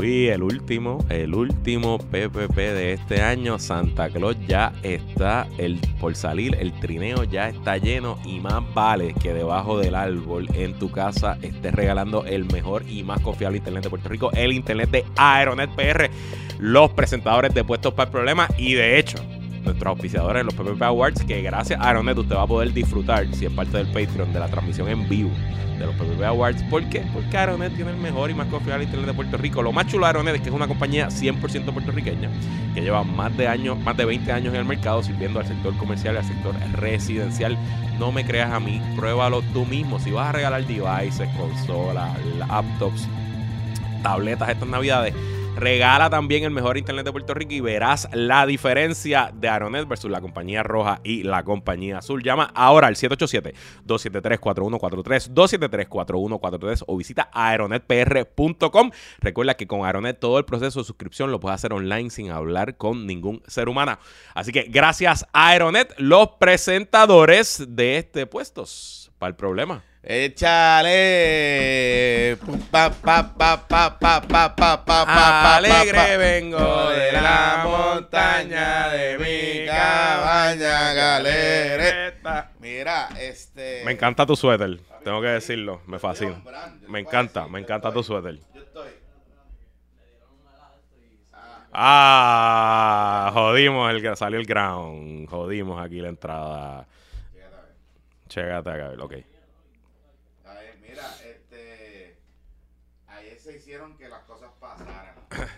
Luis, 0.00 0.30
el 0.30 0.42
último, 0.42 1.04
el 1.10 1.34
último 1.34 1.98
PPP 1.98 2.56
de 2.56 2.94
este 2.94 3.20
año. 3.20 3.58
Santa 3.58 4.08
Claus 4.08 4.36
ya 4.48 4.72
está 4.82 5.46
el, 5.58 5.78
por 6.00 6.16
salir, 6.16 6.56
el 6.58 6.72
trineo 6.80 7.24
ya 7.24 7.50
está 7.50 7.76
lleno 7.76 8.18
y 8.24 8.40
más 8.40 8.62
vale 8.72 9.12
que 9.22 9.34
debajo 9.34 9.78
del 9.78 9.94
árbol 9.94 10.48
en 10.54 10.72
tu 10.78 10.90
casa 10.90 11.36
estés 11.42 11.74
regalando 11.74 12.24
el 12.24 12.46
mejor 12.46 12.88
y 12.88 13.02
más 13.02 13.20
confiable 13.20 13.58
internet 13.58 13.84
de 13.84 13.90
Puerto 13.90 14.08
Rico, 14.08 14.30
el 14.32 14.52
internet 14.52 14.90
de 14.90 15.04
Aeronet 15.16 15.70
PR, 15.76 16.10
los 16.58 16.90
presentadores 16.92 17.52
de 17.52 17.62
Puestos 17.62 17.92
para 17.92 18.08
el 18.08 18.12
Problema 18.12 18.48
y 18.56 18.72
de 18.74 18.98
hecho 18.98 19.18
nuestros 19.70 19.92
auspiciadores 19.92 20.40
en 20.40 20.46
los 20.46 20.54
PPP 20.54 20.82
Awards, 20.82 21.24
que 21.24 21.42
gracias 21.42 21.80
a 21.80 21.88
Aeronet 21.88 22.18
usted 22.18 22.36
va 22.36 22.42
a 22.42 22.46
poder 22.46 22.72
disfrutar, 22.72 23.26
si 23.34 23.46
es 23.46 23.52
parte 23.52 23.78
del 23.78 23.86
Patreon, 23.86 24.32
de 24.32 24.40
la 24.40 24.48
transmisión 24.48 24.88
en 24.88 25.08
vivo 25.08 25.30
de 25.78 25.86
los 25.86 25.94
PPP 25.94 26.22
Awards. 26.24 26.62
¿Por 26.64 26.84
qué? 26.90 27.02
Porque 27.12 27.36
Aeronet 27.36 27.74
tiene 27.74 27.92
el 27.92 27.96
mejor 27.96 28.30
y 28.30 28.34
más 28.34 28.48
confiable 28.48 28.84
internet 28.84 29.08
de 29.08 29.14
Puerto 29.14 29.36
Rico. 29.36 29.62
Lo 29.62 29.72
más 29.72 29.86
chulo 29.86 30.04
de 30.04 30.08
Aeronet 30.08 30.34
es 30.36 30.40
que 30.42 30.48
es 30.48 30.54
una 30.54 30.68
compañía 30.68 31.08
100% 31.08 31.72
puertorriqueña, 31.72 32.28
que 32.74 32.82
lleva 32.82 33.02
más 33.02 33.34
de 33.36 33.48
años, 33.48 33.78
más 33.78 33.96
de 33.96 34.04
20 34.04 34.30
años 34.30 34.54
en 34.54 34.60
el 34.60 34.66
mercado 34.66 35.02
sirviendo 35.02 35.40
al 35.40 35.46
sector 35.46 35.76
comercial 35.76 36.14
y 36.14 36.18
al 36.18 36.24
sector 36.24 36.54
residencial. 36.74 37.56
No 37.98 38.12
me 38.12 38.24
creas 38.24 38.50
a 38.50 38.60
mí, 38.60 38.80
pruébalo 38.96 39.42
tú 39.52 39.64
mismo. 39.64 39.98
Si 39.98 40.10
vas 40.10 40.28
a 40.28 40.32
regalar 40.32 40.66
devices, 40.66 41.28
consolas, 41.36 42.10
laptops, 42.38 43.08
tabletas 44.02 44.50
estas 44.50 44.68
navidades, 44.68 45.14
Regala 45.56 46.08
también 46.08 46.44
el 46.44 46.52
mejor 46.52 46.78
internet 46.78 47.04
de 47.04 47.12
Puerto 47.12 47.34
Rico 47.34 47.52
y 47.52 47.60
verás 47.60 48.08
la 48.12 48.46
diferencia 48.46 49.30
de 49.34 49.48
Aeronet 49.48 49.86
versus 49.86 50.10
la 50.10 50.20
compañía 50.20 50.62
roja 50.62 51.00
y 51.04 51.22
la 51.22 51.44
compañía 51.44 51.98
azul. 51.98 52.22
Llama 52.22 52.50
ahora 52.54 52.86
al 52.86 52.96
787-273-4143, 52.96 55.34
273-4143 55.34 56.84
o 56.86 56.96
visita 56.96 57.28
aeronetpr.com. 57.32 58.90
Recuerda 59.18 59.54
que 59.54 59.66
con 59.66 59.84
Aeronet 59.84 60.18
todo 60.18 60.38
el 60.38 60.46
proceso 60.46 60.80
de 60.80 60.84
suscripción 60.84 61.30
lo 61.30 61.40
puedes 61.40 61.56
hacer 61.56 61.74
online 61.74 62.10
sin 62.10 62.30
hablar 62.30 62.76
con 62.76 63.06
ningún 63.06 63.42
ser 63.46 63.68
humano. 63.68 63.98
Así 64.34 64.52
que 64.52 64.62
gracias 64.62 65.26
a 65.32 65.50
Aeronet, 65.50 65.94
los 65.98 66.28
presentadores 66.38 67.64
de 67.68 67.98
este 67.98 68.26
puestos 68.26 68.99
para 69.20 69.28
el 69.28 69.36
problema. 69.36 69.84
Échale. 70.02 70.96
Pa, 72.70 72.90
pa, 72.90 73.34
pa, 73.34 73.68
pa, 73.68 73.98
pa, 73.98 74.26
pa, 74.26 74.56
pa, 74.56 74.82
pa, 74.86 75.56
Alegre 75.56 76.16
vengo 76.16 76.88
de 76.88 77.12
la 77.12 77.66
montaña 77.66 78.88
de 78.88 79.18
mi 79.18 79.66
cabaña 79.66 80.94
galereta. 80.94 82.52
Mira, 82.60 83.10
este. 83.20 83.82
Me 83.84 83.92
encanta 83.92 84.24
tu 84.24 84.34
suéter, 84.36 84.80
tengo 85.04 85.20
que 85.20 85.28
decirlo, 85.28 85.82
me 85.86 85.98
fascina. 85.98 86.42
Me 86.88 87.00
encanta, 87.00 87.46
me 87.46 87.60
encanta 87.60 87.92
tu 87.92 88.02
suéter. 88.02 88.38
Yo 88.54 88.62
estoy. 88.62 88.88
Ah, 91.74 93.30
jodimos 93.34 93.90
el 93.90 94.16
salió 94.16 94.40
el 94.40 94.46
ground, 94.46 95.28
jodimos 95.28 95.78
aquí 95.78 96.00
la 96.00 96.08
entrada. 96.08 96.86
Chégate 98.30 98.70
acá, 98.70 98.94
ok. 99.02 99.14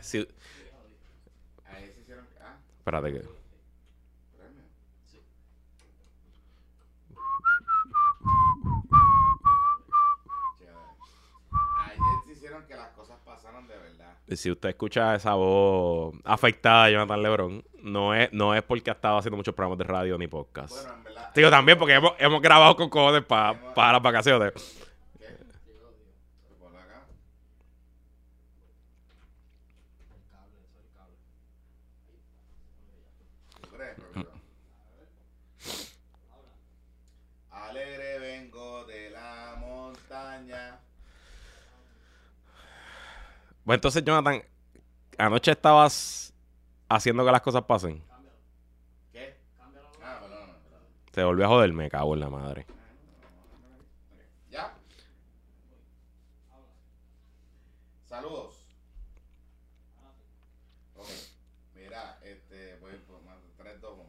si... 0.00 0.26
Ahí 1.66 1.86
se 1.94 2.00
hicieron. 2.00 2.26
Ah. 2.40 2.56
Espérate 2.78 3.12
que. 3.12 3.20
Sí. 5.04 5.20
Ayer 11.78 11.98
se 12.24 12.32
hicieron 12.32 12.66
que 12.66 12.74
las 12.74 12.88
cosas 12.92 13.18
pasaron 13.22 13.68
de 13.68 13.76
verdad. 13.76 14.16
Si 14.28 14.50
usted 14.50 14.70
escucha 14.70 15.14
esa 15.14 15.34
voz 15.34 16.14
afectada 16.24 16.86
de 16.86 16.92
Jonathan 16.92 17.22
Lebron, 17.22 17.64
no 17.82 18.14
es, 18.14 18.32
no 18.32 18.54
es 18.54 18.62
porque 18.62 18.90
ha 18.90 18.94
estado 18.94 19.18
haciendo 19.18 19.36
muchos 19.36 19.54
programas 19.54 19.78
de 19.78 19.84
radio 19.84 20.18
ni 20.18 20.26
podcast. 20.26 20.74
Bueno, 20.74 20.94
en 20.94 21.04
verdad. 21.04 21.30
Digo, 21.34 21.50
también 21.50 21.78
porque 21.78 21.94
hemos, 21.94 22.12
hemos 22.18 22.40
grabado 22.40 22.76
con 22.76 22.88
cojones 22.88 23.24
para 23.24 23.74
para 23.74 23.92
las 23.92 24.02
vacaciones. 24.02 24.52
Pues 43.64 43.76
entonces, 43.76 44.04
Jonathan, 44.04 44.42
anoche 45.18 45.52
estabas 45.52 46.31
haciendo 46.94 47.24
que 47.24 47.32
las 47.32 47.40
cosas 47.42 47.62
pasen. 47.64 48.02
¿Qué? 49.12 49.36
Ah, 50.02 50.20
Se 51.12 51.22
volvió 51.24 51.44
a 51.46 51.48
joder, 51.48 51.72
me 51.72 51.90
cago 51.90 52.14
en 52.14 52.20
la 52.20 52.30
madre. 52.30 52.66
¿Ya? 54.50 54.74
Saludos. 58.08 58.66
Ok. 60.96 61.06
Mira, 61.74 62.18
este, 62.22 62.76
voy 62.80 62.92
por 63.06 63.22
más 63.22 63.38
3, 63.56 63.80
2, 63.80 63.92
1. 63.92 64.04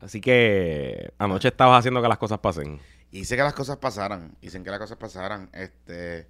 Así 0.00 0.20
que 0.20 1.12
anoche 1.18 1.48
estabas 1.48 1.80
haciendo 1.80 2.00
que 2.02 2.08
las 2.08 2.18
cosas 2.18 2.38
pasen. 2.38 2.80
Hice 3.10 3.36
que 3.36 3.42
las 3.42 3.54
cosas 3.54 3.78
pasaran. 3.78 4.36
Hice 4.40 4.62
que 4.62 4.70
las 4.70 4.78
cosas 4.78 4.98
pasaran. 4.98 5.48
Este 5.52 6.28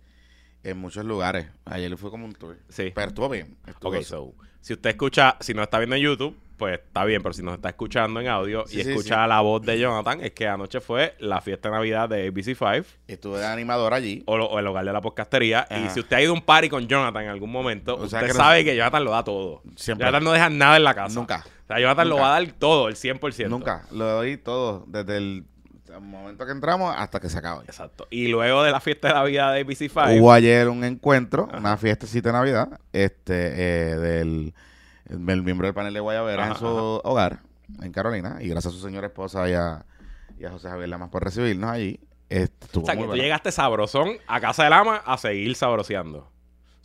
en 0.66 0.78
muchos 0.78 1.04
lugares. 1.04 1.46
Ayer 1.64 1.96
fue 1.96 2.10
como 2.10 2.24
un 2.24 2.34
tour. 2.34 2.58
Sí. 2.68 2.92
Pero 2.94 3.08
estuvo 3.08 3.28
bien. 3.28 3.56
ok, 3.80 4.02
so, 4.02 4.34
si 4.60 4.72
usted 4.72 4.90
escucha, 4.90 5.36
si 5.40 5.54
no 5.54 5.62
está 5.62 5.78
viendo 5.78 5.94
en 5.94 6.02
YouTube, 6.02 6.36
pues 6.56 6.80
está 6.80 7.04
bien, 7.04 7.22
pero 7.22 7.32
si 7.32 7.42
nos 7.42 7.54
está 7.54 7.68
escuchando 7.68 8.18
en 8.20 8.28
audio 8.28 8.64
y 8.70 8.80
escucha 8.80 9.26
la 9.26 9.40
voz 9.40 9.62
de 9.62 9.78
Jonathan, 9.78 10.20
es 10.22 10.32
que 10.32 10.48
anoche 10.48 10.80
fue 10.80 11.14
la 11.20 11.40
fiesta 11.40 11.68
de 11.68 11.74
Navidad 11.76 12.08
de 12.08 12.32
ABC5. 12.32 12.84
Estuve 13.06 13.38
de 13.38 13.46
animador 13.46 13.94
allí. 13.94 14.24
O, 14.26 14.58
el 14.58 14.66
hogar 14.66 14.84
de 14.84 14.92
la 14.92 15.00
podcastería. 15.00 15.68
Y 15.70 15.88
si 15.90 16.00
usted 16.00 16.16
ha 16.16 16.22
ido 16.22 16.32
a 16.32 16.34
un 16.34 16.42
party 16.42 16.68
con 16.68 16.88
Jonathan 16.88 17.24
en 17.24 17.30
algún 17.30 17.52
momento, 17.52 17.96
usted 17.96 18.32
sabe 18.32 18.64
que 18.64 18.74
Jonathan 18.74 19.04
lo 19.04 19.10
da 19.12 19.22
todo. 19.22 19.62
Siempre. 19.76 20.06
Jonathan 20.06 20.24
no 20.24 20.32
deja 20.32 20.50
nada 20.50 20.76
en 20.76 20.84
la 20.84 20.94
casa. 20.94 21.14
Nunca. 21.14 21.44
O 21.46 21.66
sea, 21.66 21.78
Jonathan 21.78 22.08
lo 22.08 22.16
va 22.16 22.36
a 22.36 22.40
dar 22.40 22.52
todo, 22.52 22.88
el 22.88 22.96
100%. 22.96 23.48
Nunca. 23.48 23.86
Lo 23.92 24.04
doy 24.06 24.36
todo. 24.36 24.84
Desde 24.88 25.18
el 25.18 25.44
momento 26.00 26.46
que 26.46 26.52
entramos 26.52 26.94
hasta 26.96 27.20
que 27.20 27.28
se 27.28 27.38
acaba. 27.38 27.62
Exacto. 27.64 28.06
Y 28.10 28.28
luego 28.28 28.62
de 28.62 28.70
la 28.70 28.80
fiesta 28.80 29.08
de 29.08 29.14
Navidad 29.14 29.54
de 29.54 29.66
ABC5. 29.66 30.18
Hubo 30.18 30.32
ayer 30.32 30.68
un 30.68 30.84
encuentro, 30.84 31.48
una 31.56 31.76
fiestecita 31.76 32.30
de 32.30 32.32
Navidad, 32.32 32.80
este, 32.92 33.92
eh, 33.92 33.96
del, 33.96 34.52
miembro 35.42 35.66
del 35.66 35.74
panel 35.74 35.94
de 35.94 36.00
Guayabera 36.00 36.48
en 36.48 36.56
su 36.56 36.66
hogar, 36.66 37.40
en 37.82 37.92
Carolina. 37.92 38.38
Y 38.40 38.48
gracias 38.48 38.74
a 38.74 38.76
su 38.76 38.82
señora 38.82 39.06
esposa 39.06 39.48
y 39.48 39.54
a, 39.54 39.84
y 40.38 40.44
a 40.44 40.50
José 40.50 40.68
Javier 40.68 40.88
Lamas 40.88 41.10
por 41.10 41.24
recibirnos 41.24 41.70
allí. 41.70 42.00
o 42.30 42.84
sea, 42.84 42.96
que 42.96 43.04
tú 43.04 43.14
llegaste 43.14 43.52
sabrosón 43.52 44.18
a 44.26 44.40
casa 44.40 44.64
del 44.64 44.72
ama 44.72 44.96
a 44.96 45.18
seguir 45.18 45.54
sabroseando. 45.54 46.28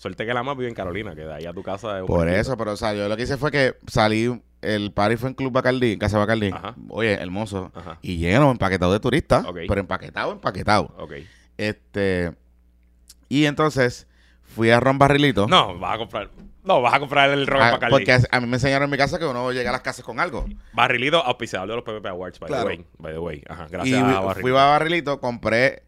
Suerte 0.01 0.25
que 0.25 0.31
el 0.31 0.37
ama 0.37 0.55
vive 0.55 0.67
en 0.67 0.73
Carolina, 0.73 1.13
que 1.13 1.21
de 1.21 1.31
ahí 1.31 1.45
a 1.45 1.53
tu 1.53 1.61
casa 1.61 2.03
Por 2.07 2.27
eso, 2.27 2.57
pero 2.57 2.71
o 2.71 2.75
sea, 2.75 2.91
yo 2.95 3.07
lo 3.07 3.15
que 3.15 3.21
hice 3.21 3.37
fue 3.37 3.51
que 3.51 3.75
salí 3.85 4.41
el 4.63 4.91
party 4.91 5.15
fue 5.15 5.29
en 5.29 5.35
Club 5.35 5.51
Bacardí, 5.51 5.93
en 5.93 5.99
Casa 5.99 6.17
Bacardí. 6.17 6.51
Oye, 6.89 7.13
hermoso. 7.13 7.71
Y 8.01 8.17
lleno, 8.17 8.49
empaquetado 8.49 8.93
de 8.93 8.99
turistas. 8.99 9.45
Pero 9.53 9.79
empaquetado, 9.79 10.31
empaquetado. 10.31 10.91
Ok. 10.97 11.13
Este. 11.55 12.33
Y 13.29 13.45
entonces 13.45 14.07
fui 14.41 14.71
a 14.71 14.79
Ron 14.79 14.97
Barrilito. 14.97 15.45
No, 15.45 15.77
vas 15.77 15.93
a 15.93 15.97
comprar. 15.99 16.31
No, 16.63 16.81
vas 16.81 16.95
a 16.95 16.99
comprar 16.99 17.29
el 17.29 17.45
Ron 17.45 17.61
ah, 17.61 17.71
Bacardí. 17.73 17.91
Porque 17.91 18.17
a, 18.31 18.39
mí 18.39 18.47
me 18.47 18.55
enseñaron 18.55 18.85
en 18.85 18.89
mi 18.89 18.97
casa 18.97 19.19
que 19.19 19.25
uno 19.25 19.51
llega 19.51 19.69
a 19.69 19.73
las 19.73 19.81
casas 19.81 20.03
con 20.03 20.19
algo. 20.19 20.47
Barrilito, 20.73 21.23
auspiciador 21.23 21.69
de 21.69 21.75
los 21.75 21.83
PPP 21.83 22.07
Awards, 22.07 22.39
by 22.39 22.49
the 22.49 22.65
way. 22.65 22.85
By 22.97 23.13
the 23.13 23.19
way. 23.19 23.43
Ajá, 23.47 23.67
gracias 23.69 24.01
a 24.01 24.19
Barrilito. 24.19 24.41
Fui 24.41 24.49
a 24.49 24.65
Barrilito, 24.65 25.19
compré 25.19 25.83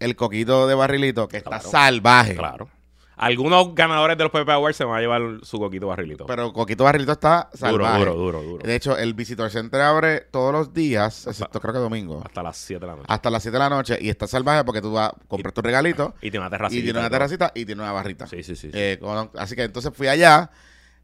el 0.00 0.16
coquito 0.16 0.66
de 0.66 0.74
Barrilito 0.74 1.28
que 1.28 1.38
está 1.38 1.60
salvaje. 1.60 2.36
Claro. 2.36 2.68
Algunos 3.16 3.74
ganadores 3.74 4.18
de 4.18 4.24
los 4.24 4.32
PP 4.32 4.50
Awards 4.50 4.76
se 4.76 4.84
van 4.84 4.98
a 4.98 5.00
llevar 5.00 5.22
su 5.42 5.58
coquito 5.58 5.86
barrilito. 5.86 6.26
Pero 6.26 6.52
coquito 6.52 6.84
barrilito 6.84 7.12
está 7.12 7.48
salvaje. 7.54 7.98
Duro, 8.00 8.14
duro, 8.14 8.42
duro, 8.42 8.64
De 8.64 8.74
hecho, 8.74 8.96
el 8.96 9.14
Visitor 9.14 9.50
Center 9.50 9.80
abre 9.80 10.20
todos 10.20 10.52
los 10.52 10.72
días, 10.72 11.26
excepto 11.26 11.60
creo 11.60 11.74
que 11.74 11.80
domingo. 11.80 12.22
Hasta 12.24 12.42
las 12.42 12.56
7 12.56 12.80
de 12.80 12.86
la 12.86 12.96
noche. 12.96 13.06
Hasta 13.08 13.30
las 13.30 13.42
7 13.42 13.52
de 13.52 13.58
la 13.58 13.70
noche. 13.70 13.98
Y 14.00 14.08
está 14.08 14.26
salvaje 14.26 14.64
porque 14.64 14.80
tú 14.80 14.92
vas, 14.92 15.12
compras 15.28 15.54
tu 15.54 15.62
regalito. 15.62 16.14
Y 16.20 16.30
tiene 16.30 16.40
una 16.40 16.50
terracita. 16.50 16.80
Y 16.80 16.82
tiene 16.82 16.98
una 16.98 17.10
terracita 17.10 17.52
y 17.54 17.64
tiene 17.64 17.82
una 17.82 17.92
barrita. 17.92 18.26
Sí, 18.26 18.42
sí, 18.42 18.56
sí. 18.56 18.70
Eh, 18.72 19.00
así 19.38 19.54
que 19.54 19.62
entonces 19.62 19.92
fui 19.94 20.08
allá, 20.08 20.50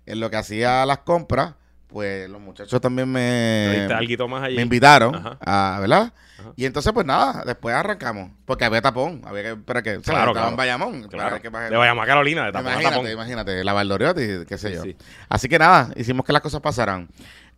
en 0.07 0.21
lo 0.21 0.31
que 0.31 0.37
hacía 0.37 0.85
las 0.87 0.99
compras 0.99 1.55
pues 1.91 2.29
los 2.29 2.41
muchachos 2.41 2.81
también 2.81 3.11
me, 3.11 3.89
me 3.89 4.63
invitaron, 4.63 5.39
a, 5.41 5.79
¿verdad? 5.81 6.13
Y 6.57 6.65
entonces, 6.65 6.93
pues 6.93 7.07
nada, 7.07 7.43
después 7.45 7.75
arrancamos. 7.75 8.31
Porque 8.47 8.65
había 8.65 8.81
tapón. 8.81 9.23
Había 9.27 9.43
que 9.43 9.51
esperar 9.51 9.83
que. 9.83 10.01
Claro, 10.01 10.31
estaba 10.31 10.49
en 10.49 10.57
Bayamón. 10.57 11.09
Claro. 11.09 11.41
Que 11.41 11.51
de 11.51 11.77
Bayamón 11.77 12.05
a 12.05 12.07
Carolina, 12.07 12.47
de 12.47 12.53
tapón 12.53 12.73
Imagínate, 12.73 13.13
imagínate. 13.13 13.65
La 13.65 13.73
Valdoriotti, 13.73 14.47
qué 14.47 14.59
sé 14.59 14.75
yo. 14.75 14.83
Así 15.29 15.49
que 15.49 15.59
nada, 15.59 15.91
hicimos 15.97 16.25
que 16.25 16.33
las 16.33 16.43
cosas 16.43 16.61
pasaran. 16.61 17.09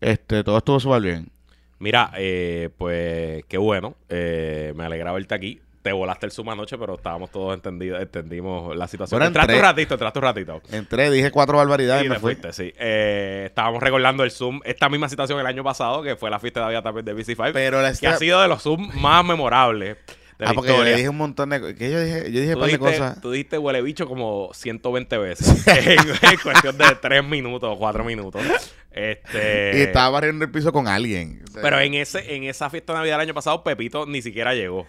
Este, 0.01 0.43
todo 0.43 0.59
estuvo 0.59 0.81
súper 0.81 1.03
bien. 1.03 1.31
Mira, 1.79 2.11
eh, 2.17 2.71
pues 2.77 3.45
qué 3.49 3.59
bueno. 3.59 3.97
Eh, 4.09 4.73
me 4.77 4.85
alegra 4.85 5.13
verte 5.13 5.35
aquí 5.35 5.61
te 5.83 5.93
volaste 5.93 6.27
el 6.27 6.33
Zoom 6.33 6.51
anoche, 6.51 6.79
pero 6.79 6.95
estábamos 6.95 7.31
todos 7.31 7.55
entendidos, 7.55 8.01
entendimos 8.01 8.75
la 8.77 8.87
situación. 8.87 9.19
Bueno, 9.19 9.27
entraste 9.27 9.57
un 9.57 9.63
ratito, 9.63 9.95
entraste 9.95 10.19
un 10.21 10.23
ratito. 10.23 10.63
Entré, 10.71 11.11
dije 11.11 11.31
cuatro 11.33 11.59
barbaridades 11.59 12.07
y, 12.07 12.09
me 12.09 12.21
fuiste, 12.21 12.53
sí. 12.53 12.73
Eh, 12.79 13.45
estábamos 13.47 13.83
recordando 13.83 14.23
el 14.23 14.31
Zoom, 14.31 14.61
esta 14.65 14.89
misma 14.89 15.09
situación 15.09 15.41
el 15.41 15.47
año 15.47 15.65
pasado, 15.65 16.03
que 16.03 16.15
fue 16.15 16.31
la 16.31 16.39
fiesta 16.39 16.61
de 16.61 16.67
Navidad 16.67 16.83
también 16.85 17.05
de 17.05 17.17
BC5, 17.17 17.53
pero 17.53 17.81
que 17.99 18.07
ha 18.07 18.17
sido 18.17 18.41
de 18.41 18.49
los 18.49 18.63
Zoom 18.63 18.91
más 18.95 19.25
memorables. 19.25 19.97
De 20.39 20.47
ah, 20.47 20.53
porque 20.55 20.73
le 20.73 20.97
dije 20.97 21.09
un 21.09 21.19
montón 21.19 21.51
de 21.51 21.75
que 21.75 21.91
yo 21.91 22.01
dije, 22.01 22.33
yo 22.33 22.41
dije 22.41 22.55
un 22.55 22.61
par 22.61 22.71
de 22.71 22.79
cosas. 22.79 23.21
Tú 23.21 23.31
dijiste 23.31 23.59
huele 23.59 23.83
bicho 23.83 24.07
como 24.07 24.51
120 24.55 25.19
veces 25.19 25.67
en, 25.67 26.39
cuestión 26.43 26.79
de 26.79 26.97
3 27.01 27.25
minutos 27.25 27.71
o 27.73 27.79
4 27.79 28.03
minutos. 28.05 28.43
Este... 28.91 29.73
Y 29.79 29.83
estaba 29.83 30.11
barriendo 30.11 30.45
el 30.45 30.51
piso 30.51 30.73
con 30.73 30.89
alguien. 30.89 31.43
pero 31.61 31.81
en 31.81 31.95
ese 31.95 32.35
en 32.35 32.45
esa 32.45 32.71
fiesta 32.71 32.93
de 32.93 33.01
Navidad 33.01 33.17
del 33.17 33.29
año 33.29 33.35
pasado, 33.35 33.63
Pepito 33.63 34.07
ni 34.07 34.23
siquiera 34.23 34.55
llegó. 34.55 34.87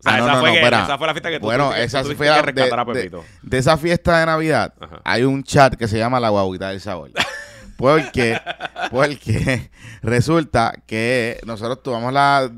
O 0.00 0.02
sea, 0.02 0.14
ah, 0.14 0.18
esa, 0.18 0.40
fue 0.40 0.66
esa, 0.66 0.98
fue 0.98 1.06
la 1.06 1.12
fiesta 1.12 1.28
que 1.28 1.40
tú 1.40 1.44
bueno, 1.44 1.74
esa 1.74 2.02
fue 2.02 2.16
que 2.16 2.42
rescatar 2.42 2.54
de, 2.54 2.80
a 2.80 2.84
Pepito. 2.86 3.24
De, 3.42 3.58
esa 3.58 3.76
fiesta 3.76 4.18
de 4.18 4.26
Navidad 4.26 4.72
hay 5.04 5.24
un 5.24 5.42
chat 5.42 5.74
que 5.74 5.86
se 5.88 5.98
llama 5.98 6.18
La 6.18 6.30
Guaguita 6.30 6.70
del 6.70 6.80
Sabor. 6.80 7.10
porque, 7.76 8.40
porque 8.90 9.70
resulta 10.02 10.72
que 10.86 11.38
nosotros 11.44 11.82
tomamos 11.82 12.14
la, 12.14 12.50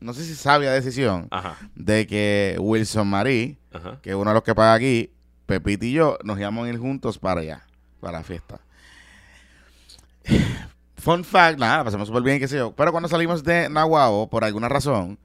no 0.00 0.12
sé 0.12 0.24
si 0.24 0.34
sabia 0.34 0.72
decisión, 0.72 1.28
de 1.76 2.08
que 2.08 2.56
Wilson 2.58 3.06
Marí, 3.06 3.58
que 4.02 4.10
es 4.10 4.16
uno 4.16 4.30
de 4.30 4.34
los 4.34 4.42
que 4.42 4.56
paga 4.56 4.74
aquí, 4.74 5.12
Pepito 5.46 5.84
y 5.86 5.92
yo, 5.92 6.18
nos 6.24 6.38
íbamos 6.38 6.66
a 6.66 6.70
ir 6.70 6.78
juntos 6.78 7.16
para 7.18 7.42
allá, 7.42 7.62
para 8.00 8.18
la 8.18 8.24
fiesta. 8.24 8.58
Fun 10.96 11.24
fact, 11.24 11.60
nada, 11.60 11.84
pasamos 11.84 12.08
súper 12.08 12.22
bien, 12.22 12.40
qué 12.40 12.48
sé 12.48 12.56
yo. 12.56 12.72
Pero 12.72 12.90
cuando 12.90 13.08
salimos 13.08 13.44
de 13.44 13.68
Nahuatl, 13.68 14.28
por 14.28 14.44
alguna 14.44 14.68
razón, 14.68 15.18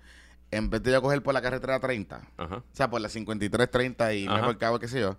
en 0.55 0.69
vez 0.69 0.83
de 0.83 0.91
yo 0.91 1.01
coger 1.01 1.21
por 1.21 1.33
la 1.33 1.41
carretera 1.41 1.79
30, 1.79 2.21
o 2.37 2.63
sea, 2.71 2.89
por 2.89 3.01
la 3.01 3.09
5330 3.09 4.13
y 4.13 4.27
mejor 4.27 4.57
cabo, 4.57 4.79
qué 4.79 4.87
sé 4.87 4.99
yo, 4.99 5.17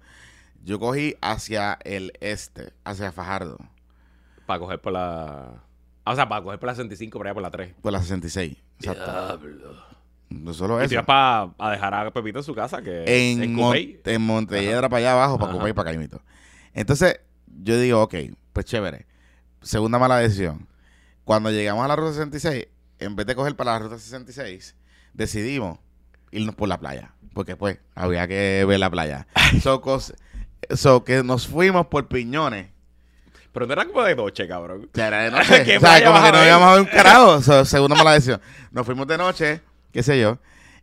yo 0.64 0.78
cogí 0.78 1.16
hacia 1.20 1.78
el 1.84 2.12
este, 2.20 2.72
hacia 2.84 3.12
Fajardo. 3.12 3.58
Para 4.46 4.60
coger 4.60 4.80
por 4.80 4.92
la... 4.92 5.62
O 6.04 6.14
sea, 6.14 6.28
para 6.28 6.42
coger 6.42 6.58
por 6.58 6.66
la 6.68 6.74
65, 6.74 7.18
por 7.18 7.26
allá 7.26 7.34
por 7.34 7.42
la 7.42 7.50
3. 7.50 7.74
Por 7.80 7.92
la 7.92 8.00
66. 8.00 8.56
Diablo. 8.78 9.94
No 10.30 10.52
solo 10.52 10.80
eso. 10.80 10.94
Y 10.94 11.02
para 11.02 11.50
a 11.58 11.70
dejar 11.70 11.94
a 11.94 12.10
Pepito 12.10 12.38
en 12.38 12.44
su 12.44 12.54
casa, 12.54 12.82
que 12.82 13.04
en, 13.06 13.42
en, 13.58 14.00
en 14.04 14.22
Montelledra 14.22 14.88
para 14.88 14.98
allá 14.98 15.12
abajo, 15.12 15.38
para 15.38 15.52
Cupey 15.52 15.70
y 15.70 15.72
para 15.72 15.90
Caimito. 15.90 16.20
Entonces, 16.72 17.20
yo 17.46 17.78
digo, 17.78 18.02
ok, 18.02 18.14
pues 18.52 18.66
chévere. 18.66 19.06
Segunda 19.62 19.98
mala 19.98 20.18
decisión. 20.18 20.66
Cuando 21.24 21.50
llegamos 21.50 21.84
a 21.84 21.88
la 21.88 21.96
ruta 21.96 22.12
66, 22.12 22.66
en 22.98 23.16
vez 23.16 23.26
de 23.26 23.34
coger 23.34 23.56
para 23.56 23.72
la 23.72 23.78
ruta 23.78 23.98
66, 23.98 24.76
decidimos 25.14 25.78
irnos 26.30 26.54
por 26.54 26.68
la 26.68 26.78
playa. 26.78 27.12
Porque 27.32 27.56
pues 27.56 27.78
había 27.94 28.28
que 28.28 28.64
ver 28.66 28.78
la 28.78 28.90
playa. 28.90 29.26
so, 29.60 31.04
que 31.04 31.22
nos 31.22 31.46
fuimos 31.46 31.86
por 31.86 32.06
piñones. 32.06 32.68
Pero 33.52 33.66
no 33.66 33.72
era 33.72 33.84
como 33.86 34.02
de 34.02 34.16
noche, 34.16 34.48
cabrón. 34.48 34.90
Era 34.94 35.22
de 35.22 35.30
noche. 35.32 35.76
o 35.76 35.80
sea, 35.80 36.04
como 36.04 36.22
que 36.22 36.32
no 36.32 36.44
íbamos 36.44 36.68
a 36.68 36.72
ver 36.72 36.80
un 36.80 36.86
carajo. 36.86 37.40
So, 37.42 37.64
segunda 37.64 37.96
mala 37.96 38.12
decisión. 38.12 38.40
Nos 38.70 38.84
fuimos 38.84 39.06
de 39.06 39.16
noche, 39.18 39.60
qué 39.92 40.02
sé 40.02 40.20
yo. 40.20 40.38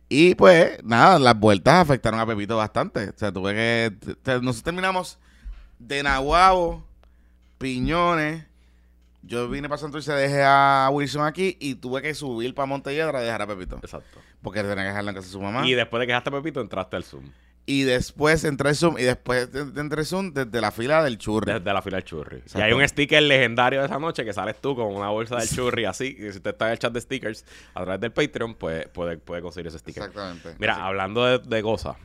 Y 0.08 0.34
pues, 0.34 0.82
nada, 0.84 1.18
las 1.18 1.38
vueltas 1.38 1.74
afectaron 1.74 2.20
a 2.20 2.26
Pepito 2.26 2.56
bastante. 2.56 3.10
O 3.10 3.12
sea, 3.16 3.32
tuve 3.32 3.54
que. 3.54 3.92
Nosotros 4.26 4.62
terminamos 4.62 5.18
de 5.78 6.02
Nahuabo, 6.02 6.84
Piñones, 7.58 8.44
yo 9.22 9.48
vine 9.48 9.68
para 9.68 9.78
Santurce, 9.78 10.12
dejé 10.12 10.42
a 10.44 10.88
Wilson 10.92 11.24
aquí 11.24 11.56
y 11.60 11.76
tuve 11.76 12.02
que 12.02 12.14
subir 12.14 12.54
para 12.54 12.66
Montelledra 12.66 13.22
y 13.22 13.24
dejar 13.24 13.42
a 13.42 13.46
Pepito. 13.46 13.76
Exacto. 13.76 14.20
Porque 14.42 14.60
tenía 14.60 14.76
que 14.76 14.88
dejarla 14.88 15.10
en 15.10 15.14
casa 15.14 15.26
de 15.26 15.32
su 15.32 15.40
mamá. 15.40 15.66
Y 15.66 15.74
después 15.74 16.00
de 16.00 16.06
que 16.06 16.12
dejaste 16.12 16.30
a 16.30 16.32
Pepito, 16.32 16.60
entraste 16.60 16.96
al 16.96 17.04
Zoom. 17.04 17.30
Y 17.64 17.84
después 17.84 18.42
entré 18.42 18.70
al 18.70 18.74
Zoom 18.74 18.98
y 18.98 19.04
después 19.04 19.48
entré 19.54 20.00
al 20.00 20.06
Zoom 20.06 20.32
desde 20.32 20.60
la 20.60 20.72
fila 20.72 21.04
del 21.04 21.16
churri. 21.16 21.52
Desde 21.52 21.72
la 21.72 21.80
fila 21.80 21.98
del 21.98 22.04
churri. 22.04 22.42
Y 22.52 22.60
hay 22.60 22.72
un 22.72 22.86
sticker 22.88 23.22
legendario 23.22 23.78
de 23.78 23.86
esa 23.86 24.00
noche 24.00 24.24
que 24.24 24.32
sales 24.32 24.60
tú 24.60 24.74
con 24.74 24.92
una 24.92 25.10
bolsa 25.10 25.36
del 25.36 25.48
churri 25.48 25.84
así. 25.84 26.16
Y 26.18 26.32
si 26.32 26.38
usted 26.38 26.50
está 26.50 26.66
en 26.66 26.72
el 26.72 26.78
chat 26.80 26.92
de 26.92 27.00
stickers 27.00 27.44
a 27.74 27.84
través 27.84 28.00
del 28.00 28.10
Patreon, 28.10 28.56
pues 28.56 28.88
puede, 28.88 29.16
puede 29.18 29.42
conseguir 29.42 29.68
ese 29.68 29.78
sticker. 29.78 30.02
Exactamente. 30.02 30.56
Mira, 30.58 30.84
hablando 30.84 31.24
de, 31.24 31.38
de 31.38 31.62
cosas, 31.62 31.96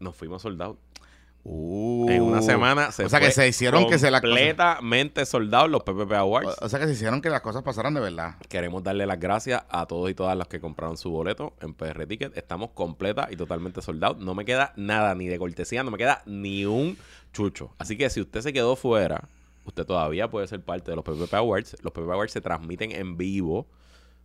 nos 0.00 0.16
fuimos 0.16 0.42
soldados 0.42 0.76
en 1.44 2.22
una 2.22 2.40
uh. 2.40 2.42
semana 2.42 2.92
se 2.92 3.04
O 3.04 3.08
sea 3.08 3.20
que 3.20 3.30
se 3.30 3.48
hicieron 3.48 3.88
que 3.88 3.98
se 3.98 4.10
la 4.10 4.20
completamente 4.20 5.24
soldados 5.24 5.70
los 5.70 5.82
PPP 5.82 6.12
Awards. 6.12 6.56
O, 6.60 6.68
sea 6.68 6.78
que 6.78 6.86
se 6.86 6.92
hicieron 6.92 7.22
que 7.22 7.30
las 7.30 7.40
cosas 7.40 7.62
pasaran 7.62 7.94
de 7.94 8.00
verdad. 8.00 8.34
Queremos 8.48 8.82
darle 8.82 9.06
las 9.06 9.18
gracias 9.18 9.62
a 9.70 9.86
todos 9.86 10.10
y 10.10 10.14
todas 10.14 10.36
las 10.36 10.48
que 10.48 10.60
compraron 10.60 10.96
su 10.96 11.10
boleto 11.10 11.54
en 11.60 11.74
PR 11.74 12.06
Ticket. 12.06 12.36
Estamos 12.36 12.70
completa 12.70 13.28
y 13.30 13.36
totalmente 13.36 13.80
soldados. 13.80 14.18
No 14.18 14.34
me 14.34 14.44
queda 14.44 14.72
nada 14.76 15.14
ni 15.14 15.28
de 15.28 15.38
cortesía, 15.38 15.82
no 15.82 15.90
me 15.90 15.98
queda 15.98 16.22
ni 16.26 16.66
un 16.66 16.98
chucho. 17.32 17.72
Así 17.78 17.96
que 17.96 18.10
si 18.10 18.20
usted 18.20 18.40
se 18.42 18.52
quedó 18.52 18.76
fuera, 18.76 19.28
usted 19.64 19.86
todavía 19.86 20.28
puede 20.28 20.46
ser 20.48 20.60
parte 20.60 20.90
de 20.90 20.96
los 20.96 21.04
PPP 21.04 21.34
Awards. 21.34 21.76
Los 21.82 21.92
PPP 21.92 22.10
Awards 22.10 22.32
se 22.32 22.40
transmiten 22.40 22.92
en 22.92 23.16
vivo 23.16 23.66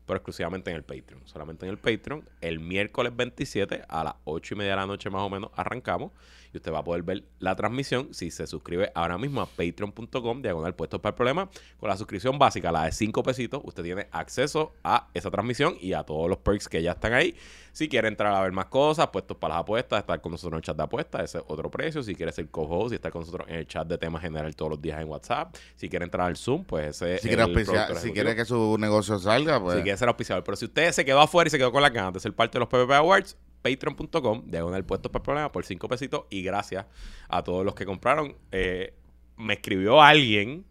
pero 0.05 0.17
exclusivamente 0.17 0.69
en 0.69 0.77
el 0.77 0.83
Patreon. 0.83 1.21
Solamente 1.25 1.65
en 1.65 1.71
el 1.71 1.77
Patreon. 1.77 2.27
El 2.41 2.59
miércoles 2.59 3.15
27 3.15 3.83
a 3.87 4.03
las 4.03 4.15
8 4.25 4.53
y 4.53 4.57
media 4.57 4.71
de 4.71 4.77
la 4.77 4.85
noche 4.85 5.09
más 5.09 5.21
o 5.21 5.29
menos 5.29 5.51
arrancamos 5.55 6.11
y 6.53 6.57
usted 6.57 6.71
va 6.71 6.79
a 6.79 6.83
poder 6.83 7.03
ver 7.03 7.23
la 7.39 7.55
transmisión 7.55 8.13
si 8.13 8.29
se 8.29 8.45
suscribe 8.45 8.91
ahora 8.93 9.17
mismo 9.17 9.41
a 9.41 9.47
patreon.com, 9.47 10.41
diagonal 10.41 10.75
puestos 10.75 11.01
para 11.01 11.11
el 11.11 11.15
problema. 11.15 11.49
Con 11.79 11.89
la 11.89 11.97
suscripción 11.97 12.37
básica, 12.37 12.71
la 12.71 12.85
de 12.85 12.91
5 12.91 13.23
pesitos, 13.23 13.61
usted 13.63 13.83
tiene 13.83 14.07
acceso 14.11 14.73
a 14.83 15.09
esa 15.13 15.31
transmisión 15.31 15.75
y 15.81 15.93
a 15.93 16.03
todos 16.03 16.29
los 16.29 16.37
perks 16.37 16.69
que 16.69 16.81
ya 16.81 16.91
están 16.91 17.13
ahí. 17.13 17.35
Si 17.73 17.89
quiere 17.89 18.07
entrar 18.07 18.31
a 18.35 18.41
ver 18.41 18.51
más 18.51 18.67
cosas, 18.67 19.07
puestos 19.07 19.35
para 19.35 19.55
las 19.55 19.61
apuestas, 19.63 19.99
estar 19.99 20.21
con 20.21 20.31
nosotros 20.31 20.53
en 20.53 20.57
el 20.57 20.61
chat 20.61 20.77
de 20.77 20.83
apuestas, 20.83 21.23
ese 21.23 21.39
es 21.39 21.43
otro 21.47 21.71
precio. 21.71 22.03
Si 22.03 22.13
quiere 22.13 22.31
ser 22.31 22.47
co-host 22.49 22.91
y 22.91 22.95
estar 22.95 23.11
con 23.11 23.21
nosotros 23.21 23.47
en 23.49 23.55
el 23.55 23.67
chat 23.67 23.87
de 23.87 23.97
temas 23.97 24.21
general 24.21 24.55
todos 24.55 24.69
los 24.69 24.81
días 24.81 25.01
en 25.01 25.09
WhatsApp. 25.09 25.55
Si 25.75 25.89
quiere 25.89 26.05
entrar 26.05 26.27
al 26.27 26.37
Zoom, 26.37 26.65
pues 26.65 27.01
ese 27.01 27.17
si 27.17 27.29
quiere 27.29 27.43
el 27.43 27.97
Si 27.97 28.11
quiere 28.11 28.35
que 28.35 28.45
su 28.45 28.77
negocio 28.79 29.17
salga, 29.17 29.59
pues. 29.59 29.77
Si 29.77 29.81
quiere 29.81 29.97
ser 29.97 30.07
auspiciador. 30.07 30.43
Pero 30.43 30.55
si 30.55 30.65
usted 30.65 30.91
se 30.91 31.03
quedó 31.03 31.19
afuera 31.19 31.47
y 31.47 31.51
se 31.51 31.57
quedó 31.57 31.71
con 31.71 31.81
la 31.81 31.89
ganas 31.89 32.13
de 32.13 32.19
ser 32.19 32.33
parte 32.33 32.59
de 32.59 32.59
los 32.59 32.69
PPP 32.69 32.91
Awards, 32.91 33.37
patreon.com, 33.63 34.43
el 34.53 34.85
puesto 34.85 35.11
para 35.11 35.23
problema 35.23 35.51
por 35.51 35.65
5 35.65 35.87
pesitos. 35.89 36.25
Y 36.29 36.43
gracias 36.43 36.85
a 37.27 37.43
todos 37.43 37.65
los 37.65 37.73
que 37.73 37.87
compraron. 37.87 38.35
Eh, 38.51 38.93
me 39.35 39.53
escribió 39.53 39.99
alguien 39.99 40.63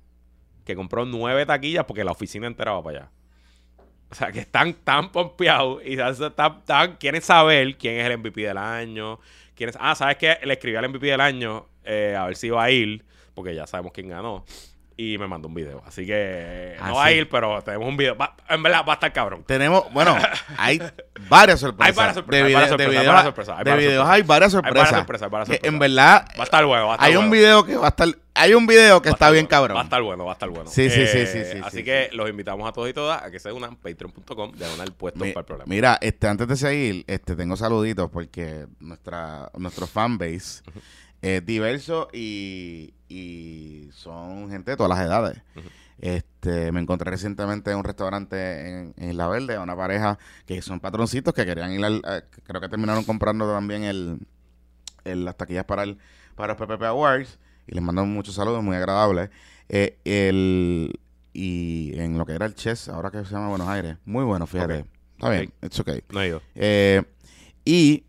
que 0.65 0.77
compró 0.77 1.05
nueve 1.05 1.45
taquillas 1.47 1.85
porque 1.85 2.05
la 2.05 2.13
oficina 2.13 2.47
entera 2.47 2.73
va 2.73 2.83
para 2.85 2.99
allá. 2.99 3.11
O 4.13 4.15
sea, 4.15 4.31
que 4.31 4.41
están 4.41 4.75
tan 4.75 5.11
pompeados 5.11 5.81
y 5.87 5.97
tan, 6.67 6.97
quieren 6.97 7.23
saber 7.23 7.79
quién 7.79 7.99
es 7.99 8.07
el 8.07 8.19
MVP 8.19 8.43
del 8.43 8.59
año. 8.59 9.19
Quién 9.55 9.71
ah, 9.81 9.95
¿sabes 9.95 10.19
qué? 10.19 10.39
Le 10.45 10.53
escribí 10.53 10.77
al 10.77 10.87
MVP 10.91 11.07
del 11.07 11.21
año 11.23 11.67
eh, 11.83 12.15
a 12.15 12.27
ver 12.27 12.37
si 12.37 12.49
iba 12.49 12.63
a 12.63 12.71
ir, 12.71 13.03
porque 13.35 13.55
ya 13.55 13.67
sabemos 13.67 13.93
quién 13.93 14.09
ganó 14.09 14.45
y 14.97 15.19
me 15.19 15.27
mandó 15.27 15.49
un 15.49 15.55
video. 15.55 15.83
Así 15.87 16.07
que 16.07 16.77
ah, 16.81 16.89
no 16.89 16.95
va 16.97 17.07
a 17.07 17.13
ir, 17.13 17.29
pero 17.29 17.63
tenemos 17.63 17.89
un 17.89 17.97
video. 17.97 18.17
en 18.49 18.63
verdad, 18.63 18.85
va 18.87 18.93
a 18.93 18.95
estar 18.95 19.13
cabrón. 19.13 19.45
Tenemos, 19.45 19.93
bueno, 19.93 20.17
hay 20.57 20.81
varias 21.29 21.61
sorpresas. 21.61 21.89
Hay 21.89 21.97
varias 21.97 22.15
sorpresas. 22.15 22.47
De, 22.47 22.53
sorpresas, 22.53 22.79
de, 22.79 22.89
videos, 22.89 23.23
sorpresas, 23.23 23.65
de 23.65 23.77
videos 23.77 24.09
hay 24.09 24.23
varias 24.23 24.53
sorpresas. 24.53 24.77
Hay 24.77 24.83
varias 24.83 24.99
sorpresas, 24.99 25.31
varias 25.31 25.49
sorpresas. 25.49 25.73
En 25.73 25.79
verdad, 25.79 26.29
va 26.37 26.41
a 26.41 26.45
estar 26.45 26.65
bueno. 26.65 26.87
Va 26.87 26.93
a 26.93 26.95
estar 26.97 27.09
hay 27.09 27.17
un 27.17 27.31
video 27.31 27.65
que 27.65 27.77
va 27.77 27.87
a 27.87 27.91
estar. 27.91 28.09
Hay 28.35 28.55
un 28.55 28.67
video 28.67 29.03
que 29.03 29.11
está 29.11 29.31
bien 29.31 29.47
cabrón. 29.47 29.77
Va 29.77 29.83
a 29.83 29.85
estar 29.85 30.03
bueno, 30.03 30.25
va 30.25 30.33
a 30.33 30.35
estar 30.35 30.49
bueno. 30.49 30.71
Sí, 30.71 30.89
sí, 30.89 31.07
sí, 31.07 31.27
sí, 31.27 31.39
eh, 31.39 31.51
sí, 31.53 31.61
Así 31.63 31.85
que 31.85 32.09
los 32.13 32.31
invitamos 32.31 32.67
a 32.67 32.73
todos 32.73 32.89
y 32.89 32.95
todas 32.95 33.23
a 33.23 33.31
que 33.31 33.39
se 33.39 33.53
unan 33.53 33.77
patreon.com 33.77 34.53
de 34.53 34.65
el 34.83 34.93
puesto 34.93 35.21
para 35.21 35.41
el 35.41 35.45
programa. 35.45 35.65
Mira, 35.67 35.99
este, 36.01 36.29
antes 36.29 36.49
de 36.49 36.57
seguir, 36.57 37.05
este, 37.07 37.37
tengo 37.37 37.57
saluditos 37.57 38.11
porque 38.11 38.67
nuestra, 38.81 39.51
nuestro 39.59 39.87
fanbase 39.87 40.63
es 41.23 41.47
diverso 41.47 42.09
y, 42.13 42.95
y 43.09 43.89
son 43.93 44.51
gente 44.51 44.73
de 44.73 44.77
todas 44.77 44.91
las 44.91 45.07
edades. 45.07 45.41
Este, 45.99 46.73
me 46.73 46.81
encontré 46.81 47.09
recientemente 47.11 47.71
en 47.71 47.79
un 47.79 47.85
restaurante 47.85 48.69
en, 48.69 48.95
en 48.97 49.11
Isla 49.11 49.29
Verde, 49.29 49.55
a 49.55 49.61
una 49.61 49.77
pareja 49.77 50.19
que 50.47 50.61
son 50.61 50.81
patroncitos 50.81 51.33
que 51.33 51.47
querían 51.47 51.71
ir 51.73 51.85
al, 51.85 52.03
creo 52.43 52.61
que 52.61 52.69
terminaron 52.69 53.05
comprando 53.05 53.51
también 53.51 53.85
el, 53.85 54.19
las 55.05 55.37
taquillas 55.37 55.65
para 55.65 55.85
el, 55.85 55.99
para 56.35 56.55
los 56.55 56.67
PPP 56.67 56.83
Awards 56.83 57.39
y 57.69 57.75
les 57.75 57.83
mando 57.83 58.05
muchos 58.05 58.35
saludos, 58.35 58.65
muy 58.65 58.77
agradables. 58.77 59.31
Eh, 59.69 59.99
el, 60.05 60.99
y 61.33 61.93
en 61.95 62.19
lo 62.19 62.27
que 62.27 62.33
era 62.33 62.47
el 62.47 62.57
Chess, 62.57 62.89
ahora 62.89 63.13
que 63.13 63.25
se 63.25 63.31
llama 63.31 63.49
Buenos 63.49 63.69
Aires, 63.69 63.97
muy 64.05 64.25
bueno, 64.25 64.47
fíjate. 64.49 64.85
Está 65.15 65.31
bien, 65.31 65.53
it's 65.63 65.79
okay. 65.79 66.03
No 66.11 66.41
eh, 66.57 67.05
y 67.65 68.05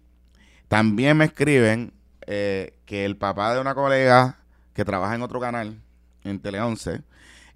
también 0.68 1.16
me 1.16 1.26
escriben 1.26 1.94
eh, 2.28 2.80
que 2.86 3.06
el 3.06 3.18
papá 3.18 3.54
de 3.54 3.62
una 3.62 3.76
colega 3.76 4.40
que 4.74 4.86
trabaja 4.86 5.16
en 5.16 5.22
otro 5.22 5.40
canal, 5.40 5.82
en 6.24 6.40
Tele 6.40 6.62
11, 6.62 7.02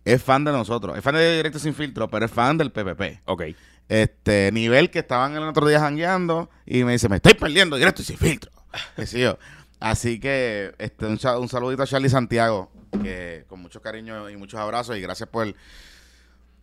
es 0.06 0.24
fan 0.24 0.44
de 0.44 0.52
nosotros. 0.52 0.98
Es 0.98 1.04
fan 1.04 1.16
de 1.16 1.38
Directo 1.38 1.60
Sin 1.60 1.74
Filtro, 1.74 2.08
pero 2.08 2.26
es 2.26 2.32
fan 2.32 2.58
del 2.58 2.72
PPP. 2.72 3.22
Ok. 3.26 3.44
Este, 3.90 4.52
nivel 4.52 4.90
que 4.90 5.00
estaban 5.00 5.36
el 5.36 5.44
otro 5.44 5.68
día 5.68 5.80
jangueando 5.80 6.50
y 6.66 6.84
me 6.84 6.94
dice, 6.94 7.08
me 7.10 7.18
estoy 7.18 7.34
perdiendo 7.34 7.76
Directo 7.76 8.04
Sin 8.04 8.18
Filtro. 8.18 8.52
Así 9.80 10.20
que 10.20 10.74
este, 10.78 11.06
un, 11.06 11.20
un, 11.40 11.50
saludito 11.50 11.84
a 11.84 11.88
Charlie 11.88 12.10
Santiago, 12.10 12.72
que 13.04 13.46
con 13.48 13.62
mucho 13.62 13.82
cariño 13.82 14.30
y 14.30 14.36
muchos 14.36 14.60
abrazos 14.60 14.98
y 14.98 15.02
gracias 15.02 15.30
por, 15.30 15.54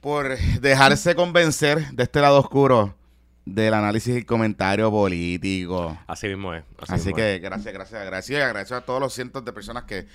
por 0.01 0.37
dejarse 0.61 1.15
convencer 1.15 1.93
de 1.93 2.03
este 2.03 2.21
lado 2.21 2.41
oscuro 2.41 2.97
del 3.45 3.75
análisis 3.75 4.17
y 4.17 4.25
comentario 4.25 4.91
político. 4.91 5.99
Así 6.07 6.29
mismo 6.29 6.55
es. 6.55 6.65
Así, 6.89 7.13
que 7.13 7.39
gracias, 7.39 7.75
gracias, 7.75 8.01
agradecido 8.01 8.39
y 8.39 8.43
agradecido 8.43 8.79
a 8.79 8.81
todos 8.85 9.01
los 9.01 9.13
cientos 9.13 9.45
de 9.45 9.53
personas 9.53 9.85
que 9.85 10.07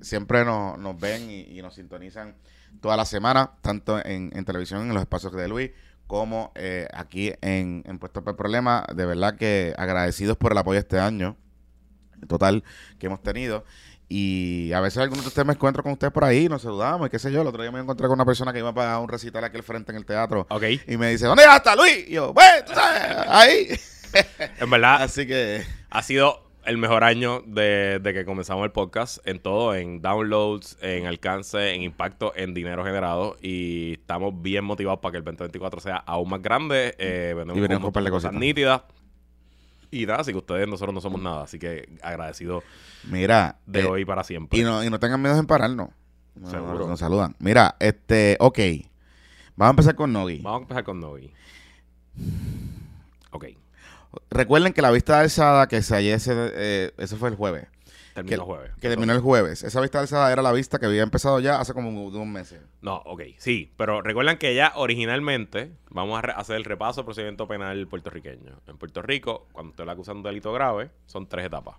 siempre 0.00 0.44
nos, 0.44 1.00
ven 1.00 1.30
y, 1.30 1.60
nos 1.62 1.74
sintonizan 1.74 2.34
toda 2.80 2.96
la 2.96 3.04
semana, 3.04 3.52
tanto 3.62 4.04
en, 4.04 4.44
televisión, 4.44 4.82
en 4.82 4.94
los 4.94 5.02
espacios 5.02 5.32
de 5.32 5.48
Luis, 5.48 5.70
como 6.06 6.52
eh, 6.54 6.88
aquí 6.92 7.32
en, 7.40 7.82
en 7.86 7.98
Puesto 7.98 8.22
por 8.22 8.36
Problema. 8.36 8.84
De 8.94 9.06
verdad 9.06 9.36
que 9.36 9.74
agradecidos 9.78 10.36
por 10.36 10.52
el 10.52 10.58
apoyo 10.58 10.78
este 10.78 10.98
año 10.98 11.36
total 12.26 12.64
que 12.98 13.06
hemos 13.06 13.22
tenido. 13.22 13.64
Y 14.12 14.72
a 14.72 14.80
veces 14.80 14.98
algunos 14.98 15.24
de 15.24 15.28
ustedes 15.28 15.46
me 15.46 15.52
encuentro 15.52 15.84
con 15.84 15.92
ustedes 15.92 16.12
por 16.12 16.24
ahí, 16.24 16.48
nos 16.48 16.62
saludamos 16.62 17.06
y 17.06 17.10
qué 17.10 17.20
sé 17.20 17.30
yo. 17.30 17.42
El 17.42 17.46
otro 17.46 17.62
día 17.62 17.70
me 17.70 17.78
encontré 17.78 18.08
con 18.08 18.14
una 18.14 18.24
persona 18.24 18.52
que 18.52 18.58
iba 18.58 18.70
a 18.70 18.74
pagar 18.74 19.00
un 19.00 19.08
recital 19.08 19.44
aquí 19.44 19.56
al 19.56 19.62
frente 19.62 19.92
en 19.92 19.98
el 19.98 20.04
teatro. 20.04 20.48
Y 20.88 20.96
me 20.96 21.10
dice, 21.10 21.26
¿dónde 21.26 21.44
está 21.44 21.76
Luis? 21.76 22.08
Y 22.08 22.14
yo, 22.14 22.34
pues, 22.34 22.64
tú 22.64 22.74
sabes, 22.74 23.28
ahí. 23.28 23.68
En 24.58 24.68
verdad. 24.68 25.04
Así 25.04 25.28
que. 25.28 25.62
Ha 25.90 26.02
sido 26.02 26.42
el 26.64 26.76
mejor 26.76 27.04
año 27.04 27.44
de, 27.46 28.00
que 28.02 28.24
comenzamos 28.24 28.64
el 28.64 28.72
podcast 28.72 29.24
en 29.28 29.38
todo, 29.38 29.76
en 29.76 30.02
downloads, 30.02 30.78
en 30.82 31.06
alcance, 31.06 31.72
en 31.72 31.82
impacto, 31.82 32.32
en 32.34 32.52
dinero 32.52 32.84
generado. 32.84 33.36
Y 33.40 33.92
estamos 33.92 34.42
bien 34.42 34.64
motivados 34.64 34.98
para 34.98 35.12
que 35.12 35.18
el 35.18 35.24
2024 35.24 35.80
sea 35.80 35.96
aún 35.98 36.30
más 36.30 36.42
grande. 36.42 36.96
Eh, 36.98 37.32
y 37.54 37.60
venimos 37.60 37.92
con, 37.92 38.10
cosas 38.10 38.32
nítidas. 38.32 38.82
Y 39.90 40.06
nada, 40.06 40.20
así 40.20 40.32
que 40.32 40.38
ustedes, 40.38 40.68
nosotros 40.68 40.94
no 40.94 41.00
somos 41.00 41.20
nada. 41.20 41.44
Así 41.44 41.58
que 41.58 41.88
agradecido 42.02 42.62
Mira, 43.04 43.58
de 43.66 43.80
eh, 43.80 43.86
hoy 43.86 44.04
para 44.04 44.22
siempre. 44.22 44.58
Y 44.58 44.62
no, 44.62 44.84
y 44.84 44.90
no 44.90 45.00
tengan 45.00 45.20
miedo 45.20 45.36
en 45.38 45.46
pararnos. 45.46 45.90
Seguro. 46.48 46.86
Nos, 46.86 47.00
saludan. 47.00 47.34
Mira, 47.38 47.76
este, 47.80 48.36
ok. 48.40 48.58
Vamos 49.56 49.68
a 49.68 49.70
empezar 49.70 49.94
con 49.94 50.12
Nogi. 50.12 50.38
Vamos 50.38 50.60
a 50.60 50.62
empezar 50.62 50.84
con 50.84 51.00
Nogi. 51.00 51.32
Ok. 53.32 53.46
Recuerden 54.30 54.72
que 54.72 54.82
la 54.82 54.90
vista 54.90 55.20
alzada 55.20 55.68
que 55.68 55.82
se 55.82 55.94
ayer, 55.94 56.20
eh, 56.26 56.92
eso 56.98 57.16
fue 57.16 57.28
el 57.28 57.36
jueves. 57.36 57.66
Terminó 58.14 58.36
el 58.36 58.42
jueves. 58.42 58.72
Que 58.80 58.88
terminó 58.88 59.12
el 59.12 59.20
jueves. 59.20 59.62
Esa 59.62 59.80
vista 59.80 60.00
alzada 60.00 60.32
era 60.32 60.42
la 60.42 60.52
vista 60.52 60.78
que 60.78 60.86
había 60.86 61.02
empezado 61.02 61.40
ya 61.40 61.60
hace 61.60 61.72
como 61.74 62.10
dos 62.10 62.26
meses. 62.26 62.60
No, 62.82 62.96
ok, 62.96 63.22
sí. 63.38 63.72
Pero 63.76 64.02
recuerden 64.02 64.38
que 64.38 64.54
ya 64.54 64.72
originalmente, 64.76 65.72
vamos 65.90 66.22
a 66.22 66.26
hacer 66.32 66.56
el 66.56 66.64
repaso 66.64 67.00
del 67.00 67.04
procedimiento 67.06 67.46
penal 67.46 67.86
puertorriqueño. 67.86 68.60
En 68.66 68.78
Puerto 68.78 69.02
Rico, 69.02 69.48
cuando 69.52 69.70
usted 69.70 69.84
le 69.84 69.92
acusa 69.92 70.12
un 70.12 70.22
delito 70.22 70.52
grave, 70.52 70.90
son 71.06 71.28
tres 71.28 71.46
etapas. 71.46 71.76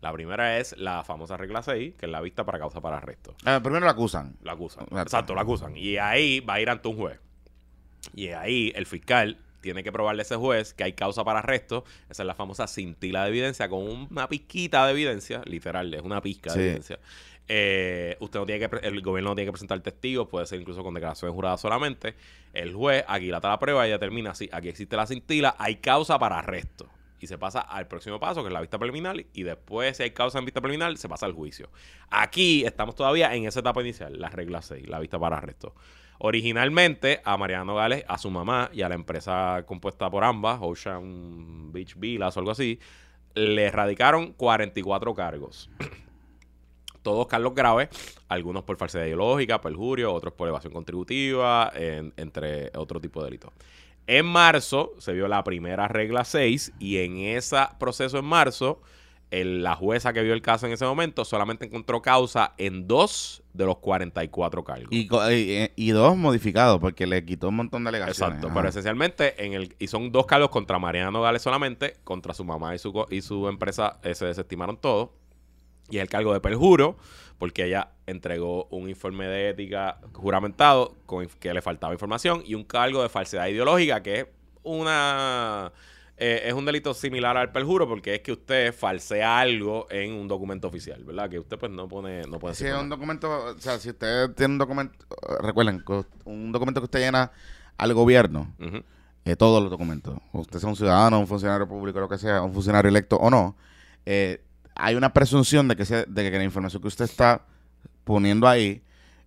La 0.00 0.12
primera 0.12 0.58
es 0.58 0.76
la 0.78 1.04
famosa 1.04 1.36
regla 1.36 1.62
6, 1.62 1.94
que 1.96 2.06
es 2.06 2.12
la 2.12 2.20
vista 2.20 2.44
para 2.44 2.58
causa 2.58 2.80
para 2.80 2.98
arresto. 2.98 3.34
Ah, 3.44 3.60
primero 3.62 3.84
la 3.84 3.92
acusan. 3.92 4.36
La 4.42 4.52
acusan. 4.52 4.86
Exacto, 4.92 5.34
la 5.34 5.42
acusan. 5.42 5.76
Y 5.76 5.96
ahí 5.98 6.40
va 6.40 6.54
a 6.54 6.60
ir 6.60 6.70
ante 6.70 6.88
un 6.88 6.96
juez. 6.96 7.20
Y 8.14 8.28
ahí 8.28 8.72
el 8.74 8.86
fiscal 8.86 9.38
tiene 9.64 9.82
que 9.82 9.90
probarle 9.90 10.20
a 10.20 10.24
ese 10.24 10.36
juez 10.36 10.74
que 10.74 10.84
hay 10.84 10.92
causa 10.92 11.24
para 11.24 11.38
arresto. 11.38 11.84
Esa 12.10 12.22
es 12.22 12.26
la 12.26 12.34
famosa 12.34 12.68
cintila 12.68 13.24
de 13.24 13.30
evidencia 13.30 13.68
con 13.68 13.82
una 14.10 14.28
pizquita 14.28 14.84
de 14.86 14.92
evidencia, 14.92 15.42
literal, 15.46 15.92
es 15.92 16.02
una 16.02 16.20
pizca 16.20 16.52
de 16.52 16.64
evidencia. 16.64 16.98
Eh, 17.48 18.16
usted 18.20 18.38
no 18.38 18.46
tiene 18.46 18.68
que, 18.68 18.86
el 18.86 19.00
gobierno 19.00 19.30
no 19.30 19.34
tiene 19.34 19.48
que 19.48 19.52
presentar 19.52 19.80
testigos, 19.80 20.28
puede 20.28 20.46
ser 20.46 20.60
incluso 20.60 20.82
con 20.82 20.92
declaraciones 20.92 21.34
juradas 21.34 21.60
solamente. 21.60 22.14
El 22.52 22.74
juez 22.74 23.04
aguilata 23.08 23.48
la 23.48 23.58
prueba 23.58 23.88
y 23.88 23.90
determina 23.90 24.34
si 24.34 24.50
aquí 24.52 24.68
existe 24.68 24.96
la 24.96 25.06
cintila, 25.06 25.56
hay 25.58 25.76
causa 25.76 26.18
para 26.18 26.38
arresto. 26.38 26.88
Y 27.20 27.26
se 27.26 27.38
pasa 27.38 27.60
al 27.60 27.88
próximo 27.88 28.20
paso, 28.20 28.42
que 28.42 28.48
es 28.48 28.52
la 28.52 28.60
vista 28.60 28.78
preliminar, 28.78 29.16
y 29.32 29.42
después, 29.44 29.96
si 29.96 30.02
hay 30.02 30.10
causa 30.10 30.38
en 30.38 30.44
vista 30.44 30.60
preliminar, 30.60 30.94
se 30.98 31.08
pasa 31.08 31.24
al 31.24 31.32
juicio. 31.32 31.70
Aquí 32.10 32.66
estamos 32.66 32.94
todavía 32.94 33.34
en 33.34 33.46
esa 33.46 33.60
etapa 33.60 33.80
inicial, 33.80 34.20
la 34.20 34.28
regla 34.28 34.60
6, 34.60 34.86
la 34.88 34.98
vista 34.98 35.18
para 35.18 35.38
arresto. 35.38 35.74
Originalmente 36.18 37.20
a 37.24 37.36
Mariano 37.36 37.74
Gales, 37.74 38.04
a 38.08 38.18
su 38.18 38.30
mamá 38.30 38.70
y 38.72 38.82
a 38.82 38.88
la 38.88 38.94
empresa 38.94 39.64
compuesta 39.66 40.10
por 40.10 40.24
ambas, 40.24 40.58
Ocean 40.62 41.72
Beach 41.72 41.96
Villas 41.96 42.36
o 42.36 42.40
algo 42.40 42.52
así, 42.52 42.78
le 43.34 43.64
erradicaron 43.64 44.32
44 44.32 45.14
cargos. 45.14 45.70
Todos 47.02 47.26
cargos 47.26 47.54
graves, 47.54 47.88
algunos 48.28 48.62
por 48.62 48.76
falsedad 48.76 49.04
ideológica, 49.04 49.60
perjurio, 49.60 50.12
otros 50.12 50.32
por 50.32 50.48
evasión 50.48 50.72
contributiva, 50.72 51.70
entre 51.74 52.70
otro 52.74 52.98
tipo 52.98 53.20
de 53.20 53.26
delitos. 53.26 53.52
En 54.06 54.26
marzo 54.26 54.92
se 54.98 55.12
vio 55.12 55.28
la 55.28 55.42
primera 55.44 55.88
regla 55.88 56.24
6 56.24 56.74
y 56.78 56.98
en 56.98 57.18
ese 57.18 57.56
proceso 57.78 58.18
en 58.18 58.24
marzo 58.24 58.80
la 59.42 59.74
jueza 59.74 60.12
que 60.12 60.22
vio 60.22 60.34
el 60.34 60.42
caso 60.42 60.66
en 60.66 60.72
ese 60.72 60.84
momento 60.84 61.24
solamente 61.24 61.64
encontró 61.66 62.02
causa 62.02 62.54
en 62.58 62.86
dos 62.86 63.42
de 63.52 63.64
los 63.64 63.78
44 63.78 64.62
cargos. 64.62 64.88
Y, 64.90 65.08
y, 65.76 65.90
dos 65.90 66.16
modificados, 66.16 66.78
porque 66.78 67.06
le 67.06 67.24
quitó 67.24 67.48
un 67.48 67.56
montón 67.56 67.84
de 67.84 67.88
alegaciones. 67.88 68.36
Exacto, 68.36 68.54
pero 68.54 68.68
esencialmente, 68.68 69.44
en 69.44 69.54
el 69.54 69.74
y 69.78 69.88
son 69.88 70.12
dos 70.12 70.26
cargos 70.26 70.50
contra 70.50 70.78
Mariano 70.78 71.22
Gales 71.22 71.42
solamente, 71.42 71.96
contra 72.04 72.34
su 72.34 72.44
mamá 72.44 72.74
y 72.74 72.78
su, 72.78 73.06
y 73.10 73.22
su 73.22 73.48
empresa 73.48 73.98
eh, 74.02 74.14
se 74.14 74.26
desestimaron 74.26 74.76
todos. 74.76 75.10
Y 75.90 75.98
el 75.98 76.08
cargo 76.08 76.32
de 76.32 76.40
perjuro, 76.40 76.96
porque 77.38 77.64
ella 77.64 77.90
entregó 78.06 78.66
un 78.70 78.88
informe 78.88 79.26
de 79.26 79.50
ética 79.50 80.00
juramentado 80.12 80.96
con 81.06 81.26
que 81.26 81.52
le 81.52 81.60
faltaba 81.60 81.92
información, 81.92 82.42
y 82.46 82.54
un 82.54 82.64
cargo 82.64 83.02
de 83.02 83.08
falsedad 83.08 83.48
ideológica, 83.48 84.02
que 84.02 84.20
es 84.20 84.26
una 84.62 85.72
eh, 86.16 86.42
es 86.46 86.54
un 86.54 86.64
delito 86.64 86.94
similar 86.94 87.36
al 87.36 87.50
perjuro 87.50 87.88
porque 87.88 88.14
es 88.14 88.20
que 88.20 88.32
usted 88.32 88.72
falsea 88.72 89.40
algo 89.40 89.88
en 89.90 90.12
un 90.12 90.28
documento 90.28 90.68
oficial, 90.68 91.02
¿verdad? 91.04 91.28
Que 91.28 91.40
usted 91.40 91.58
pues 91.58 91.72
no 91.72 91.88
pone 91.88 92.22
no 92.22 92.38
puede 92.38 92.54
Si 92.54 92.66
es 92.66 92.74
un 92.74 92.88
documento, 92.88 93.56
o 93.56 93.58
sea, 93.58 93.78
si 93.78 93.90
usted 93.90 94.30
tiene 94.34 94.52
un 94.52 94.58
documento, 94.58 94.94
recuerden, 95.40 95.82
un 96.24 96.52
documento 96.52 96.80
que 96.80 96.84
usted 96.84 97.00
llena 97.00 97.32
al 97.76 97.94
gobierno, 97.94 98.54
eh, 99.24 99.34
todos 99.34 99.60
los 99.60 99.70
documentos, 99.70 100.16
usted 100.32 100.60
sea 100.60 100.68
un 100.68 100.76
ciudadano, 100.76 101.18
un 101.18 101.26
funcionario 101.26 101.66
público, 101.66 101.98
lo 101.98 102.08
que 102.08 102.18
sea, 102.18 102.42
un 102.42 102.52
funcionario 102.52 102.88
electo 102.88 103.16
o 103.16 103.28
no, 103.28 103.56
eh, 104.06 104.40
hay 104.76 104.94
una 104.94 105.12
presunción 105.12 105.66
de 105.66 105.74
que, 105.76 105.84
de 105.84 106.30
que 106.30 106.38
la 106.38 106.44
información 106.44 106.80
que 106.80 106.88
usted 106.88 107.06
está 107.06 107.42
poniendo 108.04 108.46
ahí 108.46 108.82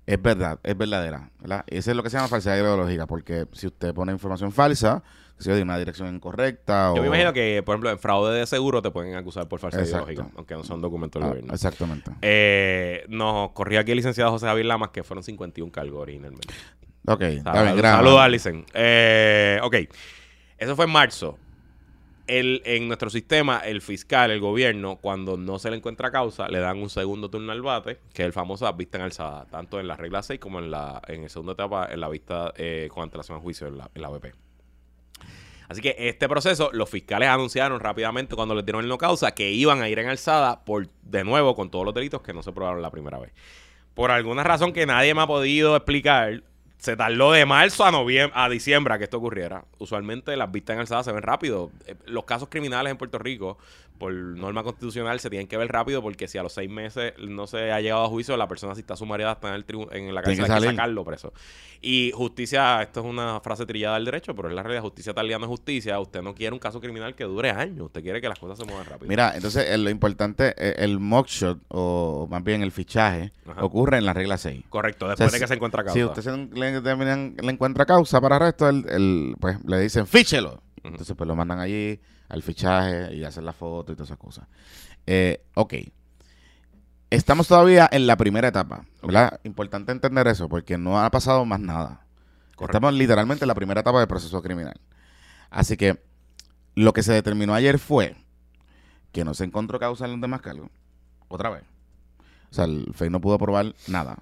es 0.08 0.22
verdad, 0.22 0.58
es 0.64 0.78
verdadera, 0.78 1.30
¿verdad? 1.40 1.66
Y 1.70 1.78
eso 1.78 1.92
es 1.92 1.98
lo 1.98 2.02
que 2.02 2.10
se 2.10 2.16
llama 2.16 2.30
falsedad 2.30 2.56
ideológica, 2.56 3.06
porque 3.06 3.46
si 3.52 3.68
usted 3.68 3.94
pone 3.94 4.14
información 4.14 4.54
falsa, 4.54 5.04
si 5.38 5.52
de 5.52 5.62
una 5.62 5.78
dirección 5.78 6.16
incorrecta. 6.16 6.94
Yo 6.96 7.02
me 7.02 7.08
imagino 7.10 7.34
que, 7.34 7.62
por 7.62 7.74
ejemplo, 7.74 7.92
en 7.92 8.00
fraude 8.00 8.40
de 8.40 8.48
seguro 8.48 8.82
te 8.82 8.90
pueden 8.90 9.16
acusar 9.16 9.50
por 9.50 9.60
falsedad 9.60 9.84
ideológica, 9.84 10.30
aunque 10.38 10.56
no 10.56 10.64
son 10.64 10.82
documentos 10.82 11.20
del 11.20 11.28
ah, 11.28 11.30
gobierno. 11.32 11.54
Exactamente. 11.54 12.12
Eh, 12.22 13.06
nos 13.10 13.52
corría 13.52 13.82
aquí 13.82 13.92
el 13.92 13.98
licenciado 13.98 14.32
José 14.32 14.46
Javier 14.46 14.68
Lamas, 14.68 14.92
que 14.92 15.04
fueron 15.04 15.24
51 15.24 15.72
cargos 15.74 16.02
originalmente. 16.02 16.54
Ok, 17.06 17.22
está 17.22 17.52
bien, 17.64 17.76
gracias. 17.76 17.98
Saludos, 17.98 18.20
Alicen. 18.22 18.66
Eh, 18.74 19.60
ok, 19.62 19.76
eso 20.58 20.76
fue 20.78 20.86
en 20.86 20.92
marzo. 20.92 21.38
El, 22.28 22.62
en 22.66 22.88
nuestro 22.88 23.10
sistema, 23.10 23.60
el 23.60 23.82
fiscal, 23.82 24.32
el 24.32 24.42
gobierno, 24.42 24.98
cuando 24.98 25.38
no 25.38 25.60
se 25.60 25.70
le 25.72 25.78
encuentra 25.78 26.12
causa, 26.12 26.50
le 26.50 26.60
dan 26.60 26.78
un 26.78 26.90
segundo 26.90 27.30
turno 27.30 27.54
al 27.54 27.62
bate, 27.62 28.00
que 28.14 28.24
es 28.24 28.26
el 28.26 28.34
famoso 28.34 28.72
vista 28.74 28.98
en 28.98 29.06
alzada, 29.06 29.46
tanto 29.46 29.80
en 29.80 29.88
la 29.88 29.96
regla 29.96 30.22
6 30.22 30.40
como 30.40 30.60
en 30.60 30.70
la 30.70 31.02
en 31.08 31.24
el 31.24 31.30
segundo 31.30 31.54
etapa, 31.54 31.88
en 31.90 32.02
la 32.02 32.10
vista 32.10 32.54
eh, 32.58 32.90
con 32.94 33.04
antelación 33.04 33.38
a 33.38 33.42
juicio 33.42 33.68
en 33.68 33.78
la, 33.78 33.90
en 33.96 34.02
la. 34.02 34.10
Así 35.70 35.82
que 35.82 35.96
este 35.98 36.30
proceso, 36.30 36.70
los 36.74 36.90
fiscales 36.90 37.28
anunciaron 37.28 37.80
rápidamente 37.80 38.36
cuando 38.36 38.56
les 38.56 38.66
dieron 38.66 38.84
el 38.84 38.90
no 38.90 38.98
causa 38.98 39.34
que 39.34 39.52
iban 39.52 39.82
a 39.82 39.90
ir 39.90 40.00
en 40.00 40.08
alzada 40.08 40.64
por 40.64 40.88
de 41.02 41.24
nuevo 41.24 41.56
con 41.56 41.70
todos 41.70 41.86
los 41.86 41.94
delitos 41.94 42.22
que 42.22 42.34
no 42.34 42.42
se 42.42 42.54
probaron 42.54 42.82
la 42.82 42.92
primera 42.92 43.20
vez. 43.20 43.34
Por 43.94 44.12
alguna 44.12 44.44
razón 44.44 44.74
que 44.74 44.86
nadie 44.86 45.14
me 45.14 45.22
ha 45.22 45.28
podido 45.28 45.76
explicar, 45.76 46.44
se 46.78 46.96
tardó 46.96 47.32
de 47.32 47.46
marzo 47.46 47.86
a 47.86 47.92
noviembre, 47.92 48.34
a 48.40 48.50
diciembre 48.50 48.94
a 48.94 48.98
que 48.98 49.06
esto 49.06 49.18
ocurriera. 49.18 49.66
Usualmente 49.80 50.36
las 50.38 50.52
vistas 50.52 50.76
en 50.76 50.80
alzada 50.82 51.04
se 51.04 51.12
ven 51.12 51.24
rápido. 51.24 51.72
Eh, 51.86 51.96
los 52.06 52.26
casos 52.26 52.50
criminales 52.50 52.92
en 52.92 52.98
Puerto 52.98 53.18
Rico 53.18 53.58
por 53.98 54.14
norma 54.14 54.64
constitucional 54.64 55.20
se 55.20 55.30
tienen 55.30 55.48
que 55.48 55.58
ver 55.58 55.70
rápido 55.70 56.02
porque 56.02 56.28
si 56.28 56.38
a 56.38 56.44
los 56.44 56.54
seis 56.54 56.70
meses 56.70 57.14
no 57.20 57.48
se 57.48 57.72
ha 57.72 57.82
llegado 57.82 58.06
a 58.06 58.08
juicio, 58.08 58.38
la 58.38 58.48
persona 58.48 58.76
si 58.76 58.82
está 58.82 58.96
sumariada 58.96 59.34
está 59.34 59.50
en, 59.50 59.56
el 59.56 59.66
en 59.92 60.16
la 60.16 60.22
cárcel 60.22 60.46
hay 60.46 60.62
que 60.62 60.68
sacarlo 60.68 61.04
preso. 61.04 61.34
Y 61.82 62.12
justicia, 62.14 62.82
esto 62.82 63.02
es 63.02 63.06
una 63.06 63.40
frase 63.40 63.66
trillada 63.66 63.96
del 63.96 64.06
derecho, 64.06 64.36
pero 64.36 64.50
es 64.50 64.56
la 64.56 64.64
realidad, 64.64 64.82
justicia 64.82 65.14
no 65.14 65.46
es 65.46 65.50
justicia. 65.50 66.00
Usted 66.00 66.22
no 66.22 66.34
quiere 66.34 66.54
un 66.54 66.60
caso 66.60 66.80
criminal 66.80 67.16
que 67.16 67.24
dure 67.24 67.52
años, 67.52 67.86
usted 67.86 68.02
quiere 68.02 68.22
que 68.22 68.30
las 68.30 68.40
cosas 68.40 68.58
se 68.58 68.66
muevan 68.66 68.86
rápido. 68.86 69.10
Mira, 69.10 69.34
entonces 69.36 69.66
eh, 69.70 69.78
lo 69.78 69.90
importante, 69.90 70.54
eh, 70.58 70.76
el 70.78 71.00
mugshot 71.00 71.60
o 71.70 72.28
más 72.30 72.44
bien 72.44 72.62
el 72.62 72.72
fichaje 72.72 73.32
ocurre 73.60 73.98
en 73.98 74.06
la 74.06 74.14
regla 74.14 74.38
6. 74.38 74.66
Correcto, 74.70 75.08
después 75.08 75.32
de 75.32 75.40
que 75.40 75.48
se 75.48 75.54
encuentra 75.54 75.84
causa. 75.84 75.94
Si 75.94 76.04
usted 76.04 76.50
le, 76.54 77.50
encuentra 77.50 77.86
causa 77.86 78.22
para 78.22 78.38
arresto, 78.38 78.70
el, 78.70 79.36
pues 79.40 79.58
le 79.66 79.80
dicen 79.80 80.08
fíchelo. 80.08 80.62
Entonces 80.84 81.16
pues 81.18 81.28
lo 81.28 81.36
mandan 81.36 81.60
allí 81.60 82.00
al 82.30 82.44
fichaje 82.44 83.16
y 83.16 83.24
hacer 83.24 83.44
la 83.44 83.54
foto 83.54 83.92
y 83.92 83.96
todas 83.96 84.10
esas 84.10 84.18
cosas. 84.20 84.48
Eh, 85.06 85.44
ok. 85.56 85.74
Estamos 87.10 87.48
todavía 87.48 87.88
en 87.92 88.06
la 88.06 88.18
primera 88.18 88.50
etapa, 88.50 88.86
¿verdad? 89.02 89.40
Importante 89.44 89.94
entender 89.94 90.28
eso 90.28 90.50
porque 90.50 90.78
no 90.78 91.00
ha 91.02 91.10
pasado 91.10 91.46
más 91.46 91.60
nada. 91.60 92.06
Estamos 92.60 92.94
literalmente 92.94 93.46
en 93.46 93.48
la 93.48 93.56
primera 93.56 93.82
etapa 93.82 94.00
del 94.00 94.08
proceso 94.08 94.42
criminal. 94.42 94.80
Así 95.50 95.78
que 95.78 96.02
lo 96.76 96.92
que 96.94 97.04
se 97.04 97.14
determinó 97.14 97.54
ayer 97.54 97.80
fue 97.80 98.16
que 99.14 99.24
no 99.24 99.34
se 99.34 99.46
encontró 99.46 99.80
causa 99.80 100.06
en 100.06 100.12
los 100.12 100.22
demás 100.22 100.42
cargos. 100.42 100.70
Otra 101.30 101.50
vez. 101.50 101.64
O 102.52 102.54
sea, 102.54 102.66
el 102.66 102.92
FEI 102.94 103.10
no 103.10 103.22
pudo 103.22 103.38
probar 103.38 103.74
nada. 103.88 104.18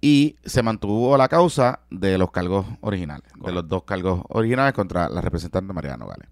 y 0.00 0.36
se 0.44 0.62
mantuvo 0.62 1.16
la 1.16 1.28
causa 1.28 1.80
de 1.90 2.18
los 2.18 2.30
cargos 2.30 2.66
originales, 2.80 3.28
de 3.42 3.52
los 3.52 3.66
dos 3.66 3.84
cargos 3.84 4.22
originales 4.28 4.74
contra 4.74 5.08
la 5.08 5.20
representante 5.20 5.72
Mariana 5.72 5.96
Nogales. 5.96 6.28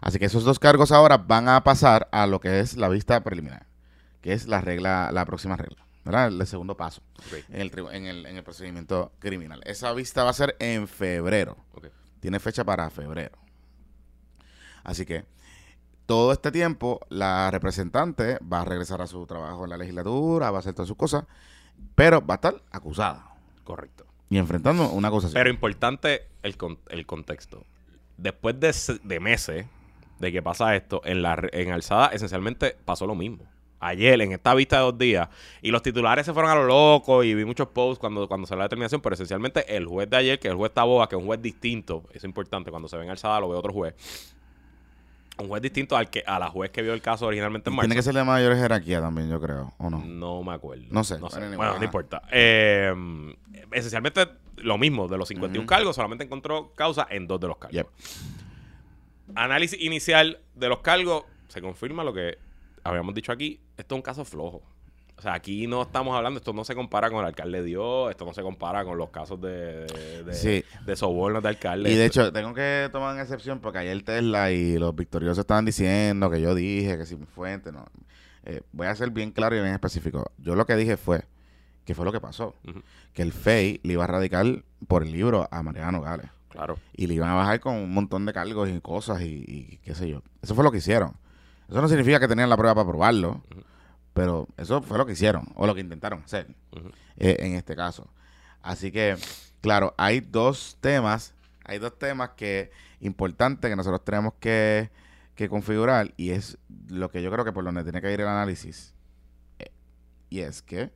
Así 0.00 0.18
que 0.18 0.24
esos 0.26 0.44
dos 0.44 0.58
cargos 0.58 0.92
ahora 0.92 1.18
van 1.18 1.48
a 1.48 1.62
pasar 1.62 2.08
a 2.12 2.26
lo 2.26 2.40
que 2.40 2.60
es 2.60 2.76
la 2.76 2.88
vista 2.88 3.22
preliminar, 3.22 3.66
que 4.22 4.32
es 4.32 4.46
la 4.46 4.60
regla, 4.60 5.10
la 5.12 5.24
próxima 5.26 5.56
regla, 5.56 5.84
¿verdad? 6.04 6.28
El 6.28 6.46
segundo 6.46 6.76
paso 6.76 7.02
en, 7.50 7.60
el, 7.60 7.72
en, 7.92 8.06
el, 8.06 8.26
en, 8.26 8.36
el, 8.36 8.42
procedimiento 8.42 9.12
criminal. 9.18 9.60
Esa 9.66 9.92
vista 9.92 10.24
va 10.24 10.30
a 10.30 10.34
ser 10.34 10.56
en 10.58 10.88
febrero. 10.88 11.56
Tiene 12.20 12.40
fecha 12.40 12.64
para 12.64 12.88
febrero. 12.90 13.38
Así 14.84 15.04
que 15.04 15.26
todo 16.06 16.32
este 16.32 16.50
tiempo 16.50 17.00
la 17.10 17.50
representante 17.50 18.38
va 18.40 18.62
a 18.62 18.64
regresar 18.64 19.02
a 19.02 19.06
su 19.06 19.26
trabajo 19.26 19.64
en 19.64 19.70
la 19.70 19.76
legislatura, 19.76 20.50
va 20.50 20.58
a 20.58 20.60
hacer 20.60 20.74
todas 20.74 20.88
sus 20.88 20.96
cosas, 20.96 21.24
pero 21.94 22.24
va 22.24 22.34
a 22.34 22.36
estar 22.36 22.62
acusada. 22.70 23.26
Correcto. 23.64 24.06
Y 24.30 24.38
enfrentando 24.38 24.88
una 24.90 25.08
así. 25.08 25.28
Pero 25.32 25.50
importante 25.50 26.26
el, 26.42 26.56
el 26.88 27.06
contexto. 27.06 27.64
Después 28.16 28.58
de, 28.60 28.74
de 29.02 29.20
meses 29.20 29.66
de 30.20 30.30
que 30.30 30.42
pasa 30.42 30.76
esto, 30.76 31.00
en, 31.04 31.22
la, 31.22 31.42
en 31.52 31.72
Alzada 31.72 32.08
esencialmente 32.08 32.76
pasó 32.84 33.06
lo 33.06 33.14
mismo. 33.14 33.44
Ayer, 33.82 34.20
en 34.20 34.32
esta 34.32 34.54
vista 34.54 34.76
de 34.76 34.82
dos 34.82 34.98
días, 34.98 35.28
y 35.62 35.70
los 35.70 35.82
titulares 35.82 36.26
se 36.26 36.34
fueron 36.34 36.50
a 36.50 36.54
lo 36.54 36.64
loco 36.64 37.24
y 37.24 37.34
vi 37.34 37.46
muchos 37.46 37.68
posts 37.68 37.98
cuando, 37.98 38.28
cuando 38.28 38.46
salió 38.46 38.58
la 38.58 38.64
determinación, 38.64 39.00
pero 39.00 39.14
esencialmente 39.14 39.74
el 39.74 39.86
juez 39.86 40.10
de 40.10 40.18
ayer, 40.18 40.38
que 40.38 40.48
es 40.48 40.52
el 40.52 40.58
juez 40.58 40.72
Taboa, 40.72 41.08
que 41.08 41.16
es 41.16 41.20
un 41.20 41.26
juez 41.26 41.40
distinto, 41.40 42.04
es 42.12 42.22
importante, 42.24 42.70
cuando 42.70 42.88
se 42.88 42.98
ve 42.98 43.04
en 43.04 43.10
Alzada 43.10 43.40
lo 43.40 43.48
ve 43.48 43.56
otro 43.56 43.72
juez, 43.72 43.94
un 45.38 45.48
juez 45.48 45.62
distinto 45.62 45.96
al 45.96 46.10
que 46.10 46.22
a 46.26 46.38
la 46.38 46.50
juez 46.50 46.70
que 46.70 46.82
vio 46.82 46.92
el 46.92 47.00
caso 47.00 47.24
originalmente 47.24 47.70
en 47.70 47.76
marzo. 47.76 47.88
Tiene 47.88 47.96
que 47.96 48.02
ser 48.02 48.12
de 48.12 48.22
mayor 48.22 48.54
jerarquía 48.54 49.00
también, 49.00 49.30
yo 49.30 49.40
creo, 49.40 49.72
¿o 49.78 49.88
no? 49.88 50.04
No 50.04 50.42
me 50.42 50.52
acuerdo. 50.52 50.84
No 50.90 51.02
sé. 51.02 51.16
Bueno, 51.16 51.78
no 51.78 51.82
importa. 51.82 52.20
Eh, 52.30 52.94
esencialmente 53.72 54.28
lo 54.56 54.76
mismo, 54.76 55.08
de 55.08 55.16
los 55.16 55.28
51 55.28 55.66
cargos, 55.66 55.96
solamente 55.96 56.22
encontró 56.22 56.74
causa 56.74 57.06
en 57.08 57.26
dos 57.26 57.40
de 57.40 57.48
los 57.48 57.56
cargos 57.56 57.86
análisis 59.34 59.80
inicial 59.80 60.40
de 60.54 60.68
los 60.68 60.80
cargos, 60.80 61.24
se 61.48 61.60
confirma 61.60 62.04
lo 62.04 62.12
que 62.12 62.38
habíamos 62.84 63.14
dicho 63.14 63.32
aquí. 63.32 63.60
Esto 63.76 63.94
es 63.94 63.98
un 63.98 64.02
caso 64.02 64.24
flojo. 64.24 64.62
O 65.20 65.22
sea, 65.22 65.34
aquí 65.34 65.66
no 65.66 65.82
estamos 65.82 66.16
hablando, 66.16 66.38
esto 66.38 66.54
no 66.54 66.64
se 66.64 66.74
compara 66.74 67.10
con 67.10 67.20
el 67.20 67.26
alcalde 67.26 67.62
Dios, 67.62 68.10
esto 68.10 68.24
no 68.24 68.32
se 68.32 68.40
compara 68.40 68.86
con 68.86 68.96
los 68.96 69.10
casos 69.10 69.38
de, 69.38 69.84
de, 70.24 70.64
de 70.86 70.96
sobornos 70.96 71.42
de 71.42 71.48
alcalde. 71.50 71.92
Y 71.92 71.94
de 71.94 72.06
hecho, 72.06 72.32
tengo 72.32 72.54
que 72.54 72.88
tomar 72.90 73.14
en 73.14 73.20
excepción 73.20 73.60
porque 73.60 73.80
ayer 73.80 74.02
Tesla 74.02 74.50
y 74.50 74.78
los 74.78 74.96
victoriosos 74.96 75.40
estaban 75.40 75.66
diciendo 75.66 76.30
que 76.30 76.40
yo 76.40 76.54
dije 76.54 76.96
que 76.96 77.04
si 77.04 77.16
mi 77.16 77.26
fuente, 77.26 77.70
no. 77.70 77.84
Eh, 78.44 78.62
voy 78.72 78.86
a 78.86 78.94
ser 78.94 79.10
bien 79.10 79.30
claro 79.30 79.54
y 79.56 79.60
bien 79.60 79.74
específico. 79.74 80.32
Yo 80.38 80.54
lo 80.54 80.64
que 80.64 80.74
dije 80.74 80.96
fue, 80.96 81.22
que 81.84 81.94
fue 81.94 82.06
lo 82.06 82.12
que 82.12 82.20
pasó, 82.22 82.54
que 83.12 83.20
el 83.20 83.34
FEI 83.34 83.80
le 83.82 83.92
iba 83.92 84.04
a 84.04 84.06
radicar 84.06 84.46
por 84.88 85.02
el 85.02 85.12
libro 85.12 85.46
a 85.50 85.62
Mariano 85.62 86.00
Gales. 86.00 86.30
Claro. 86.50 86.78
Y 86.92 87.06
le 87.06 87.14
iban 87.14 87.30
a 87.30 87.34
bajar 87.34 87.60
con 87.60 87.76
un 87.76 87.92
montón 87.94 88.26
de 88.26 88.32
cargos 88.32 88.68
y 88.68 88.80
cosas 88.80 89.22
y, 89.22 89.80
qué 89.84 89.94
sé 89.94 90.08
yo. 90.08 90.22
Eso 90.42 90.54
fue 90.54 90.64
lo 90.64 90.72
que 90.72 90.78
hicieron. 90.78 91.16
Eso 91.68 91.80
no 91.80 91.88
significa 91.88 92.18
que 92.18 92.28
tenían 92.28 92.50
la 92.50 92.56
prueba 92.56 92.74
para 92.74 92.88
probarlo, 92.88 93.42
pero 94.12 94.48
eso 94.56 94.82
fue 94.82 94.98
lo 94.98 95.06
que 95.06 95.12
hicieron 95.12 95.48
o 95.54 95.66
lo 95.66 95.74
que 95.74 95.80
intentaron 95.80 96.22
hacer 96.24 96.48
eh, 97.16 97.36
en 97.38 97.54
este 97.54 97.76
caso. 97.76 98.10
Así 98.60 98.90
que, 98.90 99.16
claro, 99.60 99.94
hay 99.96 100.20
dos 100.20 100.76
temas, 100.80 101.34
hay 101.64 101.78
dos 101.78 101.96
temas 101.96 102.30
que 102.30 102.72
importantes 102.98 103.70
que 103.70 103.76
nosotros 103.76 104.04
tenemos 104.04 104.34
que, 104.40 104.90
que 105.36 105.48
configurar 105.48 106.12
y 106.16 106.30
es 106.30 106.58
lo 106.88 107.10
que 107.10 107.22
yo 107.22 107.30
creo 107.30 107.44
que 107.44 107.52
por 107.52 107.64
donde 107.64 107.84
tiene 107.84 108.00
que 108.00 108.12
ir 108.12 108.20
el 108.20 108.28
análisis. 108.28 108.92
Eh, 109.60 109.70
y 110.28 110.40
es 110.40 110.62
que, 110.62 110.90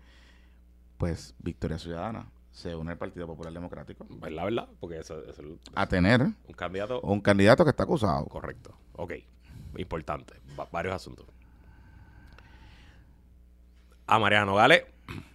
pues, 0.98 1.36
Victoria 1.38 1.78
Ciudadana 1.78 2.33
se 2.54 2.74
une 2.74 2.92
al 2.92 2.98
Partido 2.98 3.26
Popular 3.26 3.52
Democrático. 3.52 4.06
Es 4.24 4.32
la 4.32 4.44
verdad, 4.44 4.68
porque 4.78 4.98
eso, 4.98 5.20
es 5.24 5.36
a 5.74 5.86
tener 5.88 6.22
un 6.22 6.54
candidato. 6.56 7.00
Un 7.00 7.20
candidato 7.20 7.64
que 7.64 7.70
está 7.70 7.82
acusado. 7.82 8.24
Correcto. 8.26 8.78
Ok. 8.92 9.14
Importante. 9.76 10.34
varios 10.70 10.94
asuntos. 10.94 11.26
A 14.06 14.18
Mariano 14.20 14.54
Gale, 14.54 14.86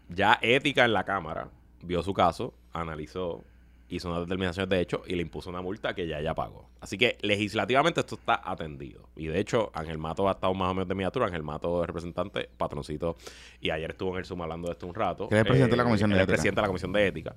ya 0.08 0.40
ética 0.42 0.86
en 0.86 0.94
la 0.94 1.04
Cámara, 1.04 1.50
vio 1.84 2.02
su 2.04 2.14
caso, 2.14 2.54
analizó 2.72 3.44
hizo 3.90 4.10
una 4.10 4.20
determinación 4.20 4.70
de 4.70 4.80
hecho 4.80 5.04
y 5.06 5.16
le 5.16 5.22
impuso 5.22 5.50
una 5.50 5.62
multa 5.62 5.94
que 5.94 6.08
ya 6.08 6.22
ya 6.22 6.34
pagó. 6.34 6.70
Así 6.80 6.98
que 6.98 7.18
legislativamente 7.22 8.00
esto 8.00 8.16
está 8.16 8.42
atendido. 8.44 9.10
Y 9.16 9.28
de 9.28 9.40
hecho, 9.40 9.72
Ángel 9.74 9.98
Mato 9.98 10.28
ha 10.30 10.34
estado 10.34 10.54
más 10.54 10.72
o 10.72 10.74
menos 10.74 10.88
de 10.88 10.96
miniatura. 10.96 11.26
Ángel 11.26 11.44
Mato 11.44 11.82
es 11.82 11.88
representante, 11.88 12.50
patroncito. 12.58 13.18
Y 13.60 13.70
ayer 13.70 13.92
estuvo 13.92 14.12
en 14.12 14.20
el 14.20 14.26
Zoom 14.26 14.42
hablando 14.42 14.68
de 14.68 14.74
esto 14.74 14.88
un 14.88 14.96
rato. 14.96 15.28
Que 15.28 15.36
es 15.36 15.40
el 15.42 15.48
presidente 15.48 15.72
de 15.72 15.78
la 15.78 15.84
Comisión 15.84 16.10
de 16.10 16.16
Ética. 16.16 16.32
El 16.32 16.36
presidente 16.36 16.56
de 16.56 16.62
la 16.62 16.68
Comisión 16.68 16.94
de 16.94 17.08
Ética. 17.08 17.36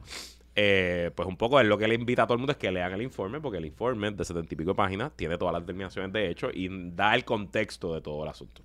Eh, 0.54 1.10
pues 1.14 1.26
un 1.26 1.36
poco 1.36 1.58
es 1.58 1.66
lo 1.66 1.78
que 1.78 1.88
le 1.88 1.94
invita 1.94 2.24
a 2.24 2.26
todo 2.26 2.34
el 2.34 2.40
mundo 2.40 2.52
es 2.52 2.58
que 2.58 2.70
lean 2.70 2.92
el 2.92 3.02
informe, 3.02 3.40
porque 3.40 3.58
el 3.58 3.64
informe 3.64 4.10
de 4.10 4.24
setenta 4.24 4.52
y 4.52 4.56
pico 4.56 4.74
páginas 4.74 5.12
tiene 5.16 5.38
todas 5.38 5.54
las 5.54 5.62
determinaciones 5.62 6.12
de 6.12 6.28
hecho 6.28 6.50
y 6.52 6.68
da 6.94 7.14
el 7.14 7.24
contexto 7.24 7.94
de 7.94 8.02
todo 8.02 8.22
el 8.22 8.28
asunto. 8.28 8.62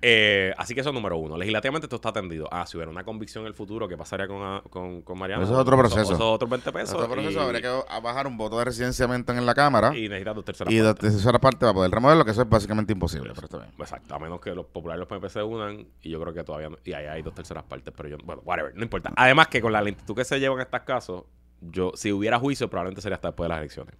Eh, 0.00 0.54
así 0.56 0.74
que 0.74 0.80
eso 0.80 0.90
es 0.90 0.94
número 0.94 1.16
uno. 1.16 1.36
Legislativamente 1.36 1.86
esto 1.86 1.96
está 1.96 2.10
atendido. 2.10 2.48
Ah, 2.52 2.66
si 2.66 2.76
hubiera 2.76 2.90
una 2.90 3.02
convicción 3.04 3.42
en 3.42 3.48
el 3.48 3.54
futuro, 3.54 3.88
¿qué 3.88 3.96
pasaría 3.96 4.28
con, 4.28 4.42
ah, 4.42 4.62
con, 4.70 5.02
con 5.02 5.18
Mariano? 5.18 5.42
Eso 5.42 5.54
es 5.54 5.58
otro 5.58 5.76
proceso. 5.76 6.02
Eso, 6.02 6.14
es 6.14 6.20
otro 6.20 6.46
20 6.46 6.72
pesos. 6.72 6.94
Otro 6.94 7.10
proceso. 7.10 7.40
Habría 7.40 7.60
que 7.60 7.68
bajar 8.02 8.26
un 8.26 8.36
voto 8.36 8.58
de 8.58 8.66
residenciamiento 8.66 9.32
en 9.32 9.44
la 9.44 9.54
Cámara. 9.54 9.96
Y 9.96 10.08
necesitas 10.08 10.36
dos 10.36 10.44
terceras 10.44 10.72
y 10.72 10.80
partes. 10.80 11.02
Y 11.02 11.06
dos 11.06 11.14
terceras 11.16 11.40
partes 11.40 11.60
para 11.60 11.74
poder 11.74 11.90
removerlo, 11.90 12.24
que 12.24 12.30
eso 12.30 12.42
es 12.42 12.48
básicamente 12.48 12.92
imposible. 12.92 13.32
Pero 13.34 13.62
Exacto. 13.78 14.14
A 14.14 14.18
menos 14.18 14.40
que 14.40 14.54
los 14.54 14.66
populares 14.66 14.98
y 14.98 15.00
los 15.00 15.08
PNP 15.08 15.28
se 15.30 15.42
unan. 15.42 15.86
Y 16.02 16.10
yo 16.10 16.20
creo 16.20 16.32
que 16.32 16.44
todavía. 16.44 16.70
y 16.84 16.92
ahí 16.92 17.06
hay 17.06 17.22
dos 17.22 17.34
terceras 17.34 17.64
partes. 17.64 17.92
Pero 17.96 18.08
yo. 18.08 18.18
Bueno, 18.24 18.42
whatever. 18.44 18.74
No 18.76 18.82
importa. 18.82 19.12
Además, 19.16 19.48
que 19.48 19.60
con 19.60 19.72
la 19.72 19.82
lentitud 19.82 20.14
que 20.14 20.24
se 20.24 20.38
lleva 20.38 20.54
en 20.54 20.60
estos 20.60 20.80
casos, 20.82 21.24
yo, 21.60 21.92
si 21.94 22.12
hubiera 22.12 22.38
juicio, 22.38 22.70
probablemente 22.70 23.02
sería 23.02 23.16
hasta 23.16 23.28
después 23.28 23.46
de 23.46 23.48
las 23.48 23.58
elecciones. 23.58 23.94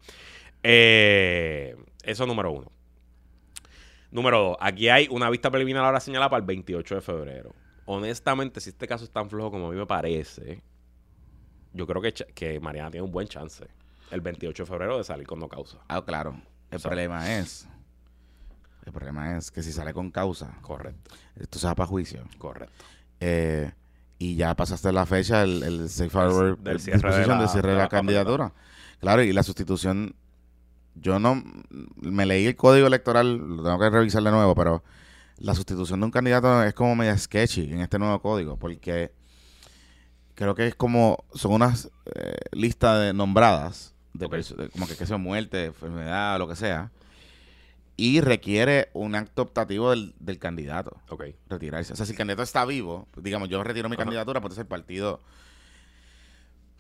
Eh, 0.63 1.77
eso 2.03 2.23
es 2.25 2.29
número 2.29 2.53
uno. 2.53 2.71
Número 4.11 4.38
dos, 4.40 4.57
aquí 4.61 4.88
hay 4.88 5.07
una 5.11 5.29
vista 5.29 5.51
preliminar 5.51 5.85
ahora 5.85 6.01
señalada 6.01 6.31
para 6.31 6.40
el 6.40 6.47
28 6.47 6.94
de 6.97 7.01
febrero. 7.01 7.55
Honestamente, 7.85 8.61
si 8.61 8.71
este 8.71 8.87
caso 8.87 9.05
es 9.05 9.11
tan 9.11 9.29
flojo 9.29 9.51
como 9.51 9.68
a 9.68 9.71
mí 9.71 9.77
me 9.77 9.87
parece, 9.87 10.62
yo 11.73 11.87
creo 11.87 12.01
que, 12.01 12.12
que 12.12 12.61
Mariana 12.61 12.90
tiene 12.90 13.05
un 13.05 13.12
buen 13.12 13.29
chance 13.29 13.66
el 14.11 14.21
28 14.21 14.62
de 14.62 14.66
febrero 14.66 14.99
de 14.99 15.05
salir 15.05 15.27
con 15.27 15.38
no 15.38 15.49
causa. 15.49 15.79
Ah, 15.88 16.03
claro. 16.05 16.40
El 16.71 16.81
problema 16.81 17.38
es. 17.38 17.68
El 18.85 18.92
problema 18.92 19.37
es 19.37 19.51
que 19.51 19.62
si 19.62 19.73
sale 19.73 19.92
con 19.92 20.11
causa. 20.11 20.57
Correcto. 20.62 21.14
Esto 21.37 21.59
se 21.59 21.66
va 21.66 21.75
para 21.75 21.87
juicio. 21.87 22.25
Correcto. 22.38 22.85
Eh, 23.21 23.71
y 24.18 24.37
ya 24.37 24.55
pasaste 24.57 24.92
la 24.92 25.07
fecha, 25.07 25.42
el, 25.42 25.62
el 25.62 25.88
safe 25.88 26.18
harbor, 26.18 26.59
del 26.59 26.81
cierre 26.81 26.99
de 26.99 27.27
la, 27.27 27.49
cierre 27.49 27.73
de 27.73 27.79
la 27.79 27.88
candidatura. 27.88 28.53
Claro, 29.01 29.23
y 29.23 29.33
la 29.33 29.42
sustitución 29.42 30.16
yo 31.01 31.19
no 31.19 31.43
me 31.97 32.27
leí 32.27 32.47
el 32.47 32.57
código 32.57 32.87
electoral, 32.87 33.37
lo 33.37 33.63
tengo 33.63 33.79
que 33.79 33.91
revisar 33.91 34.23
de 34.23 34.31
nuevo, 34.31 34.55
pero 34.55 34.83
la 35.39 35.55
sustitución 35.55 36.01
de 36.01 36.07
un 36.07 36.13
candidato 36.13 36.63
es 36.65 36.75
como 36.75 36.97
media 36.97 37.17
sketchy 37.17 37.73
en 37.73 37.81
este 37.81 37.99
nuevo 37.99 38.21
código, 38.21 38.57
porque 38.57 39.13
creo 40.35 40.55
que 40.55 40.69
es 40.69 40.75
como, 40.75 41.25
son 41.35 41.53
unas 41.53 41.91
eh, 42.15 42.37
listas 42.53 43.01
de 43.01 43.13
nombradas, 43.13 43.95
de, 44.13 44.27
como 44.73 44.87
que, 44.87 44.97
que 44.97 45.07
sea 45.07 45.17
muerte, 45.17 45.67
enfermedad, 45.67 46.39
lo 46.39 46.49
que 46.49 46.57
sea, 46.57 46.91
y 47.97 48.21
requiere 48.21 48.91
un 48.93 49.17
acto 49.17 49.43
optativo 49.43 49.91
del, 49.91 50.15
del 50.21 50.39
candidato. 50.39 50.97
Ok. 51.09 51.25
Retirarse. 51.49 51.93
O 51.93 51.97
sea, 51.97 52.07
si 52.07 52.13
el 52.13 52.19
candidato 52.19 52.45
está 52.45 52.65
vivo, 52.65 53.09
digamos, 53.17 53.49
yo 53.49 53.63
retiro 53.65 53.89
mi 53.89 53.97
candidatura, 53.97 54.41
pues 54.41 54.53
entonces 54.53 54.63
el 54.63 54.69
partido. 54.69 55.21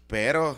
Pero, 0.06 0.56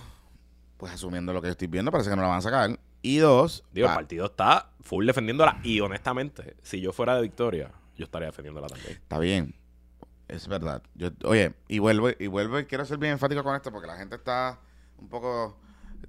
pues 0.77 0.93
asumiendo 0.93 1.33
lo 1.33 1.41
que 1.41 1.49
yo 1.49 1.53
estoy 1.53 1.69
viendo, 1.69 1.91
parece 1.91 2.11
que 2.11 2.17
no 2.17 2.21
la 2.21 2.29
van 2.29 2.39
a 2.39 2.43
sacar. 2.43 2.79
Y 3.03 3.19
dos. 3.19 3.65
Digo, 3.73 3.89
el 3.89 3.95
partido 3.95 4.27
está 4.27 4.71
full 4.81 5.07
defendiéndola. 5.07 5.61
Y 5.63 5.81
honestamente, 5.81 6.57
si 6.63 6.81
yo 6.81 6.93
fuera 6.93 7.17
de 7.17 7.23
Victoria, 7.23 7.73
yo 7.97 8.05
estaría 8.05 8.27
defendiéndola 8.27 8.67
también. 8.67 8.93
Está 8.93 9.19
bien. 9.19 9.55
Es 10.29 10.47
verdad. 10.47 10.83
Yo, 10.95 11.11
oye, 11.25 11.55
y 11.67 11.79
vuelvo, 11.81 12.11
y 12.17 12.27
vuelvo, 12.29 12.59
y 12.61 12.67
quiero 12.67 12.85
ser 12.85 12.99
bien 12.99 13.13
enfático 13.13 13.43
con 13.43 13.57
esto 13.57 13.73
porque 13.73 13.89
la 13.89 13.97
gente 13.97 14.17
está 14.17 14.61
un 14.99 15.09
poco 15.09 15.59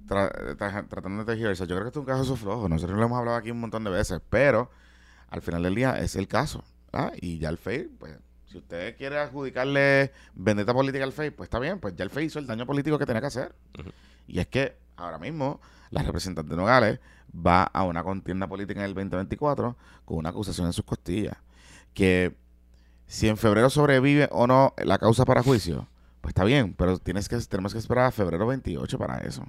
tratando 0.06 1.24
de 1.24 1.52
eso. 1.52 1.64
Yo 1.64 1.74
creo 1.74 1.82
que 1.82 1.88
esto 1.88 2.00
es 2.00 2.06
un 2.06 2.12
caso 2.12 2.36
flojo. 2.36 2.68
Nosotros 2.68 2.98
lo 2.98 3.04
hemos 3.04 3.18
hablado 3.18 3.36
aquí 3.36 3.50
un 3.50 3.60
montón 3.60 3.84
de 3.84 3.90
veces, 3.90 4.20
pero 4.30 4.70
al 5.28 5.42
final 5.42 5.62
del 5.62 5.74
día 5.74 5.98
es 5.98 6.14
el 6.14 6.28
caso. 6.28 6.62
Y 7.20 7.38
ya 7.38 7.48
el 7.48 7.58
FEI, 7.58 7.88
pues, 7.98 8.16
si 8.46 8.58
usted 8.58 8.96
quiere 8.96 9.18
adjudicarle 9.18 10.12
vendetta 10.34 10.74
política 10.74 11.04
al 11.04 11.12
FEI, 11.12 11.30
pues 11.30 11.46
está 11.46 11.58
bien, 11.58 11.80
pues 11.80 11.96
ya 11.96 12.04
el 12.04 12.10
FEI 12.10 12.26
hizo 12.26 12.38
el 12.38 12.46
daño 12.46 12.66
político 12.66 12.98
que 12.98 13.06
tenía 13.06 13.22
que 13.22 13.28
hacer. 13.28 13.54
Y 14.28 14.38
es 14.38 14.46
que 14.46 14.76
ahora 15.02 15.18
mismo 15.18 15.60
la 15.90 16.02
representante 16.02 16.56
Nogales 16.56 17.00
va 17.34 17.64
a 17.64 17.84
una 17.84 18.02
contienda 18.02 18.46
política 18.46 18.80
en 18.80 18.86
el 18.86 18.94
2024 18.94 19.76
con 20.04 20.18
una 20.18 20.30
acusación 20.30 20.66
en 20.66 20.72
sus 20.72 20.84
costillas. 20.84 21.36
Que 21.94 22.34
si 23.06 23.28
en 23.28 23.36
febrero 23.36 23.68
sobrevive 23.70 24.28
o 24.32 24.46
no 24.46 24.74
la 24.78 24.98
causa 24.98 25.24
para 25.24 25.42
juicio, 25.42 25.88
pues 26.20 26.30
está 26.30 26.44
bien, 26.44 26.74
pero 26.74 26.98
tienes 26.98 27.28
que, 27.28 27.36
tenemos 27.40 27.72
que 27.72 27.78
esperar 27.78 28.06
a 28.06 28.10
febrero 28.10 28.46
28 28.46 28.98
para 28.98 29.18
eso. 29.18 29.44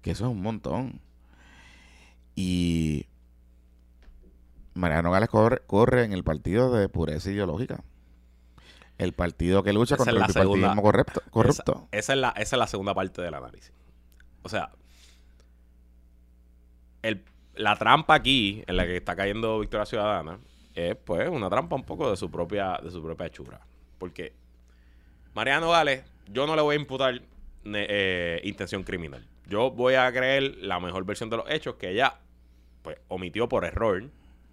Que 0.00 0.12
eso 0.12 0.24
es 0.24 0.30
un 0.30 0.40
montón. 0.40 1.00
Y 2.34 3.06
Mariano 4.74 5.04
Nogales 5.04 5.28
corre, 5.28 5.62
corre 5.66 6.04
en 6.04 6.12
el 6.12 6.24
partido 6.24 6.72
de 6.72 6.88
pureza 6.88 7.30
ideológica. 7.30 7.82
El 8.98 9.12
partido 9.12 9.62
que 9.62 9.72
lucha 9.74 9.96
contra 9.96 10.14
el 10.14 10.22
bipartidismo 10.26 10.82
corrupto. 10.82 11.22
corrupto. 11.30 11.88
Esa, 11.92 12.14
es 12.14 12.18
la, 12.18 12.30
esa 12.30 12.56
es 12.56 12.58
la 12.58 12.66
segunda 12.66 12.94
parte 12.94 13.20
del 13.20 13.34
análisis. 13.34 13.72
O 14.46 14.48
sea, 14.48 14.70
el, 17.02 17.24
la 17.56 17.74
trampa 17.74 18.14
aquí 18.14 18.62
en 18.68 18.76
la 18.76 18.86
que 18.86 18.96
está 18.96 19.16
cayendo 19.16 19.58
Victoria 19.58 19.84
Ciudadana 19.84 20.38
es 20.72 20.94
pues 20.94 21.28
una 21.28 21.50
trampa 21.50 21.74
un 21.74 21.82
poco 21.82 22.08
de 22.08 22.16
su 22.16 22.30
propia, 22.30 22.78
de 22.80 22.92
su 22.92 23.02
propia 23.02 23.26
hechura. 23.26 23.58
Porque 23.98 24.34
Mariano 25.34 25.70
Gales, 25.70 26.04
yo 26.28 26.46
no 26.46 26.54
le 26.54 26.62
voy 26.62 26.76
a 26.76 26.78
imputar 26.78 27.20
eh, 27.64 28.40
intención 28.44 28.84
criminal. 28.84 29.26
Yo 29.48 29.72
voy 29.72 29.94
a 29.94 30.12
creer 30.12 30.58
la 30.58 30.78
mejor 30.78 31.04
versión 31.04 31.28
de 31.28 31.38
los 31.38 31.50
hechos 31.50 31.74
que 31.74 31.90
ella 31.90 32.20
pues 32.82 32.98
omitió 33.08 33.48
por 33.48 33.64
error 33.64 34.04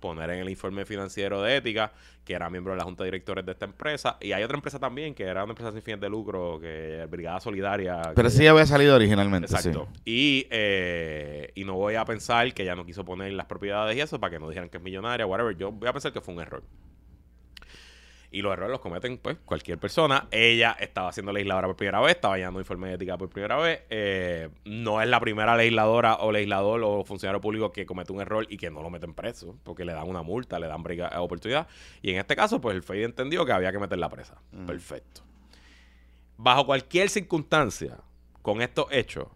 poner 0.03 0.29
en 0.31 0.39
el 0.39 0.49
informe 0.49 0.83
financiero 0.83 1.41
de 1.41 1.55
ética 1.55 1.93
que 2.25 2.33
era 2.33 2.49
miembro 2.49 2.73
de 2.73 2.77
la 2.77 2.83
junta 2.83 3.05
de 3.05 3.07
directores 3.07 3.45
de 3.45 3.53
esta 3.53 3.63
empresa. 3.63 4.17
Y 4.19 4.33
hay 4.33 4.43
otra 4.43 4.57
empresa 4.57 4.77
también 4.77 5.15
que 5.15 5.23
era 5.23 5.45
una 5.45 5.53
empresa 5.53 5.71
sin 5.71 5.81
fines 5.81 6.01
de 6.01 6.09
lucro, 6.09 6.59
que 6.59 7.07
Brigada 7.09 7.39
Solidaria. 7.39 8.11
Pero 8.13 8.29
sí 8.29 8.45
había 8.45 8.65
salido 8.65 8.95
originalmente. 8.95 9.47
Exacto. 9.53 9.87
Y, 10.03 10.45
eh, 10.49 11.51
y 11.55 11.63
no 11.63 11.75
voy 11.75 11.95
a 11.95 12.03
pensar 12.03 12.53
que 12.53 12.63
ella 12.63 12.75
no 12.75 12.85
quiso 12.85 13.05
poner 13.05 13.31
las 13.31 13.45
propiedades 13.45 13.95
y 13.95 14.01
eso 14.01 14.19
para 14.19 14.31
que 14.31 14.39
no 14.39 14.49
dijeran 14.49 14.69
que 14.69 14.77
es 14.77 14.83
millonaria, 14.83 15.25
whatever. 15.25 15.55
Yo 15.55 15.71
voy 15.71 15.87
a 15.87 15.93
pensar 15.93 16.11
que 16.11 16.19
fue 16.19 16.33
un 16.33 16.41
error. 16.41 16.63
Y 18.33 18.41
los 18.41 18.51
errores 18.51 18.71
los 18.71 18.79
cometen, 18.79 19.19
pues, 19.19 19.37
cualquier 19.45 19.77
persona. 19.77 20.27
Ella 20.31 20.75
estaba 20.79 21.13
siendo 21.13 21.31
legisladora 21.31 21.67
por 21.67 21.75
primera 21.75 22.01
vez, 22.01 22.15
estaba 22.15 22.35
llenando 22.35 22.59
informe 22.59 22.87
de 22.87 22.95
ética 22.95 23.15
por 23.15 23.29
primera 23.29 23.57
vez. 23.57 23.83
Eh, 23.91 24.49
no 24.65 24.99
es 25.03 25.07
la 25.07 25.19
primera 25.19 25.55
legisladora 25.55 26.15
o 26.15 26.31
legislador 26.31 26.81
o 26.83 27.03
funcionario 27.03 27.39
público 27.39 27.71
que 27.71 27.85
comete 27.85 28.11
un 28.11 28.21
error 28.21 28.47
y 28.49 28.57
que 28.57 28.71
no 28.71 28.81
lo 28.81 28.89
meten 28.89 29.13
preso, 29.13 29.55
porque 29.63 29.85
le 29.85 29.93
dan 29.93 30.09
una 30.09 30.23
multa, 30.23 30.57
le 30.57 30.65
dan 30.65 30.83
oportunidad. 31.19 31.67
Y 32.01 32.09
en 32.09 32.17
este 32.17 32.35
caso, 32.35 32.59
pues, 32.59 32.75
el 32.75 32.81
FEI 32.81 33.03
entendió 33.03 33.45
que 33.45 33.51
había 33.51 33.71
que 33.71 33.77
meterla 33.77 34.09
presa. 34.09 34.41
Perfecto. 34.65 35.21
Bajo 36.35 36.65
cualquier 36.65 37.09
circunstancia, 37.09 37.99
con 38.41 38.63
estos 38.63 38.87
hechos, 38.89 39.27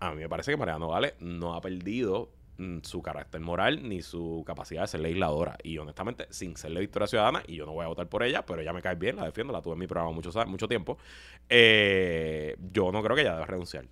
a 0.00 0.12
mí 0.12 0.16
me 0.16 0.30
parece 0.30 0.50
que 0.50 0.56
Mariano 0.56 0.88
Vale 0.88 1.14
no 1.20 1.52
ha 1.52 1.60
perdido 1.60 2.30
Mm, 2.30 2.39
su 2.82 3.02
carácter 3.02 3.40
moral 3.40 3.88
ni 3.88 4.02
su 4.02 4.42
capacidad 4.46 4.82
de 4.82 4.88
ser 4.88 5.00
legisladora. 5.00 5.56
Y 5.62 5.78
honestamente, 5.78 6.26
sin 6.30 6.56
ser 6.56 6.72
la 6.72 6.80
Victoria 6.80 7.06
Ciudadana, 7.06 7.42
y 7.46 7.56
yo 7.56 7.66
no 7.66 7.72
voy 7.72 7.84
a 7.84 7.88
votar 7.88 8.08
por 8.08 8.22
ella, 8.22 8.44
pero 8.44 8.60
ella 8.60 8.72
me 8.72 8.82
cae 8.82 8.96
bien, 8.96 9.16
la 9.16 9.24
defiendo, 9.24 9.52
la 9.52 9.62
tuve 9.62 9.74
en 9.74 9.78
mi 9.80 9.86
programa 9.86 10.12
mucho, 10.12 10.30
mucho 10.46 10.68
tiempo, 10.68 10.98
eh, 11.48 12.56
yo 12.72 12.92
no 12.92 13.02
creo 13.02 13.16
que 13.16 13.22
ella 13.22 13.34
deba 13.34 13.46
renunciar. 13.46 13.86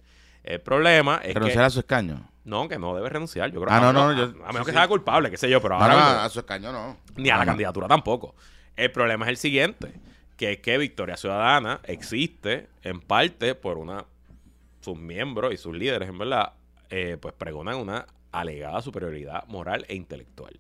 El 0.45 0.61
problema 0.61 1.21
es 1.23 1.35
¿Renunciar 1.35 1.65
a 1.65 1.71
su 1.71 1.81
escaño? 1.81 2.31
No, 2.45 2.69
que 2.69 2.79
no 2.79 2.95
debe 2.95 3.09
renunciar. 3.09 3.51
Yo 3.51 3.61
creo 3.61 3.73
ah, 3.73 3.81
no, 3.81 3.93
no, 3.93 4.01
a, 4.45 4.53
menos 4.53 4.67
que 4.67 4.73
sea 4.73 4.89
culpable, 4.89 5.31
qué 5.31 5.37
sé 5.37 5.51
yo, 5.51 5.61
pero 5.61 5.75
ahora... 5.75 6.25
a 6.25 6.29
su 6.29 6.39
escaño 6.39 6.73
no. 6.73 6.97
Ni 7.17 7.29
a 7.31 7.37
la 7.37 7.45
candidatura 7.45 7.89
tampoco. 7.89 8.35
El 8.77 8.91
problema 8.91 9.27
es 9.27 9.31
el 9.31 9.37
siguiente, 9.37 9.93
que 10.37 10.53
es 10.53 10.59
que 10.61 10.79
Victoria 10.79 11.17
Ciudadana 11.17 11.81
existe 11.85 12.69
en 12.83 13.01
parte 13.01 13.55
por 13.55 13.79
una... 13.79 14.05
Sus 14.81 14.97
miembros 14.97 15.53
y 15.53 15.57
sus 15.57 15.75
líderes, 15.75 16.09
en 16.09 16.17
verdad, 16.17 16.53
eh, 16.89 17.19
pues 17.21 17.35
pregonan 17.35 17.77
una 17.77 18.07
alegada 18.33 18.83
superioridad 18.83 19.47
moral 19.49 19.85
e 19.89 19.95
intelectual. 19.95 20.59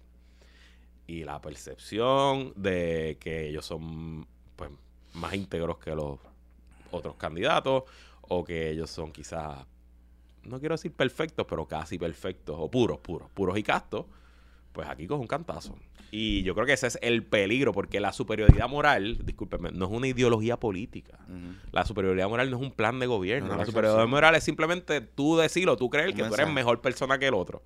Y 1.07 1.24
la 1.24 1.40
percepción 1.40 2.52
de 2.57 3.16
que 3.20 3.48
ellos 3.48 3.64
son 3.64 4.26
pues, 4.57 4.70
más 5.14 5.35
íntegros 5.35 5.78
que 5.78 5.94
los 5.94 6.18
otros 6.90 7.16
candidatos 7.16 7.85
o 8.22 8.44
que 8.44 8.70
ellos 8.70 8.90
son 8.90 9.12
quizás, 9.12 9.64
no 10.44 10.61
quiero 10.61 10.74
decir 10.74 10.92
perfectos, 10.92 11.46
pero 11.48 11.66
casi 11.66 11.98
perfectos 11.98 12.57
o 12.59 12.70
puros, 12.70 12.98
puros, 12.98 13.31
puros 13.31 13.57
y 13.59 13.62
castos, 13.62 14.07
pues 14.79 14.88
aquí 14.88 15.09
coge 15.09 15.21
un 15.21 15.27
cantazo. 15.27 15.77
Y 16.12 16.45
yo 16.45 16.55
creo 16.55 16.64
que 16.64 16.73
ese 16.73 16.87
es 16.87 17.01
el 17.03 17.25
peligro, 17.25 17.73
porque 17.73 17.99
la 17.99 18.12
superioridad 18.12 18.69
moral, 18.69 19.19
discúlpeme, 19.25 19.73
no 19.73 19.87
es 19.87 19.91
una 19.91 20.07
ideología 20.07 20.57
política. 20.57 21.19
La 21.73 21.85
superioridad 21.85 22.29
moral 22.29 22.49
no 22.49 22.59
es 22.59 22.62
un 22.62 22.71
plan 22.71 23.01
de 23.01 23.07
gobierno. 23.07 23.57
la 23.57 23.67
superioridad 23.67 24.07
moral 24.07 24.37
es 24.37 24.45
simplemente 24.45 25.01
tú 25.01 25.37
decirlo, 25.37 25.77
tú 25.77 25.91
creer 25.91 26.14
que 26.14 26.23
tú 26.23 26.33
eres 26.33 26.49
mejor 26.49 26.81
persona 26.81 27.19
que 27.19 27.27
el 27.27 27.35
otro. 27.35 27.64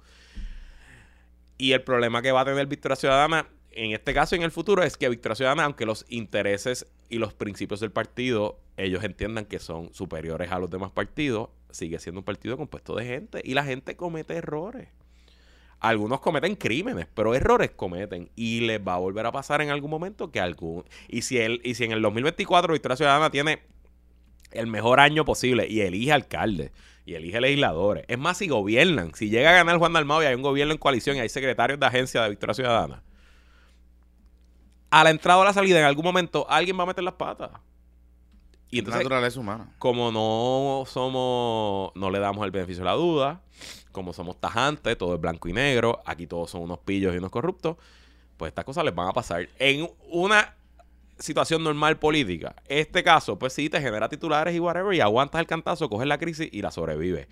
Y 1.58 1.72
el 1.72 1.82
problema 1.82 2.22
que 2.22 2.32
va 2.32 2.40
a 2.40 2.44
tener 2.46 2.66
Victoria 2.66 2.96
Ciudadana, 2.96 3.46
en 3.72 3.92
este 3.92 4.14
caso 4.14 4.34
y 4.34 4.38
en 4.38 4.44
el 4.44 4.50
futuro, 4.50 4.82
es 4.82 4.96
que 4.96 5.10
Victoria 5.10 5.36
Ciudadana, 5.36 5.64
aunque 5.64 5.84
los 5.84 6.06
intereses 6.08 6.90
y 7.10 7.18
los 7.18 7.34
principios 7.34 7.80
del 7.80 7.92
partido, 7.92 8.58
ellos 8.78 9.04
entiendan 9.04 9.44
que 9.44 9.58
son 9.58 9.92
superiores 9.92 10.50
a 10.50 10.58
los 10.58 10.70
demás 10.70 10.92
partidos, 10.92 11.50
sigue 11.72 11.98
siendo 11.98 12.20
un 12.20 12.24
partido 12.24 12.56
compuesto 12.56 12.94
de 12.96 13.04
gente 13.04 13.42
y 13.44 13.52
la 13.52 13.64
gente 13.64 13.96
comete 13.96 14.32
errores. 14.32 14.88
Algunos 15.82 16.20
cometen 16.20 16.54
crímenes, 16.54 17.08
pero 17.12 17.34
errores 17.34 17.72
cometen. 17.72 18.30
Y 18.36 18.60
les 18.60 18.80
va 18.80 18.94
a 18.94 18.98
volver 18.98 19.26
a 19.26 19.32
pasar 19.32 19.60
en 19.62 19.70
algún 19.70 19.90
momento 19.90 20.30
que 20.30 20.38
algún. 20.38 20.84
Y 21.08 21.22
si, 21.22 21.38
él, 21.38 21.60
y 21.64 21.74
si 21.74 21.82
en 21.82 21.90
el 21.90 22.00
2024 22.00 22.72
Victoria 22.72 22.96
Ciudadana 22.96 23.30
tiene 23.30 23.62
el 24.52 24.68
mejor 24.68 25.00
año 25.00 25.24
posible 25.24 25.66
y 25.68 25.80
elige 25.80 26.12
alcalde 26.12 26.70
y 27.04 27.14
elige 27.14 27.40
legisladores. 27.40 28.04
Es 28.06 28.16
más, 28.16 28.38
si 28.38 28.46
gobiernan, 28.46 29.12
si 29.16 29.28
llega 29.28 29.50
a 29.50 29.54
ganar 29.54 29.78
Juan 29.78 29.92
Dalmau 29.92 30.22
y 30.22 30.26
hay 30.26 30.36
un 30.36 30.42
gobierno 30.42 30.72
en 30.72 30.78
coalición 30.78 31.16
y 31.16 31.20
hay 31.20 31.28
secretarios 31.28 31.80
de 31.80 31.86
agencia 31.86 32.22
de 32.22 32.30
Victoria 32.30 32.54
Ciudadana, 32.54 33.02
a 34.90 35.02
la 35.02 35.10
entrada 35.10 35.40
o 35.40 35.42
a 35.42 35.46
la 35.46 35.52
salida, 35.52 35.80
en 35.80 35.84
algún 35.84 36.04
momento, 36.04 36.46
alguien 36.48 36.78
va 36.78 36.84
a 36.84 36.86
meter 36.86 37.02
las 37.02 37.14
patas. 37.14 37.50
Y 38.70 38.78
entonces, 38.78 39.02
naturaleza 39.02 39.40
humana. 39.40 39.74
Como 39.78 40.12
no 40.12 40.84
somos, 40.86 41.92
no 41.96 42.10
le 42.10 42.20
damos 42.20 42.44
el 42.44 42.52
beneficio 42.52 42.84
de 42.84 42.90
la 42.90 42.94
duda, 42.94 43.42
como 43.92 44.12
somos 44.12 44.40
tajantes, 44.40 44.96
todo 44.98 45.14
es 45.14 45.20
blanco 45.20 45.48
y 45.48 45.52
negro, 45.52 46.02
aquí 46.04 46.26
todos 46.26 46.50
son 46.50 46.62
unos 46.62 46.80
pillos 46.80 47.14
y 47.14 47.18
unos 47.18 47.30
corruptos, 47.30 47.76
pues 48.36 48.50
estas 48.50 48.64
cosas 48.64 48.84
les 48.84 48.94
van 48.94 49.08
a 49.08 49.12
pasar. 49.12 49.48
En 49.58 49.88
una 50.10 50.54
situación 51.18 51.62
normal 51.62 51.98
política, 51.98 52.56
este 52.66 53.04
caso, 53.04 53.38
pues 53.38 53.52
sí, 53.52 53.68
te 53.68 53.80
genera 53.80 54.08
titulares 54.08 54.54
y 54.54 54.60
whatever, 54.60 54.92
y 54.94 55.00
aguantas 55.00 55.40
el 55.40 55.46
cantazo, 55.46 55.88
coges 55.88 56.08
la 56.08 56.18
crisis 56.18 56.48
y 56.50 56.62
la 56.62 56.70
sobrevives. 56.70 57.28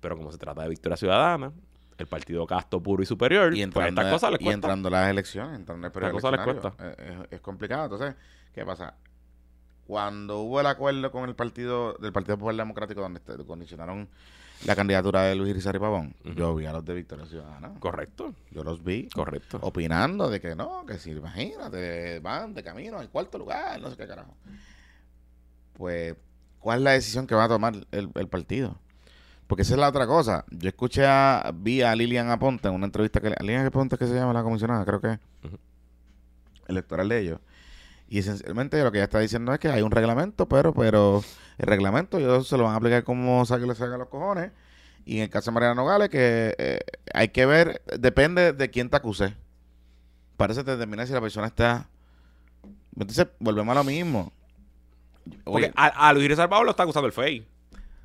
Pero 0.00 0.16
como 0.16 0.30
se 0.30 0.38
trata 0.38 0.62
de 0.62 0.68
victoria 0.68 0.96
ciudadana, 0.96 1.52
el 1.98 2.06
partido 2.06 2.46
casto 2.46 2.82
puro 2.82 3.02
y 3.02 3.06
superior, 3.06 3.56
y 3.56 3.66
pues 3.66 3.88
estas 3.88 4.12
cosas 4.12 4.30
les 4.30 4.38
cuesta. 4.38 4.50
Y 4.50 4.54
entrando 4.54 4.90
las 4.90 5.08
elecciones, 5.08 5.56
entrando 5.56 5.86
el 5.86 5.92
periodo 5.92 6.30
les 6.30 6.40
cuesta. 6.40 6.74
Es, 6.78 7.32
es, 7.32 7.40
complicado. 7.40 7.84
Entonces, 7.84 8.14
¿qué 8.54 8.64
pasa? 8.64 8.94
Cuando 9.86 10.40
hubo 10.40 10.60
el 10.60 10.66
acuerdo 10.66 11.10
con 11.10 11.28
el 11.28 11.34
partido 11.34 11.94
del 11.94 12.12
Partido 12.12 12.36
Popular 12.36 12.56
Democrático 12.56 13.00
donde 13.00 13.20
condicionaron 13.46 14.08
la 14.64 14.74
candidatura 14.74 15.22
de 15.22 15.34
Luis 15.34 15.54
Rizarri 15.54 15.78
Pavón, 15.78 16.14
yo 16.34 16.54
vi 16.54 16.66
a 16.66 16.72
los 16.72 16.84
de 16.84 16.94
Victoria 16.94 17.26
Ciudadana. 17.26 17.74
Correcto. 17.78 18.34
Yo 18.50 18.64
los 18.64 18.82
vi. 18.82 19.08
Correcto. 19.10 19.58
Opinando 19.62 20.30
de 20.30 20.40
que 20.40 20.54
no, 20.54 20.84
que 20.86 20.98
si, 20.98 21.10
imagínate, 21.10 22.20
van 22.20 22.54
de 22.54 22.62
camino 22.62 22.98
al 22.98 23.10
cuarto 23.10 23.38
lugar, 23.38 23.80
no 23.80 23.90
sé 23.90 23.96
qué 23.96 24.06
carajo. 24.06 24.34
Pues, 25.74 26.16
¿cuál 26.58 26.78
es 26.78 26.84
la 26.84 26.90
decisión 26.92 27.26
que 27.26 27.34
va 27.34 27.44
a 27.44 27.48
tomar 27.48 27.74
el, 27.90 28.28
partido? 28.28 28.76
Porque 29.46 29.62
esa 29.62 29.74
es 29.74 29.80
la 29.80 29.88
otra 29.88 30.06
cosa. 30.06 30.44
Yo 30.50 30.68
escuché 30.68 31.04
a, 31.06 31.52
vi 31.54 31.82
a 31.82 31.94
Lilian 31.94 32.30
Aponte 32.30 32.68
en 32.68 32.74
una 32.74 32.86
entrevista 32.86 33.20
que 33.20 33.34
Lilian 33.40 33.66
Aponte 33.66 33.98
que 33.98 34.06
se 34.06 34.14
llama 34.14 34.32
la 34.32 34.42
comisionada, 34.42 34.84
creo 34.84 35.00
que 35.00 35.18
electoral 36.68 37.08
de 37.08 37.20
ellos. 37.20 37.40
Y 38.08 38.20
esencialmente 38.20 38.82
lo 38.82 38.92
que 38.92 38.98
ella 38.98 39.04
está 39.04 39.18
diciendo 39.18 39.52
es 39.52 39.58
que 39.58 39.68
hay 39.68 39.82
un 39.82 39.90
reglamento, 39.90 40.48
pero 40.48 40.72
pero 40.72 41.24
el 41.58 41.66
reglamento 41.66 42.18
ellos 42.18 42.46
se 42.46 42.56
lo 42.56 42.64
van 42.64 42.74
a 42.74 42.76
aplicar 42.76 43.02
como 43.04 43.44
saque 43.44 43.66
le 43.66 43.74
salga 43.74 43.96
los 43.96 44.08
cojones. 44.08 44.52
Y 45.04 45.18
en 45.18 45.22
el 45.24 45.30
caso 45.30 45.50
de 45.50 45.54
Mariana 45.54 45.76
Nogales, 45.76 46.08
que 46.08 46.54
eh, 46.58 46.80
hay 47.14 47.28
que 47.28 47.46
ver, 47.46 47.80
depende 47.98 48.52
de 48.52 48.70
quién 48.70 48.90
te 48.90 48.96
acuse. 48.96 49.34
Parece 50.36 50.64
determinar 50.64 51.06
si 51.06 51.12
la 51.12 51.20
persona 51.20 51.46
está... 51.46 51.88
Entonces, 52.98 53.28
volvemos 53.38 53.72
a 53.76 53.78
lo 53.78 53.84
mismo. 53.84 54.32
Porque 55.44 55.72
a, 55.76 56.12
Luis 56.12 56.28
Rizal 56.28 56.50
lo 56.50 56.70
está 56.70 56.82
acusando 56.82 57.06
el 57.06 57.12
FEI. 57.12 57.46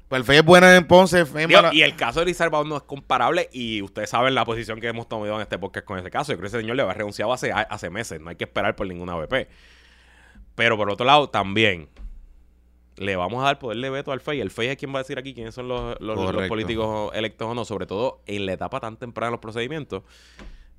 Pues 0.10 0.20
el 0.20 0.26
FEI 0.26 0.38
es 0.38 0.46
bueno 0.46 0.72
en 0.72 0.86
Ponce. 0.86 1.26
Y 1.72 1.82
el 1.82 1.96
caso 1.96 2.20
de 2.20 2.26
Luis 2.26 2.38
Rizal 2.38 2.52
no 2.68 2.78
es 2.78 2.84
comparable 2.84 3.50
y 3.52 3.82
ustedes 3.82 4.12
saben 4.12 4.36
la 4.36 4.46
posición 4.46 4.80
que 4.80 4.88
hemos 4.88 5.10
tomado 5.10 5.36
en 5.36 5.42
este 5.42 5.58
podcast 5.58 5.88
con 5.88 5.98
ese 5.98 6.12
caso. 6.12 6.32
Yo 6.32 6.38
creo 6.38 6.52
que 6.52 6.56
ese 6.56 6.60
señor 6.60 6.76
le 6.76 6.84
ha 6.84 6.94
renunciado 6.94 7.34
hace, 7.34 7.52
hace 7.52 7.90
meses. 7.90 8.22
No 8.22 8.30
hay 8.30 8.36
que 8.36 8.44
esperar 8.44 8.76
por 8.76 8.86
ninguna 8.86 9.16
VP. 9.16 9.48
Pero 10.56 10.78
por 10.78 10.90
otro 10.90 11.06
lado, 11.06 11.30
también 11.30 11.90
le 12.98 13.16
vamos 13.16 13.42
a 13.42 13.46
dar 13.46 13.60
poder 13.60 13.78
de 13.78 13.90
veto 13.90 14.12
al 14.12 14.22
FEI. 14.22 14.42
El 14.42 14.52
FEI 14.52 14.70
es 14.70 14.78
quien 14.78 14.94
va 14.94 15.00
a 15.00 15.02
decir 15.04 15.18
aquí 15.18 15.34
quiénes 15.34 15.56
son 15.56 15.68
los, 15.68 15.98
políticos 16.48 17.12
electos 17.16 17.48
o 17.48 17.56
no, 17.56 17.66
sobre 17.66 17.86
todo 17.86 18.22
en 18.26 18.46
la 18.46 18.54
etapa 18.54 18.80
tan 18.80 18.98
temprana 18.98 19.28
de 19.28 19.32
los 19.32 19.40
procedimientos. 19.40 20.04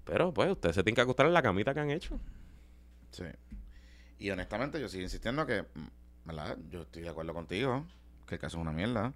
Pero 0.05 0.33
pues 0.33 0.51
ustedes 0.51 0.75
se 0.75 0.83
tienen 0.83 0.97
que 0.97 1.01
acostar 1.01 1.27
en 1.27 1.33
la 1.33 1.43
camita 1.43 1.75
que 1.75 1.81
han 1.81 1.91
hecho. 1.91 2.19
Sí. 3.11 3.25
Y 4.19 4.31
honestamente 4.31 4.81
yo 4.81 4.89
sigo 4.89 5.03
insistiendo 5.03 5.47
que, 5.47 5.63
mm, 5.63 5.89
¿verdad? 6.27 6.57
Yo 6.71 6.83
estoy 6.83 7.03
de 7.03 7.09
acuerdo 7.09 7.35
contigo, 7.35 7.85
que 8.27 8.37
el 8.37 8.41
caso 8.41 8.59
es 8.59 8.63
una 8.63 8.73
mierda. 8.73 9.13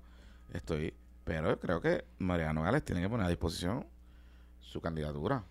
Estoy, 0.52 0.94
pero 1.24 1.58
creo 1.60 1.80
que 1.80 2.04
Mariano 2.18 2.62
Gales 2.62 2.84
tiene 2.84 3.02
que 3.02 3.08
poner 3.08 3.26
a 3.26 3.28
disposición 3.28 3.86
su 4.60 4.80
candidatura. 4.80 5.44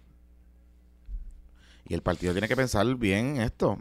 Y 1.87 1.93
el 1.93 2.01
partido 2.01 2.33
tiene 2.33 2.47
que 2.47 2.55
pensar 2.55 2.85
bien 2.95 3.37
esto. 3.37 3.79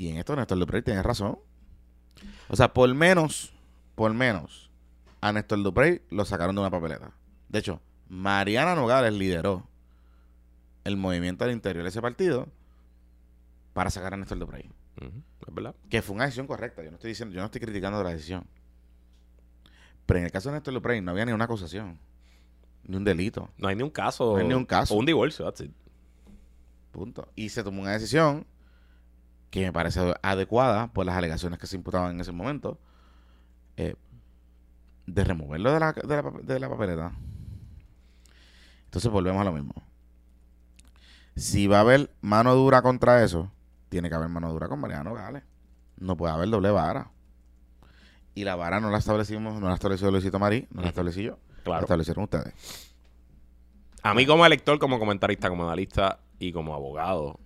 Y 0.00 0.08
en 0.08 0.16
esto 0.16 0.34
Néstor 0.34 0.58
Duprey 0.58 0.80
tiene 0.80 1.02
razón. 1.02 1.38
O 2.48 2.56
sea, 2.56 2.72
por 2.72 2.92
menos, 2.94 3.52
por 3.94 4.14
menos, 4.14 4.70
a 5.20 5.30
Néstor 5.30 5.62
Duprey 5.62 6.00
lo 6.08 6.24
sacaron 6.24 6.54
de 6.54 6.62
una 6.62 6.70
papeleta. 6.70 7.12
De 7.50 7.58
hecho, 7.58 7.82
Mariana 8.08 8.74
Nogales 8.74 9.12
lideró 9.12 9.68
el 10.84 10.96
movimiento 10.96 11.44
al 11.44 11.50
interior 11.50 11.82
de 11.82 11.90
ese 11.90 12.00
partido 12.00 12.48
para 13.74 13.90
sacar 13.90 14.14
a 14.14 14.16
Néstor 14.16 14.38
Duprey. 14.38 14.70
Es 15.46 15.54
verdad. 15.54 15.74
Que 15.90 16.00
fue 16.00 16.14
una 16.14 16.24
decisión 16.24 16.46
correcta. 16.46 16.82
Yo 16.82 16.90
no 16.90 16.96
estoy 16.96 17.10
diciendo, 17.10 17.34
yo 17.34 17.42
no 17.42 17.44
estoy 17.44 17.60
criticando 17.60 18.02
la 18.02 18.08
decisión. 18.08 18.46
Pero 20.06 20.20
en 20.20 20.24
el 20.24 20.32
caso 20.32 20.48
de 20.48 20.54
Néstor 20.54 20.72
Luprey 20.72 21.02
no 21.02 21.10
había 21.10 21.26
ni 21.26 21.32
una 21.32 21.44
acusación. 21.44 22.00
Ni 22.84 22.96
un 22.96 23.04
delito. 23.04 23.50
No 23.58 23.68
hay 23.68 23.76
ni 23.76 23.82
un 23.82 23.90
caso. 23.90 24.32
No 24.32 24.38
hay 24.38 24.48
ni 24.48 24.54
un 24.54 24.64
caso. 24.64 24.94
O 24.94 24.96
un 24.96 25.04
divorcio, 25.04 25.44
that's 25.44 25.62
Punto. 26.90 27.30
Y 27.36 27.50
se 27.50 27.62
tomó 27.62 27.82
una 27.82 27.92
decisión 27.92 28.46
que 29.50 29.62
me 29.62 29.72
parece 29.72 30.14
adecuada 30.22 30.92
por 30.92 31.04
las 31.04 31.16
alegaciones 31.16 31.58
que 31.58 31.66
se 31.66 31.76
imputaban 31.76 32.12
en 32.14 32.20
ese 32.20 32.32
momento. 32.32 32.78
Eh, 33.76 33.94
de 35.06 35.24
removerlo 35.24 35.72
de 35.72 35.80
la, 35.80 35.92
de, 35.92 36.22
la, 36.22 36.30
de 36.42 36.60
la 36.60 36.68
papeleta. 36.68 37.12
Entonces 38.84 39.10
volvemos 39.10 39.40
a 39.40 39.44
lo 39.44 39.52
mismo. 39.52 39.74
Si 41.36 41.66
va 41.66 41.78
a 41.78 41.80
haber 41.80 42.10
mano 42.20 42.54
dura 42.54 42.82
contra 42.82 43.24
eso, 43.24 43.50
tiene 43.88 44.08
que 44.08 44.14
haber 44.14 44.28
mano 44.28 44.52
dura 44.52 44.68
con 44.68 44.80
Mariano 44.80 45.14
Gales. 45.14 45.42
No 45.96 46.16
puede 46.16 46.32
haber 46.32 46.48
doble 46.48 46.70
vara. 46.70 47.10
Y 48.34 48.44
la 48.44 48.56
vara 48.56 48.80
no 48.80 48.90
la 48.90 48.98
establecimos, 48.98 49.60
no 49.60 49.68
la 49.68 49.74
estableció 49.74 50.10
Luisito 50.10 50.38
Marí, 50.38 50.68
no 50.70 50.82
la 50.82 50.88
establecí 50.88 51.22
yo. 51.24 51.38
Claro. 51.64 51.80
La 51.80 51.84
establecieron 51.84 52.24
ustedes. 52.24 52.54
A 54.02 54.14
mí 54.14 54.26
como 54.26 54.46
elector, 54.46 54.78
como 54.78 54.98
comentarista, 54.98 55.48
como 55.48 55.64
analista 55.64 56.20
y 56.38 56.52
como 56.52 56.74
abogado, 56.74 57.38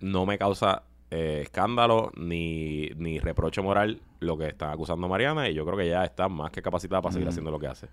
no 0.00 0.26
me 0.26 0.36
causa 0.36 0.82
eh, 1.10 1.40
escándalo 1.42 2.10
ni, 2.16 2.88
ni 2.96 3.20
reproche 3.20 3.62
moral 3.62 4.00
lo 4.20 4.36
que 4.36 4.48
está 4.48 4.72
acusando 4.72 5.08
Mariana 5.08 5.48
y 5.48 5.54
yo 5.54 5.64
creo 5.64 5.76
que 5.76 5.88
ya 5.88 6.04
está 6.04 6.28
más 6.28 6.50
que 6.50 6.62
capacitada 6.62 7.02
para 7.02 7.12
seguir 7.12 7.28
haciendo 7.28 7.50
lo 7.50 7.58
que 7.58 7.66
hace. 7.66 7.88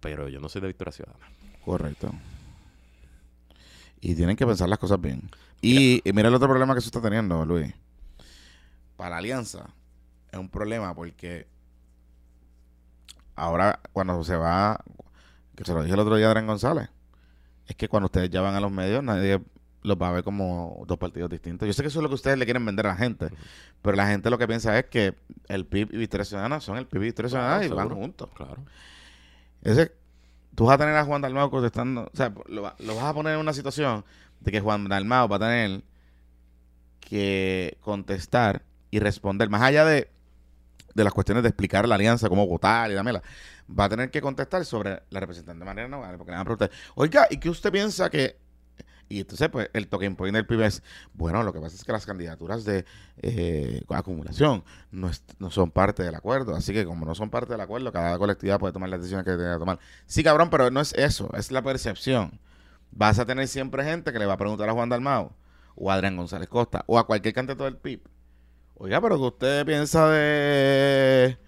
Pero 0.00 0.28
yo 0.28 0.40
no 0.40 0.48
soy 0.48 0.60
de 0.60 0.68
Victoria 0.68 0.92
Ciudadana. 0.92 1.26
Correcto. 1.64 2.10
Y 4.00 4.14
tienen 4.14 4.36
que 4.36 4.46
pensar 4.46 4.68
las 4.68 4.78
cosas 4.78 5.00
bien. 5.00 5.30
Y, 5.62 6.02
mira 6.12 6.28
el 6.28 6.34
otro 6.34 6.48
problema 6.48 6.74
que 6.74 6.82
se 6.82 6.88
está 6.88 7.00
teniendo, 7.00 7.44
Luis. 7.46 7.72
Para 8.96 9.10
la 9.10 9.16
alianza 9.16 9.70
es 10.30 10.38
un 10.38 10.48
problema 10.50 10.94
porque 10.94 11.46
ahora 13.34 13.80
cuando 13.92 14.22
se 14.24 14.36
va, 14.36 14.78
que 15.56 15.64
se 15.64 15.72
lo 15.72 15.82
dije 15.82 15.94
el 15.94 16.00
otro 16.00 16.16
día 16.16 16.26
a 16.26 16.30
Adrián 16.30 16.46
González, 16.46 16.90
es 17.66 17.76
que 17.76 17.88
cuando 17.88 18.06
ustedes 18.06 18.28
ya 18.30 18.40
van 18.40 18.54
a 18.54 18.60
los 18.60 18.70
medios 18.70 19.02
nadie 19.02 19.40
los 19.84 19.98
va 20.00 20.08
a 20.08 20.12
ver 20.12 20.24
como 20.24 20.82
dos 20.88 20.98
partidos 20.98 21.30
distintos. 21.30 21.66
Yo 21.66 21.72
sé 21.74 21.82
que 21.82 21.88
eso 21.88 22.00
es 22.00 22.02
lo 22.02 22.08
que 22.08 22.14
ustedes 22.14 22.38
le 22.38 22.46
quieren 22.46 22.64
vender 22.64 22.86
a 22.86 22.90
la 22.90 22.96
gente, 22.96 23.28
pero 23.82 23.96
la 23.96 24.06
gente 24.08 24.30
lo 24.30 24.38
que 24.38 24.48
piensa 24.48 24.76
es 24.78 24.86
que 24.86 25.14
el 25.46 25.66
PIB 25.66 25.92
y 25.92 25.98
Victoria 25.98 26.24
Ciudadana 26.24 26.60
son 26.60 26.78
el 26.78 26.86
PIB 26.86 27.02
y 27.02 27.04
Victoria 27.06 27.28
Ciudadana 27.28 27.64
y 27.64 27.68
van 27.68 27.90
juntos. 27.90 28.30
Claro. 28.34 28.64
Ese, 29.62 29.92
tú 30.54 30.64
vas 30.64 30.76
a 30.76 30.78
tener 30.78 30.96
a 30.96 31.04
Juan 31.04 31.20
Dalmau 31.20 31.50
contestando, 31.50 32.10
o 32.10 32.16
sea, 32.16 32.32
lo, 32.46 32.72
lo, 32.78 32.96
vas 32.96 33.04
a 33.04 33.14
poner 33.14 33.34
en 33.34 33.40
una 33.40 33.52
situación 33.52 34.06
de 34.40 34.52
que 34.52 34.60
Juan 34.60 34.88
Dalmau 34.88 35.28
va 35.28 35.36
a 35.36 35.40
tener 35.40 35.82
que 37.00 37.76
contestar 37.82 38.62
y 38.90 39.00
responder, 39.00 39.50
más 39.50 39.60
allá 39.60 39.84
de, 39.84 40.08
de 40.94 41.04
las 41.04 41.12
cuestiones 41.12 41.42
de 41.42 41.50
explicar 41.50 41.86
la 41.86 41.96
alianza, 41.96 42.30
cómo 42.30 42.46
votar 42.46 42.90
y 42.90 42.94
dámela, 42.94 43.22
va 43.68 43.84
a 43.84 43.88
tener 43.90 44.10
que 44.10 44.22
contestar 44.22 44.64
sobre 44.64 45.02
la 45.10 45.20
representante 45.20 45.62
Mariana 45.62 45.88
Nogales, 45.88 46.16
porque 46.16 46.30
le 46.30 46.36
van 46.36 46.42
a 46.42 46.44
preguntar, 46.44 46.70
oiga, 46.94 47.26
¿y 47.28 47.36
qué 47.36 47.50
usted 47.50 47.70
piensa 47.70 48.08
que 48.08 48.43
y 49.08 49.20
entonces, 49.20 49.48
pues, 49.48 49.70
el 49.72 49.88
token 49.88 50.16
point 50.16 50.34
del 50.34 50.46
PIB 50.46 50.62
es, 50.62 50.82
bueno, 51.12 51.42
lo 51.42 51.52
que 51.52 51.60
pasa 51.60 51.76
es 51.76 51.84
que 51.84 51.92
las 51.92 52.06
candidaturas 52.06 52.64
de 52.64 52.84
eh, 53.18 53.82
acumulación 53.88 54.64
no, 54.90 55.10
no, 55.38 55.50
son 55.50 55.70
parte 55.70 56.02
del 56.02 56.14
acuerdo. 56.14 56.54
Así 56.54 56.72
que 56.72 56.84
como 56.84 57.04
no 57.06 57.14
son 57.14 57.30
parte 57.30 57.52
del 57.52 57.60
acuerdo, 57.60 57.92
cada 57.92 58.18
colectividad 58.18 58.58
puede 58.58 58.72
tomar 58.72 58.88
las 58.88 59.00
decisiones 59.00 59.24
que 59.24 59.32
tenga 59.32 59.54
que 59.54 59.58
tomar. 59.58 59.78
Sí, 60.06 60.22
cabrón, 60.22 60.50
pero 60.50 60.70
no 60.70 60.80
es 60.80 60.92
eso, 60.94 61.30
es 61.34 61.50
la 61.50 61.62
percepción. 61.62 62.40
Vas 62.90 63.18
a 63.18 63.26
tener 63.26 63.48
siempre 63.48 63.84
gente 63.84 64.12
que 64.12 64.18
le 64.18 64.26
va 64.26 64.34
a 64.34 64.38
preguntar 64.38 64.68
a 64.68 64.72
Juan 64.72 64.88
Dalmau, 64.88 65.32
o 65.74 65.90
a 65.90 65.94
Adrián 65.94 66.16
González 66.16 66.48
Costa, 66.48 66.84
o 66.86 66.98
a 66.98 67.06
cualquier 67.06 67.34
candidato 67.34 67.64
del 67.64 67.76
PIB. 67.76 68.02
Oiga, 68.76 69.00
pero 69.00 69.16
que 69.16 69.22
usted 69.22 69.66
piensa 69.66 70.08
de 70.08 71.38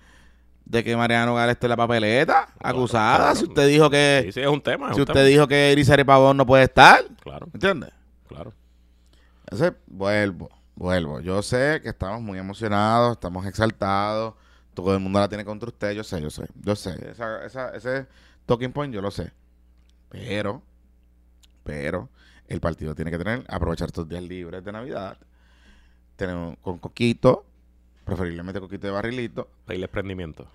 de 0.66 0.83
que 0.83 0.96
Mariano 0.96 1.35
Gales 1.35 1.55
esté 1.55 1.66
en 1.66 1.70
la 1.70 1.76
papeleta, 1.76 2.48
acusada. 2.61 3.35
Si 3.35 3.44
usted 3.44 3.68
dijo 3.68 3.88
que. 3.88 4.22
Sí, 4.26 4.33
sí, 4.33 4.40
es 4.40 4.48
un 4.48 4.61
tema. 4.61 4.92
si 4.92 5.00
usted 5.00 5.26
dijo 5.26 5.46
que 5.46 5.72
Irizarry 5.72 6.05
Pavón 6.05 6.37
no 6.37 6.44
puede 6.44 6.64
estar. 6.64 7.05
Claro. 7.22 7.48
¿Entiendes? 7.55 7.90
Claro. 8.29 8.52
Entonces, 9.44 9.74
vuelvo, 9.87 10.50
vuelvo. 10.74 11.20
Yo 11.20 11.40
sé 11.40 11.81
que 11.83 11.90
estamos 11.90 12.20
muy 12.20 12.38
emocionados, 12.38 13.12
estamos 13.12 13.46
exaltados. 13.46 14.35
Todo 14.74 14.92
el 14.92 15.00
mundo 15.00 15.20
la 15.20 15.29
tiene 15.29 15.44
contra 15.44 15.68
usted. 15.68 15.92
Yo 15.92 16.02
sé, 16.02 16.20
yo 16.20 16.31
sé. 16.31 16.46
Yo 16.57 16.74
sé. 16.74 17.11
Esa, 17.11 17.46
esa, 17.46 17.70
ese 17.70 18.07
talking 18.44 18.72
point 18.72 18.92
yo 18.92 19.00
lo 19.00 19.12
sé. 19.12 19.33
Pero, 20.09 20.62
pero, 21.62 22.11
el 22.48 22.61
partido 22.61 22.94
tiene 22.94 23.12
que 23.12 23.18
tener, 23.18 23.44
aprovechar 23.48 23.88
estos 23.88 24.09
días 24.09 24.22
libres 24.22 24.64
de 24.64 24.72
Navidad. 24.72 25.16
Tenemos 26.16 26.57
con 26.61 26.79
Coquito 26.79 27.46
preferiblemente 28.06 28.60
coquito 28.60 28.86
de 28.86 28.92
barrilito. 28.92 29.48
Pedirle 29.66 29.88
prendimiento. 29.88 30.46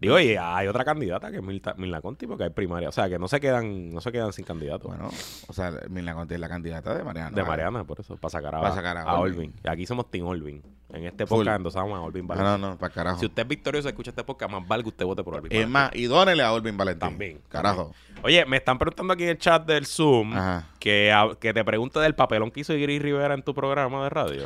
Digo, 0.00 0.20
y 0.20 0.36
hay 0.36 0.68
otra 0.68 0.84
candidata 0.84 1.32
que 1.32 1.38
es 1.38 1.42
Milna, 1.42 2.00
Conti, 2.00 2.24
porque 2.26 2.44
hay 2.44 2.50
primaria. 2.50 2.88
O 2.88 2.92
sea, 2.92 3.08
que 3.08 3.18
no 3.18 3.26
se 3.26 3.40
quedan 3.40 3.92
no 3.92 4.00
se 4.00 4.12
quedan 4.12 4.32
sin 4.32 4.44
candidato. 4.44 4.86
Bueno, 4.86 5.10
o 5.48 5.52
sea, 5.52 5.72
Milna 5.88 6.14
Conti 6.14 6.34
es 6.34 6.40
la 6.40 6.48
candidata 6.48 6.94
de 6.94 7.02
Mariana. 7.02 7.30
De 7.30 7.42
Mariana, 7.42 7.82
por 7.82 7.98
eso, 7.98 8.16
para 8.16 8.30
sacar 8.30 8.54
a, 8.54 8.60
para 8.60 8.74
sacar 8.74 8.96
a, 8.98 9.18
Olvin. 9.18 9.52
Y 9.64 9.68
aquí 9.68 9.86
somos 9.86 10.08
Team 10.08 10.26
Olvin. 10.26 10.62
En 10.92 11.06
este 11.06 11.26
podcast 11.26 11.56
endosamos 11.56 11.98
a 11.98 12.02
Olvin 12.02 12.26
Valentín. 12.26 12.52
No, 12.52 12.58
no, 12.58 12.70
no, 12.70 12.78
para 12.78 12.94
carajo. 12.94 13.18
Si 13.18 13.26
usted 13.26 13.42
es 13.42 13.48
victorioso 13.48 13.88
y 13.88 13.90
escucha 13.90 14.10
este 14.10 14.22
podcast, 14.22 14.52
más 14.52 14.66
vale 14.68 14.84
que 14.84 14.90
usted 14.90 15.04
vote 15.04 15.24
por 15.24 15.34
Olvin 15.34 15.52
Es 15.52 15.68
más, 15.68 15.90
y 15.94 16.04
dónele 16.04 16.44
a 16.44 16.52
Olvin 16.52 16.76
Valentín. 16.76 17.00
También. 17.00 17.40
Carajo. 17.48 17.92
Oye, 18.22 18.44
me 18.46 18.58
están 18.58 18.78
preguntando 18.78 19.12
aquí 19.12 19.24
en 19.24 19.30
el 19.30 19.38
chat 19.38 19.66
del 19.66 19.86
Zoom 19.86 20.34
que, 20.78 21.12
que 21.40 21.52
te 21.52 21.64
pregunte 21.64 21.98
del 21.98 22.14
papelón 22.14 22.52
que 22.52 22.60
hizo 22.60 22.74
Iris 22.74 23.02
Rivera 23.02 23.34
en 23.34 23.42
tu 23.42 23.54
programa 23.54 24.04
de 24.04 24.10
radio. 24.10 24.44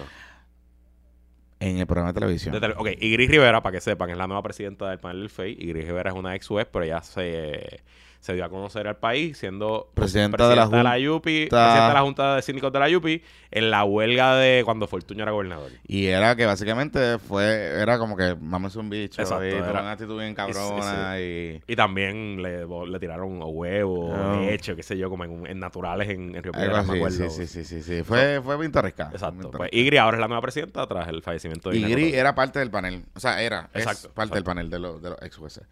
En 1.64 1.78
el 1.78 1.86
programa 1.86 2.12
de 2.12 2.20
televisión. 2.20 2.54
ok, 2.76 2.88
Igris 3.00 3.30
Rivera, 3.30 3.62
para 3.62 3.72
que 3.72 3.80
sepan, 3.80 4.10
es 4.10 4.18
la 4.18 4.26
nueva 4.26 4.42
presidenta 4.42 4.90
del 4.90 5.00
panel 5.00 5.20
del 5.20 5.30
FEI. 5.30 5.56
Igris 5.58 5.86
Rivera 5.86 6.10
es 6.10 6.16
una 6.16 6.34
ex 6.34 6.46
juez, 6.46 6.66
pero 6.70 6.84
ella 6.84 7.00
se 7.00 7.82
se 8.24 8.32
dio 8.32 8.42
a 8.42 8.48
conocer 8.48 8.88
al 8.88 8.96
país 8.96 9.36
siendo 9.36 9.90
presidenta, 9.92 10.48
de, 10.48 10.56
la 10.56 10.66
de, 10.66 10.82
la 10.82 10.96
UPI, 10.96 11.48
presidenta 11.48 11.88
de 11.88 11.94
la 11.94 12.00
Junta 12.00 12.36
de 12.36 12.40
Síndicos 12.40 12.72
de 12.72 12.78
la 12.78 12.96
UPI, 12.96 13.22
en 13.50 13.70
la 13.70 13.84
huelga 13.84 14.36
de 14.36 14.62
cuando 14.64 14.86
Fortuño 14.86 15.24
era 15.24 15.32
gobernador. 15.32 15.70
Y 15.86 16.06
era 16.06 16.34
que 16.34 16.46
básicamente 16.46 17.18
fue, 17.18 17.44
era 17.82 17.98
como 17.98 18.16
que 18.16 18.34
mames 18.34 18.76
un 18.76 18.88
bicho, 18.88 19.20
Exacto, 19.20 19.44
era, 19.44 19.72
una 19.72 19.92
actitud 19.92 20.18
bien 20.18 20.34
cabrona 20.34 21.20
y, 21.20 21.60
y... 21.66 21.76
también 21.76 22.40
le, 22.40 22.64
le 22.66 22.98
tiraron 22.98 23.42
huevos, 23.44 24.16
no. 24.16 24.40
leche, 24.40 24.74
qué 24.74 24.82
sé 24.82 24.96
yo, 24.96 25.10
como 25.10 25.24
en, 25.24 25.60
naturales 25.60 26.08
en, 26.08 26.34
en 26.34 26.42
Río 26.42 26.52
Piedras, 26.52 26.86
me 26.86 26.96
acuerdo. 26.96 27.28
Sí, 27.28 27.46
sí, 27.46 27.62
sí, 27.62 27.82
sí, 27.82 28.02
fue, 28.04 28.40
fue 28.42 28.58
pintoresca. 28.58 29.10
Exacto. 29.12 29.50
Pues 29.50 29.68
Igri 29.70 29.98
ahora 29.98 30.16
es 30.16 30.20
la 30.22 30.28
nueva 30.28 30.40
presidenta 30.40 30.86
tras 30.86 31.08
el 31.08 31.20
fallecimiento 31.20 31.68
de 31.68 31.76
Igri 31.76 32.14
era 32.14 32.34
parte 32.34 32.58
del 32.58 32.70
panel, 32.70 33.04
o 33.14 33.20
sea, 33.20 33.42
era, 33.42 33.68
es 33.74 34.08
parte 34.14 34.36
del 34.36 34.44
panel 34.44 34.70
de 34.70 34.78
los, 34.78 35.02
de 35.02 35.10
los 35.10 35.20
ex 35.20 35.36
jueces. 35.36 35.64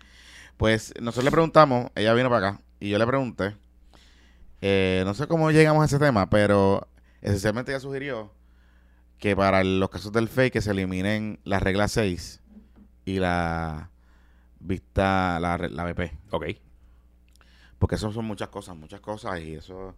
Pues 0.63 0.95
nosotros 1.01 1.25
le 1.25 1.33
preguntamos, 1.33 1.91
ella 1.97 2.15
vino 2.15 2.31
para 2.31 2.51
acá, 2.51 2.61
y 2.79 2.89
yo 2.89 2.97
le 2.97 3.05
pregunté, 3.05 3.57
eh, 4.61 5.03
no 5.05 5.13
sé 5.13 5.27
cómo 5.27 5.51
llegamos 5.51 5.83
a 5.83 5.87
ese 5.87 5.99
tema, 5.99 6.31
pero 6.31 6.87
esencialmente 7.21 7.73
ella 7.73 7.81
sugirió 7.81 8.33
que 9.19 9.35
para 9.35 9.65
los 9.65 9.91
casos 9.91 10.13
del 10.13 10.29
FEI 10.29 10.53
que 10.53 10.61
se 10.61 10.71
eliminen 10.71 11.41
la 11.43 11.59
regla 11.59 11.89
6 11.89 12.43
y 13.05 13.19
la 13.19 13.91
vista, 14.61 15.41
la, 15.41 15.59
la 15.59 15.85
BP. 15.85 16.13
Ok. 16.31 16.47
Porque 17.81 17.97
eso 17.97 18.13
son 18.13 18.25
muchas 18.25 18.49
cosas, 18.49 18.77
muchas 18.77 19.01
cosas 19.01 19.41
y 19.41 19.55
eso 19.55 19.97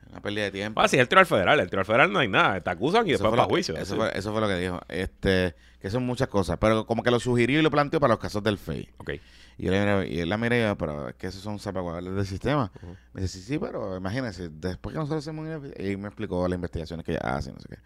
es 0.00 0.12
una 0.12 0.20
pérdida 0.20 0.44
de 0.44 0.52
tiempo. 0.52 0.80
Ah, 0.80 0.86
sí, 0.86 0.96
el 0.96 1.08
tribunal 1.08 1.26
federal. 1.26 1.58
El 1.58 1.66
tribunal 1.66 1.86
federal 1.86 2.12
no 2.12 2.20
hay 2.20 2.28
nada. 2.28 2.60
Te 2.60 2.70
acusan 2.70 3.04
y 3.08 3.10
después 3.10 3.32
para 3.32 3.46
juicio. 3.46 3.76
Eso, 3.76 3.96
fue, 3.96 4.16
eso 4.16 4.30
fue 4.30 4.40
lo 4.40 4.46
que 4.46 4.58
dijo. 4.58 4.80
Este, 4.86 5.56
que 5.84 5.90
son 5.90 6.06
muchas 6.06 6.28
cosas. 6.28 6.56
Pero 6.58 6.86
como 6.86 7.02
que 7.02 7.10
lo 7.10 7.20
sugirió 7.20 7.58
y 7.58 7.62
lo 7.62 7.70
planteó 7.70 8.00
para 8.00 8.14
los 8.14 8.18
casos 8.18 8.42
del 8.42 8.56
FEI. 8.56 8.88
Ok. 8.96 9.10
Y 9.58 9.66
él, 9.66 10.08
y 10.10 10.18
él 10.18 10.30
la 10.30 10.38
miré, 10.38 10.74
pero 10.76 11.10
es 11.10 11.14
que 11.16 11.26
esos 11.26 11.42
son 11.42 11.58
salvaguardas 11.58 12.02
del 12.02 12.24
sistema. 12.24 12.72
Me 13.12 13.20
dice, 13.20 13.38
sí, 13.38 13.44
sí, 13.44 13.58
pero 13.58 13.94
imagínense, 13.94 14.48
después 14.48 14.94
que 14.94 14.98
nosotros 14.98 15.22
hacemos... 15.22 15.46
Y 15.78 15.98
me 15.98 16.08
explicó 16.08 16.48
las 16.48 16.56
investigaciones 16.56 17.04
que 17.04 17.12
ella 17.12 17.20
hace, 17.36 17.52
no 17.52 17.60
sé 17.60 17.68
qué. 17.68 17.76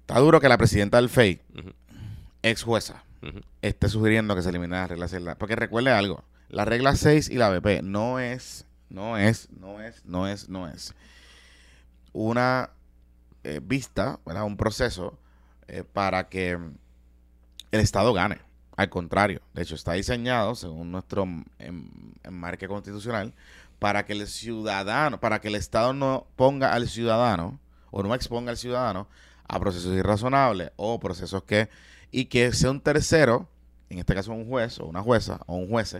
Está 0.00 0.18
duro 0.18 0.40
que 0.40 0.48
la 0.48 0.56
presidenta 0.56 0.96
del 0.96 1.10
FEI, 1.10 1.42
ex 2.42 2.62
jueza, 2.62 3.04
esté 3.60 3.90
sugiriendo 3.90 4.34
que 4.34 4.40
se 4.40 4.48
elimine 4.48 4.76
la 4.76 4.86
regla 4.86 5.08
6. 5.08 5.22
Porque 5.38 5.56
recuerde 5.56 5.90
algo, 5.90 6.24
la 6.48 6.64
regla 6.64 6.96
6 6.96 7.28
y 7.28 7.34
la 7.34 7.50
BP 7.50 7.82
no 7.82 8.18
es, 8.18 8.64
no 8.88 9.18
es, 9.18 9.50
no 9.50 9.82
es, 9.82 10.02
no 10.06 10.26
es, 10.26 10.48
no 10.48 10.68
es 10.68 10.94
una 12.14 12.70
eh, 13.42 13.60
vista, 13.62 14.20
¿verdad? 14.24 14.44
un 14.44 14.56
proceso 14.56 15.18
eh, 15.68 15.84
para 15.84 16.28
que 16.28 16.52
el 16.52 17.80
Estado 17.80 18.12
gane. 18.12 18.40
Al 18.76 18.88
contrario, 18.88 19.40
de 19.52 19.62
hecho 19.62 19.76
está 19.76 19.92
diseñado, 19.92 20.54
según 20.56 20.90
nuestro 20.90 21.26
enmarque 22.24 22.66
constitucional, 22.66 23.32
para 23.78 24.04
que 24.04 24.14
el 24.14 24.26
ciudadano, 24.26 25.20
para 25.20 25.40
que 25.40 25.48
el 25.48 25.54
Estado 25.54 25.92
no 25.92 26.26
ponga 26.34 26.72
al 26.72 26.88
ciudadano 26.88 27.60
o 27.90 28.02
no 28.02 28.14
exponga 28.14 28.50
al 28.50 28.56
ciudadano 28.56 29.08
a 29.46 29.60
procesos 29.60 29.94
irrazonables 29.94 30.72
o 30.76 30.98
procesos 30.98 31.44
que 31.44 31.68
y 32.10 32.26
que 32.26 32.52
sea 32.52 32.70
un 32.70 32.80
tercero, 32.80 33.48
en 33.90 33.98
este 33.98 34.14
caso 34.14 34.32
un 34.32 34.48
juez 34.48 34.78
o 34.80 34.86
una 34.86 35.02
jueza 35.02 35.40
o 35.46 35.56
un 35.56 35.68
juez, 35.68 35.96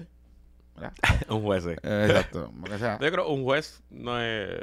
un 1.29 1.42
juez. 1.42 1.66
exacto. 1.66 2.53
Yo 3.00 3.12
creo 3.12 3.29
un 3.29 3.44
juez 3.44 3.83
no 3.90 4.20
es 4.20 4.61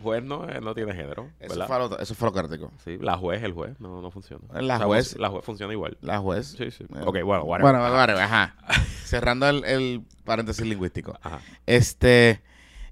juez 0.00 0.22
no, 0.22 0.48
eh, 0.48 0.60
no 0.60 0.74
tiene 0.74 0.92
género. 0.94 1.30
Eso 1.38 1.66
fue, 1.66 1.78
lo, 1.78 1.98
eso 1.98 2.14
fue 2.14 2.32
crítico. 2.32 2.72
Sí, 2.84 2.98
la 2.98 3.16
juez, 3.16 3.42
el 3.42 3.52
juez, 3.52 3.78
no, 3.80 4.00
no 4.00 4.10
funciona. 4.10 4.42
La 4.60 4.78
juez. 4.78 5.16
La 5.18 5.28
juez 5.28 5.44
funciona 5.44 5.72
igual. 5.72 5.96
La 6.00 6.18
juez. 6.18 6.54
Sí, 6.58 6.70
sí. 6.70 6.84
ok, 6.84 7.22
bueno, 7.22 7.44
bueno. 7.44 7.64
Bueno, 7.64 7.84
ajá. 7.84 8.56
Cerrando 9.04 9.48
el, 9.48 9.64
el, 9.64 10.04
paréntesis 10.24 10.66
lingüístico. 10.66 11.18
Ajá. 11.22 11.40
Este. 11.66 12.42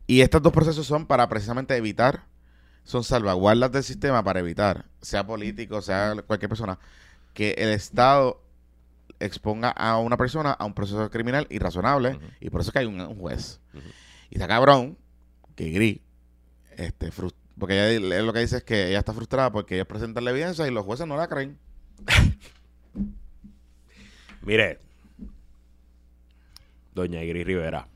Y 0.06 0.22
estos 0.22 0.40
dos 0.40 0.52
procesos 0.52 0.86
son 0.86 1.06
para 1.06 1.28
precisamente 1.28 1.76
evitar, 1.76 2.24
son 2.82 3.04
salvaguardas 3.04 3.70
del 3.70 3.82
sistema 3.82 4.24
para 4.24 4.40
evitar, 4.40 4.86
sea 5.02 5.26
político, 5.26 5.82
sea 5.82 6.16
cualquier 6.26 6.48
persona, 6.48 6.78
que 7.34 7.50
el 7.58 7.68
Estado 7.68 8.40
exponga 9.20 9.70
a 9.70 9.98
una 9.98 10.16
persona 10.16 10.52
a 10.52 10.64
un 10.64 10.74
proceso 10.74 11.10
criminal 11.10 11.46
irrazonable 11.50 12.18
y 12.40 12.50
por 12.50 12.60
eso 12.60 12.70
es 12.70 12.72
que 12.72 12.78
hay 12.78 12.86
un, 12.86 13.16
juez. 13.16 13.60
Y 14.30 14.36
está 14.36 14.48
cabrón 14.48 14.96
que 15.54 15.70
Gris, 15.70 16.00
este, 16.78 17.10
porque 17.58 17.96
ella, 17.96 18.22
lo 18.22 18.32
que 18.32 18.40
dice 18.40 18.58
es 18.58 18.64
que 18.64 18.88
ella 18.88 19.00
está 19.00 19.12
frustrada 19.12 19.52
porque 19.52 19.74
ella 19.74 19.86
presenta 19.86 20.20
la 20.20 20.30
evidencia 20.30 20.66
y 20.66 20.70
los 20.70 20.84
jueces 20.84 21.06
no 21.06 21.16
la 21.16 21.28
creen. 21.28 21.58
Mire, 24.42 24.80
doña 26.94 27.20
Gris 27.20 27.46
Rivera, 27.46 27.88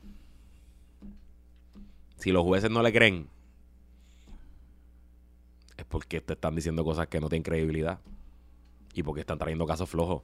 si 2.17 2.31
los 2.31 2.43
jueces 2.43 2.69
no 2.69 2.83
le 2.83 2.93
creen, 2.93 3.27
es 5.77 5.85
porque 5.85 6.21
te 6.21 6.33
están 6.33 6.55
diciendo 6.55 6.83
cosas 6.83 7.07
que 7.07 7.19
no 7.19 7.29
tienen 7.29 7.43
credibilidad 7.43 7.99
y 8.93 9.01
porque 9.01 9.21
están 9.21 9.39
trayendo 9.39 9.65
casos 9.65 9.89
flojos 9.89 10.21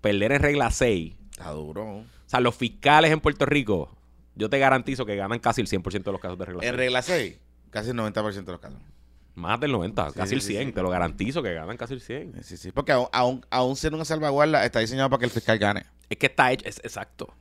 perder 0.00 0.32
en 0.32 0.42
regla 0.42 0.70
6. 0.70 1.14
Está 1.32 1.50
duro. 1.50 1.98
O 1.98 2.04
sea, 2.26 2.40
los 2.40 2.54
fiscales 2.54 3.10
en 3.10 3.20
Puerto 3.20 3.46
Rico, 3.46 3.90
yo 4.40 4.48
te 4.48 4.58
garantizo 4.58 5.04
que 5.04 5.16
ganan 5.16 5.38
casi 5.38 5.60
el 5.60 5.68
100% 5.68 6.02
de 6.02 6.12
los 6.12 6.20
casos 6.20 6.38
de 6.38 6.46
regla 6.46 6.60
6. 6.62 6.72
En 6.72 6.78
regla 6.78 7.02
6, 7.02 7.38
casi 7.70 7.90
el 7.90 7.96
90% 7.96 8.44
de 8.44 8.52
los 8.52 8.60
casos. 8.60 8.78
Más 9.34 9.60
del 9.60 9.70
90, 9.72 10.12
casi 10.12 10.34
el 10.34 10.40
100. 10.40 10.72
te 10.72 10.82
lo 10.82 10.88
garantizo 10.88 11.42
que 11.42 11.52
ganan 11.52 11.76
casi 11.76 11.94
el 11.94 12.00
100. 12.00 12.42
Sí, 12.42 12.56
sí, 12.56 12.72
porque 12.72 12.92
aún, 12.92 13.44
aún 13.50 13.76
siendo 13.76 13.96
una 13.96 14.04
salvaguarda, 14.04 14.64
está 14.64 14.80
diseñado 14.80 15.10
para 15.10 15.20
que 15.20 15.26
el 15.26 15.30
fiscal 15.30 15.58
gane. 15.58 15.84
Es 16.08 16.16
que 16.16 16.26
está 16.26 16.50
hecho, 16.50 16.66
es, 16.66 16.78
exacto. 16.78 17.32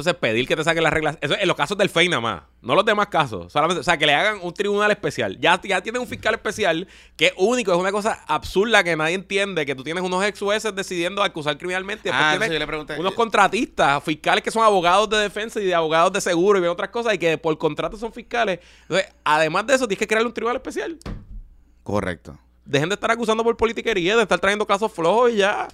Entonces, 0.00 0.20
pedir 0.20 0.48
que 0.48 0.56
te 0.56 0.64
saquen 0.64 0.82
las 0.82 0.92
reglas. 0.92 1.18
Eso 1.20 1.34
en 1.38 1.46
los 1.46 1.56
casos 1.56 1.76
del 1.76 1.90
FEI 1.90 2.08
nada 2.08 2.20
más. 2.20 2.42
No 2.62 2.74
los 2.74 2.84
demás 2.84 3.08
casos. 3.08 3.52
Solamente, 3.52 3.80
o 3.80 3.82
sea, 3.82 3.98
que 3.98 4.06
le 4.06 4.14
hagan 4.14 4.38
un 4.42 4.54
tribunal 4.54 4.90
especial. 4.90 5.38
Ya, 5.40 5.60
ya 5.62 5.82
tienen 5.82 6.00
un 6.00 6.08
fiscal 6.08 6.34
especial 6.34 6.88
que 7.16 7.26
es 7.26 7.32
único. 7.36 7.72
Es 7.72 7.78
una 7.78 7.92
cosa 7.92 8.24
absurda 8.26 8.82
que 8.82 8.96
nadie 8.96 9.14
entiende. 9.14 9.66
Que 9.66 9.74
tú 9.74 9.84
tienes 9.84 10.02
unos 10.02 10.24
ex 10.24 10.38
jueces 10.38 10.74
decidiendo 10.74 11.22
acusar 11.22 11.58
criminalmente. 11.58 12.10
Ah, 12.12 12.38
sí, 12.40 12.58
le 12.58 12.66
pregunté. 12.66 12.98
Unos 12.98 13.14
contratistas, 13.14 14.02
fiscales 14.02 14.42
que 14.42 14.50
son 14.50 14.62
abogados 14.62 15.08
de 15.10 15.18
defensa 15.18 15.60
y 15.60 15.66
de 15.66 15.74
abogados 15.74 16.12
de 16.12 16.20
seguro 16.20 16.58
y 16.58 16.66
otras 16.66 16.90
cosas. 16.90 17.14
Y 17.14 17.18
que 17.18 17.36
por 17.38 17.56
contrato 17.58 17.96
son 17.96 18.12
fiscales. 18.12 18.60
Entonces, 18.82 19.08
además 19.22 19.66
de 19.66 19.74
eso, 19.74 19.86
tienes 19.86 19.98
que 19.98 20.06
crear 20.06 20.24
un 20.24 20.32
tribunal 20.32 20.56
especial. 20.56 20.98
Correcto. 21.82 22.38
Dejen 22.64 22.88
de 22.88 22.94
estar 22.94 23.10
acusando 23.10 23.42
por 23.42 23.56
politiquería, 23.56 24.16
de 24.16 24.22
estar 24.22 24.38
trayendo 24.38 24.66
casos 24.66 24.92
flojos 24.92 25.32
y 25.32 25.36
ya. 25.36 25.68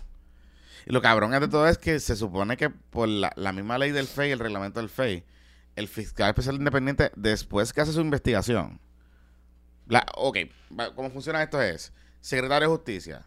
Y 0.87 0.93
lo 0.93 1.03
cabrón 1.03 1.33
de 1.33 1.49
todo 1.49 1.67
es 1.67 1.79
que 1.79 1.99
se 1.99 2.15
supone 2.15 2.57
que 2.57 2.71
por 2.71 3.09
la, 3.09 3.53
misma 3.53 3.77
ley 3.77 3.91
del 3.91 4.07
FEI, 4.07 4.31
el 4.31 4.39
reglamento 4.39 4.79
del 4.79 4.89
FEI, 4.89 5.25
el 5.75 5.89
fiscal 5.89 6.29
especial 6.29 6.55
independiente, 6.55 7.11
después 7.17 7.73
que 7.73 7.81
hace 7.81 7.93
su 7.93 8.01
investigación, 8.01 8.81
la, 9.89 10.07
ok, 10.15 10.39
¿cómo 10.95 11.11
funciona 11.11 11.43
esto? 11.43 11.61
Es, 11.61 11.93
secretario 12.21 12.69
de 12.69 12.77
justicia 12.77 13.27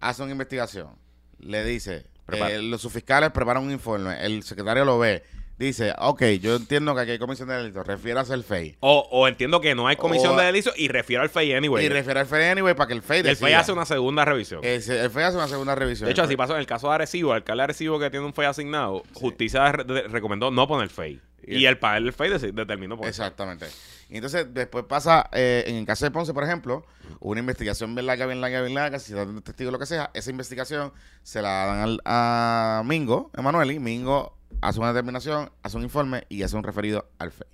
hace 0.00 0.22
una 0.22 0.32
investigación, 0.32 0.98
le 1.38 1.64
dice, 1.64 2.06
eh, 2.32 2.60
los 2.60 2.82
fiscales 2.92 3.30
preparan 3.30 3.62
un 3.62 3.70
informe, 3.70 4.24
el 4.24 4.42
secretario 4.42 4.84
lo 4.84 4.98
ve, 4.98 5.22
dice, 5.66 5.92
ok, 5.98 6.22
yo 6.40 6.56
entiendo 6.56 6.94
que 6.94 7.00
aquí 7.00 7.10
hay 7.12 7.18
comisión 7.18 7.48
de 7.48 7.56
delitos, 7.56 7.86
refieras 7.86 8.30
al 8.30 8.44
FEI. 8.44 8.76
O, 8.80 9.08
o 9.10 9.28
entiendo 9.28 9.60
que 9.60 9.74
no 9.74 9.88
hay 9.88 9.96
comisión 9.96 10.36
de 10.36 10.44
delitos 10.44 10.72
y 10.76 10.88
refiero 10.88 11.22
al 11.22 11.28
FEI 11.28 11.54
anyway. 11.54 11.84
Y 11.84 11.88
refiere 11.88 12.20
al 12.20 12.26
FEI 12.26 12.50
anyway 12.50 12.74
para 12.74 12.88
que 12.88 12.94
el 12.94 13.02
FEI 13.02 13.22
decida. 13.22 13.30
El 13.30 13.36
FEI 13.36 13.52
hace 13.54 13.72
una 13.72 13.84
segunda 13.84 14.24
revisión. 14.24 14.64
el 14.64 14.80
FEI 14.82 15.24
hace 15.24 15.36
una 15.36 15.48
segunda 15.48 15.74
revisión. 15.74 16.06
De 16.06 16.12
hecho, 16.12 16.22
así 16.22 16.36
pasó 16.36 16.54
en 16.54 16.60
el 16.60 16.66
caso 16.66 16.88
de 16.88 16.94
Arecibo, 16.94 17.32
el 17.32 17.36
alcalde 17.36 17.60
de 17.60 17.64
Arecibo 17.64 17.98
que 17.98 18.10
tiene 18.10 18.24
un 18.24 18.34
FEI 18.34 18.46
asignado, 18.46 19.02
justicia 19.14 19.72
recomendó 19.72 20.50
no 20.50 20.66
poner 20.68 20.88
FEI. 20.88 21.20
Y, 21.46 21.64
el 21.64 21.78
panel 21.78 22.04
del 22.04 22.12
FEI 22.12 22.52
determinó 22.52 22.96
por 22.96 23.08
Exactamente. 23.08 23.66
Y 24.10 24.16
entonces 24.16 24.46
después 24.52 24.84
pasa, 24.84 25.28
eh, 25.32 25.64
en 25.66 25.76
el 25.76 25.86
caso 25.86 26.04
de 26.04 26.10
Ponce, 26.10 26.32
por 26.34 26.44
ejemplo, 26.44 26.84
una 27.20 27.40
investigación 27.40 27.94
bien 27.94 28.06
larga, 28.06 28.26
bien 28.26 28.40
larga, 28.40 28.60
bien 28.62 28.74
larga, 28.74 28.98
si 28.98 29.12
da 29.12 29.22
un 29.22 29.42
testigo 29.42 29.70
lo 29.70 29.78
que 29.78 29.86
sea, 29.86 30.10
esa 30.14 30.30
investigación 30.30 30.92
se 31.22 31.42
la 31.42 31.66
dan 31.66 31.80
al, 31.80 32.00
a 32.04 32.82
Mingo, 32.84 33.30
Emanueli, 33.36 33.78
Mingo 33.78 34.37
hace 34.60 34.78
una 34.78 34.92
determinación, 34.92 35.50
hace 35.62 35.76
un 35.76 35.82
informe 35.82 36.24
y 36.28 36.42
hace 36.42 36.56
un 36.56 36.62
referido 36.62 37.10
al 37.18 37.32
FEI. 37.32 37.48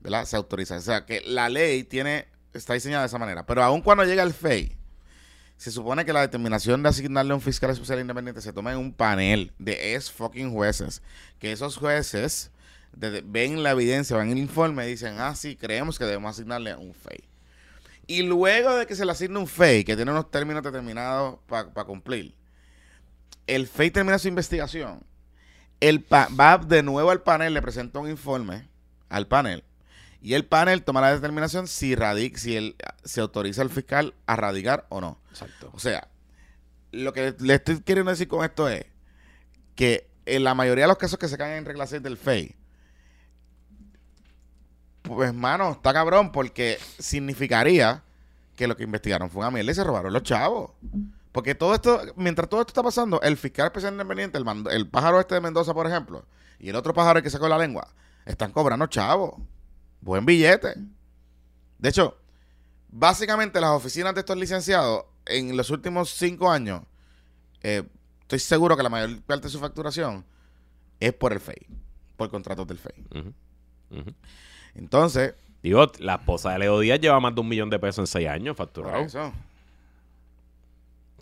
¿Verdad? 0.00 0.24
Se 0.24 0.36
autoriza. 0.36 0.76
O 0.76 0.80
sea, 0.80 1.06
que 1.06 1.22
la 1.26 1.48
ley 1.48 1.84
tiene 1.84 2.26
está 2.58 2.74
diseñada 2.74 3.02
de 3.02 3.06
esa 3.08 3.18
manera. 3.18 3.46
Pero 3.46 3.62
aun 3.62 3.80
cuando 3.80 4.04
llega 4.04 4.22
al 4.22 4.32
FEI, 4.32 4.76
se 5.56 5.70
supone 5.70 6.04
que 6.04 6.12
la 6.12 6.20
determinación 6.20 6.82
de 6.82 6.88
asignarle 6.88 7.32
a 7.32 7.36
un 7.36 7.40
fiscal 7.40 7.70
especial 7.70 8.00
independiente 8.00 8.40
se 8.40 8.52
toma 8.52 8.72
en 8.72 8.78
un 8.78 8.92
panel 8.92 9.52
de 9.58 9.94
es 9.94 10.10
fucking 10.10 10.52
jueces. 10.52 11.02
Que 11.38 11.52
esos 11.52 11.76
jueces 11.76 12.50
ven 12.92 13.62
la 13.62 13.72
evidencia, 13.72 14.16
ven 14.16 14.30
el 14.30 14.38
informe 14.38 14.86
y 14.86 14.90
dicen, 14.90 15.16
ah, 15.18 15.34
sí, 15.34 15.56
creemos 15.56 15.98
que 15.98 16.04
debemos 16.04 16.36
asignarle 16.36 16.74
un 16.74 16.94
FEI. 16.94 17.24
Y 18.06 18.22
luego 18.22 18.74
de 18.76 18.86
que 18.86 18.94
se 18.94 19.04
le 19.04 19.12
asigne 19.12 19.38
un 19.38 19.46
FEI, 19.46 19.84
que 19.84 19.96
tiene 19.96 20.10
unos 20.10 20.30
términos 20.30 20.62
determinados 20.62 21.38
para 21.46 21.84
cumplir, 21.84 22.34
el 23.46 23.66
FEI 23.66 23.90
termina 23.90 24.18
su 24.18 24.28
investigación 24.28 25.02
el 25.80 26.04
va 26.10 26.58
de 26.58 26.82
nuevo 26.82 27.10
al 27.10 27.22
panel, 27.22 27.54
le 27.54 27.62
presenta 27.62 27.98
un 27.98 28.08
informe 28.08 28.68
al 29.08 29.26
panel. 29.26 29.64
Y 30.22 30.34
el 30.34 30.46
panel 30.46 30.82
toma 30.82 31.02
la 31.02 31.12
determinación 31.12 31.68
si 31.68 31.94
radic, 31.94 32.36
si 32.36 32.56
él, 32.56 32.76
se 33.04 33.20
autoriza 33.20 33.60
al 33.60 33.68
fiscal 33.68 34.14
a 34.26 34.36
radicar 34.36 34.86
o 34.88 35.00
no. 35.00 35.18
Exacto. 35.30 35.70
O 35.74 35.78
sea, 35.78 36.08
lo 36.92 37.12
que 37.12 37.34
le 37.40 37.54
estoy 37.54 37.80
queriendo 37.80 38.10
decir 38.10 38.28
con 38.28 38.44
esto 38.44 38.68
es 38.68 38.86
que 39.74 40.08
en 40.24 40.44
la 40.44 40.54
mayoría 40.54 40.84
de 40.84 40.88
los 40.88 40.96
casos 40.96 41.18
que 41.18 41.28
se 41.28 41.36
caen 41.36 41.58
en 41.58 41.64
regla 41.66 41.86
6 41.86 42.02
del 42.02 42.16
FEI, 42.16 42.56
pues 45.02 45.34
mano, 45.34 45.72
está 45.72 45.92
cabrón 45.92 46.32
porque 46.32 46.78
significaría 46.98 48.02
que 48.56 48.66
lo 48.66 48.76
que 48.76 48.84
investigaron 48.84 49.28
fue 49.28 49.40
una 49.40 49.50
mierda 49.50 49.72
y 49.72 49.74
se 49.74 49.84
robaron 49.84 50.12
los 50.12 50.22
chavos. 50.22 50.70
Porque 51.34 51.56
todo 51.56 51.74
esto, 51.74 52.00
mientras 52.14 52.48
todo 52.48 52.60
esto 52.60 52.70
está 52.70 52.82
pasando, 52.84 53.20
el 53.20 53.36
fiscal 53.36 53.66
especial 53.66 53.92
independiente, 53.92 54.38
el, 54.38 54.44
el 54.70 54.88
pájaro 54.88 55.18
este 55.18 55.34
de 55.34 55.40
Mendoza, 55.40 55.74
por 55.74 55.84
ejemplo, 55.84 56.24
y 56.60 56.68
el 56.68 56.76
otro 56.76 56.94
pájaro 56.94 57.20
que 57.24 57.28
sacó 57.28 57.48
la 57.48 57.58
lengua, 57.58 57.88
están 58.24 58.52
cobrando 58.52 58.86
chavos. 58.86 59.34
Buen 60.00 60.24
billete. 60.24 60.74
De 61.76 61.88
hecho, 61.88 62.16
básicamente 62.88 63.60
las 63.60 63.70
oficinas 63.70 64.14
de 64.14 64.20
estos 64.20 64.36
licenciados, 64.36 65.06
en 65.26 65.56
los 65.56 65.70
últimos 65.70 66.10
cinco 66.10 66.52
años, 66.52 66.82
eh, 67.64 67.82
estoy 68.20 68.38
seguro 68.38 68.76
que 68.76 68.84
la 68.84 68.88
mayor 68.88 69.20
parte 69.22 69.48
de 69.48 69.50
su 69.50 69.58
facturación 69.58 70.24
es 71.00 71.12
por 71.14 71.32
el 71.32 71.40
FEI, 71.40 71.66
por 72.16 72.30
contratos 72.30 72.64
del 72.68 72.78
FEI. 72.78 73.34
Entonces. 74.76 75.34
Digo, 75.64 75.90
la 75.98 76.14
esposa 76.14 76.52
de 76.52 76.60
Leo 76.60 76.78
Díaz 76.78 77.00
lleva 77.00 77.18
más 77.18 77.34
de 77.34 77.40
un 77.40 77.48
millón 77.48 77.70
de 77.70 77.80
pesos 77.80 77.98
en 77.98 78.06
seis 78.06 78.28
años 78.28 78.56
facturado. 78.56 79.00
eso. 79.02 79.32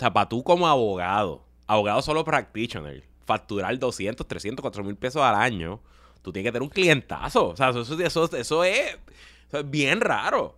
O 0.03 0.05
sea, 0.05 0.13
para 0.13 0.29
tú 0.29 0.43
como 0.43 0.67
abogado, 0.67 1.45
abogado 1.65 2.03
solo 2.03 2.25
practitioner, 2.25 3.05
facturar 3.25 3.79
200, 3.79 4.27
300, 4.27 4.61
400 4.61 4.85
mil 4.85 4.97
pesos 4.97 5.23
al 5.23 5.37
año, 5.37 5.79
tú 6.23 6.33
tienes 6.33 6.49
que 6.49 6.53
tener 6.55 6.65
un 6.65 6.71
clientazo. 6.71 7.51
O 7.51 7.57
sea, 7.57 7.69
eso, 7.69 7.83
eso, 8.03 8.37
eso, 8.37 8.65
es, 8.65 8.99
bien 9.67 10.01
raro. 10.01 10.57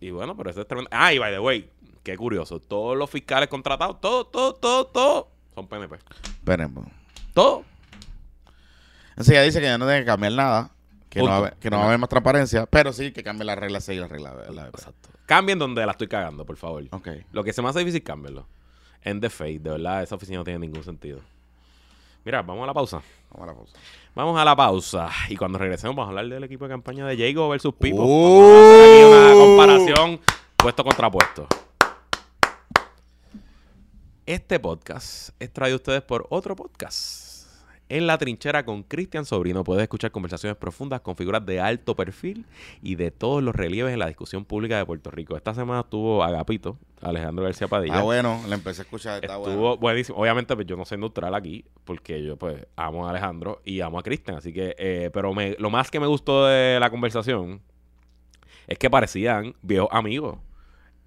Y 0.00 0.08
bueno, 0.12 0.34
pero 0.34 0.48
eso 0.48 0.62
es 0.62 0.66
tremendo. 0.66 0.88
Ah, 0.94 1.12
y 1.12 1.18
by 1.18 1.30
the 1.30 1.40
way, 1.40 1.68
qué 2.02 2.16
curioso. 2.16 2.58
Todos 2.58 2.96
los 2.96 3.10
fiscales 3.10 3.50
contratados, 3.50 4.00
todos, 4.00 4.30
todos, 4.30 4.58
todos, 4.58 4.90
todos 4.92 5.26
son 5.54 5.68
PNP. 5.68 5.98
PNP. 6.42 6.80
Todo. 7.34 7.64
Entonces 9.10 9.32
ella 9.34 9.42
dice 9.42 9.60
que 9.60 9.66
ya 9.66 9.76
no 9.76 9.84
tiene 9.84 10.00
que 10.00 10.06
cambiar 10.06 10.32
nada. 10.32 10.70
Que, 11.10 11.20
no 11.20 11.26
va, 11.26 11.34
a 11.34 11.36
haber, 11.36 11.56
que 11.56 11.68
no 11.68 11.76
va 11.76 11.82
a 11.82 11.86
haber 11.88 11.98
más 11.98 12.08
transparencia, 12.08 12.64
pero 12.64 12.94
sí 12.94 13.12
que 13.12 13.22
cambie 13.22 13.44
la 13.44 13.56
regla 13.56 13.82
6 13.82 13.98
y 13.98 14.00
la 14.00 14.08
regla, 14.08 14.34
la, 14.50 14.68
Exacto. 14.68 15.10
Cambien 15.26 15.58
donde 15.58 15.84
la 15.84 15.92
estoy 15.92 16.08
cagando, 16.08 16.46
por 16.46 16.56
favor. 16.56 16.82
Ok. 16.92 17.08
Lo 17.32 17.44
que 17.44 17.52
se 17.52 17.60
me 17.60 17.68
hace 17.68 17.80
difícil, 17.80 18.02
cámbienlo 18.02 18.46
en 19.02 19.20
The 19.20 19.30
Fate. 19.30 19.58
De 19.60 19.70
verdad, 19.70 20.02
esa 20.02 20.14
oficina 20.14 20.38
no 20.38 20.44
tiene 20.44 20.58
ningún 20.60 20.84
sentido. 20.84 21.20
Mira, 22.24 22.42
vamos 22.42 22.64
a 22.64 22.66
la 22.66 22.74
pausa. 22.74 23.02
Vamos 23.30 23.48
a 23.48 23.52
la 23.52 23.54
pausa. 23.56 23.78
Vamos 24.14 24.40
a 24.40 24.44
la 24.44 24.56
pausa. 24.56 25.10
Y 25.28 25.36
cuando 25.36 25.58
regresemos, 25.58 25.96
vamos 25.96 26.08
a 26.08 26.10
hablar 26.10 26.28
del 26.28 26.44
equipo 26.44 26.64
de 26.64 26.70
campaña 26.70 27.06
de 27.06 27.16
Jago 27.16 27.48
versus 27.48 27.74
Pipo. 27.74 27.98
Vamos 27.98 28.52
a 28.52 28.60
hacer 28.60 28.82
aquí 28.82 29.04
una 29.04 29.34
uh. 29.34 29.38
comparación 29.38 30.20
puesto 30.56 30.84
contra 30.84 31.10
puesto. 31.10 31.46
Este 34.26 34.60
podcast 34.60 35.30
es 35.40 35.52
traído 35.52 35.76
a 35.76 35.78
ustedes 35.78 36.02
por 36.02 36.26
otro 36.28 36.54
podcast. 36.54 37.29
En 37.90 38.06
la 38.06 38.18
trinchera 38.18 38.64
con 38.64 38.84
Cristian 38.84 39.24
Sobrino 39.24 39.64
puedes 39.64 39.82
escuchar 39.82 40.12
conversaciones 40.12 40.56
profundas 40.56 41.00
con 41.00 41.16
figuras 41.16 41.44
de 41.44 41.58
alto 41.58 41.96
perfil 41.96 42.46
y 42.82 42.94
de 42.94 43.10
todos 43.10 43.42
los 43.42 43.52
relieves 43.52 43.92
en 43.92 43.98
la 43.98 44.06
discusión 44.06 44.44
pública 44.44 44.78
de 44.78 44.86
Puerto 44.86 45.10
Rico. 45.10 45.36
Esta 45.36 45.54
semana 45.54 45.80
estuvo 45.80 46.22
Agapito 46.22 46.78
Alejandro 47.02 47.42
García 47.42 47.66
Padilla. 47.66 47.98
Ah, 47.98 48.02
bueno, 48.02 48.40
le 48.46 48.54
empecé 48.54 48.82
a 48.82 48.84
escuchar. 48.84 49.24
Estuvo 49.24 49.76
buenísimo. 49.76 50.18
Obviamente, 50.18 50.54
pues, 50.54 50.68
yo 50.68 50.76
no 50.76 50.84
soy 50.84 50.98
neutral 50.98 51.34
aquí, 51.34 51.64
porque 51.82 52.22
yo, 52.22 52.36
pues, 52.36 52.64
amo 52.76 53.08
a 53.08 53.10
Alejandro 53.10 53.60
y 53.64 53.80
amo 53.80 53.98
a 53.98 54.04
Cristian. 54.04 54.36
Así 54.36 54.52
que, 54.52 54.76
eh, 54.78 55.10
pero 55.12 55.34
me, 55.34 55.56
lo 55.58 55.68
más 55.68 55.90
que 55.90 55.98
me 55.98 56.06
gustó 56.06 56.46
de 56.46 56.78
la 56.78 56.90
conversación 56.90 57.60
es 58.68 58.78
que 58.78 58.88
parecían 58.88 59.56
viejos 59.62 59.88
amigos. 59.90 60.38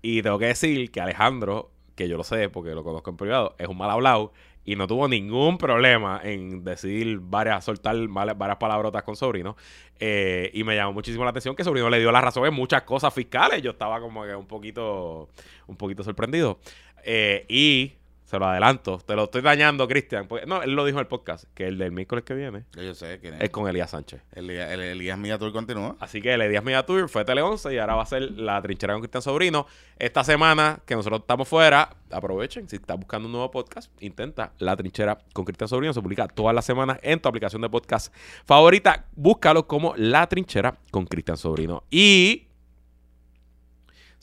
Y 0.02 0.22
tengo 0.22 0.38
que 0.38 0.48
decir 0.48 0.92
que 0.92 1.00
Alejandro, 1.00 1.72
que 1.96 2.10
yo 2.10 2.18
lo 2.18 2.26
sé 2.26 2.50
porque 2.50 2.72
lo 2.72 2.84
conozco 2.84 3.10
en 3.10 3.16
privado, 3.16 3.56
es 3.58 3.70
un 3.70 3.78
mal 3.78 3.90
hablado 3.90 4.34
y 4.66 4.76
no 4.76 4.88
tuvo 4.88 5.08
ningún 5.08 5.58
problema 5.58 6.22
en 6.24 6.64
decir 6.64 7.20
varias, 7.20 7.66
soltar 7.66 7.96
varias 8.08 8.58
palabrotas 8.58 9.04
con 9.04 9.16
Sobrino. 9.16 9.56
Eh, 10.00 10.52
y 10.54 10.64
me 10.64 10.76
llamó 10.76 10.94
muchísimo 10.94 11.24
la 11.24 11.32
atención 11.32 11.56
que 11.56 11.64
Sobrino 11.64 11.90
le 11.90 12.00
dio 12.00 12.12
la 12.12 12.22
razón 12.22 12.46
en 12.46 12.54
muchas 12.54 12.84
cosas 12.84 13.14
fiscales. 13.14 13.62
Yo 13.62 13.72
estaba 13.72 14.00
como 14.00 14.24
que 14.24 14.36
un 14.36 14.48
poquito, 14.48 15.30
un 15.68 15.76
poquito 15.76 16.04
sorprendido. 16.04 16.60
Eh, 17.04 17.46
y 17.50 17.94
te 18.34 18.40
lo 18.40 18.48
adelanto. 18.48 18.98
Te 18.98 19.16
lo 19.16 19.26
estoy 19.26 19.44
dañando, 19.44 19.88
Cristian. 19.88 20.28
No, 20.48 20.64
él 20.64 20.72
lo 20.72 20.84
dijo 20.86 20.98
en 20.98 21.02
el 21.02 21.08
podcast, 21.08 21.44
que 21.54 21.68
el 21.68 21.78
del 21.78 21.92
miércoles 21.92 22.26
que 22.26 22.34
viene. 22.34 22.64
Yo 22.76 22.96
sé 22.96 23.20
quién 23.20 23.36
es. 23.36 23.42
Es 23.42 23.50
con 23.52 23.68
Elías 23.68 23.92
Sánchez. 23.92 24.24
El, 24.32 24.50
el, 24.50 24.80
Elías 24.80 25.20
Mediatour 25.20 25.54
continúa. 25.54 25.98
Así 26.00 26.20
que 26.20 26.34
el 26.34 26.42
Elías 26.42 26.64
Mediatour 26.64 27.10
fue 27.10 27.26
Tele 27.26 27.44
11 27.44 27.76
y 27.76 27.78
ahora 27.78 27.94
va 27.94 28.02
a 28.02 28.08
ser 28.08 28.32
la 28.32 28.60
trinchera 28.60 28.94
con 28.94 29.04
Cristian 29.04 29.22
Sobrino. 29.22 29.68
Esta 30.00 30.24
semana 30.24 30.80
que 30.88 30.96
nosotros 30.96 31.22
estamos 31.22 31.48
fuera, 31.48 31.96
aprovechen. 32.10 32.68
Si 32.68 32.78
estás 32.78 32.98
buscando 32.98 33.28
un 33.28 33.34
nuevo 33.34 33.52
podcast, 33.52 33.92
intenta 34.02 34.52
la 34.58 34.76
trinchera 34.76 35.20
con 35.32 35.46
Cristian 35.46 35.68
Sobrino. 35.68 35.94
Se 35.94 36.02
publica 36.02 36.28
todas 36.28 36.56
las 36.56 36.66
semanas 36.66 36.98
en 37.04 37.20
tu 37.20 37.30
aplicación 37.30 37.62
de 37.62 37.70
podcast 37.70 38.12
favorita. 38.46 39.06
Búscalo 39.16 39.68
como 39.68 39.94
la 39.96 40.26
trinchera 40.26 40.76
con 40.90 41.06
Cristian 41.06 41.38
Sobrino. 41.38 41.84
Y 41.92 42.48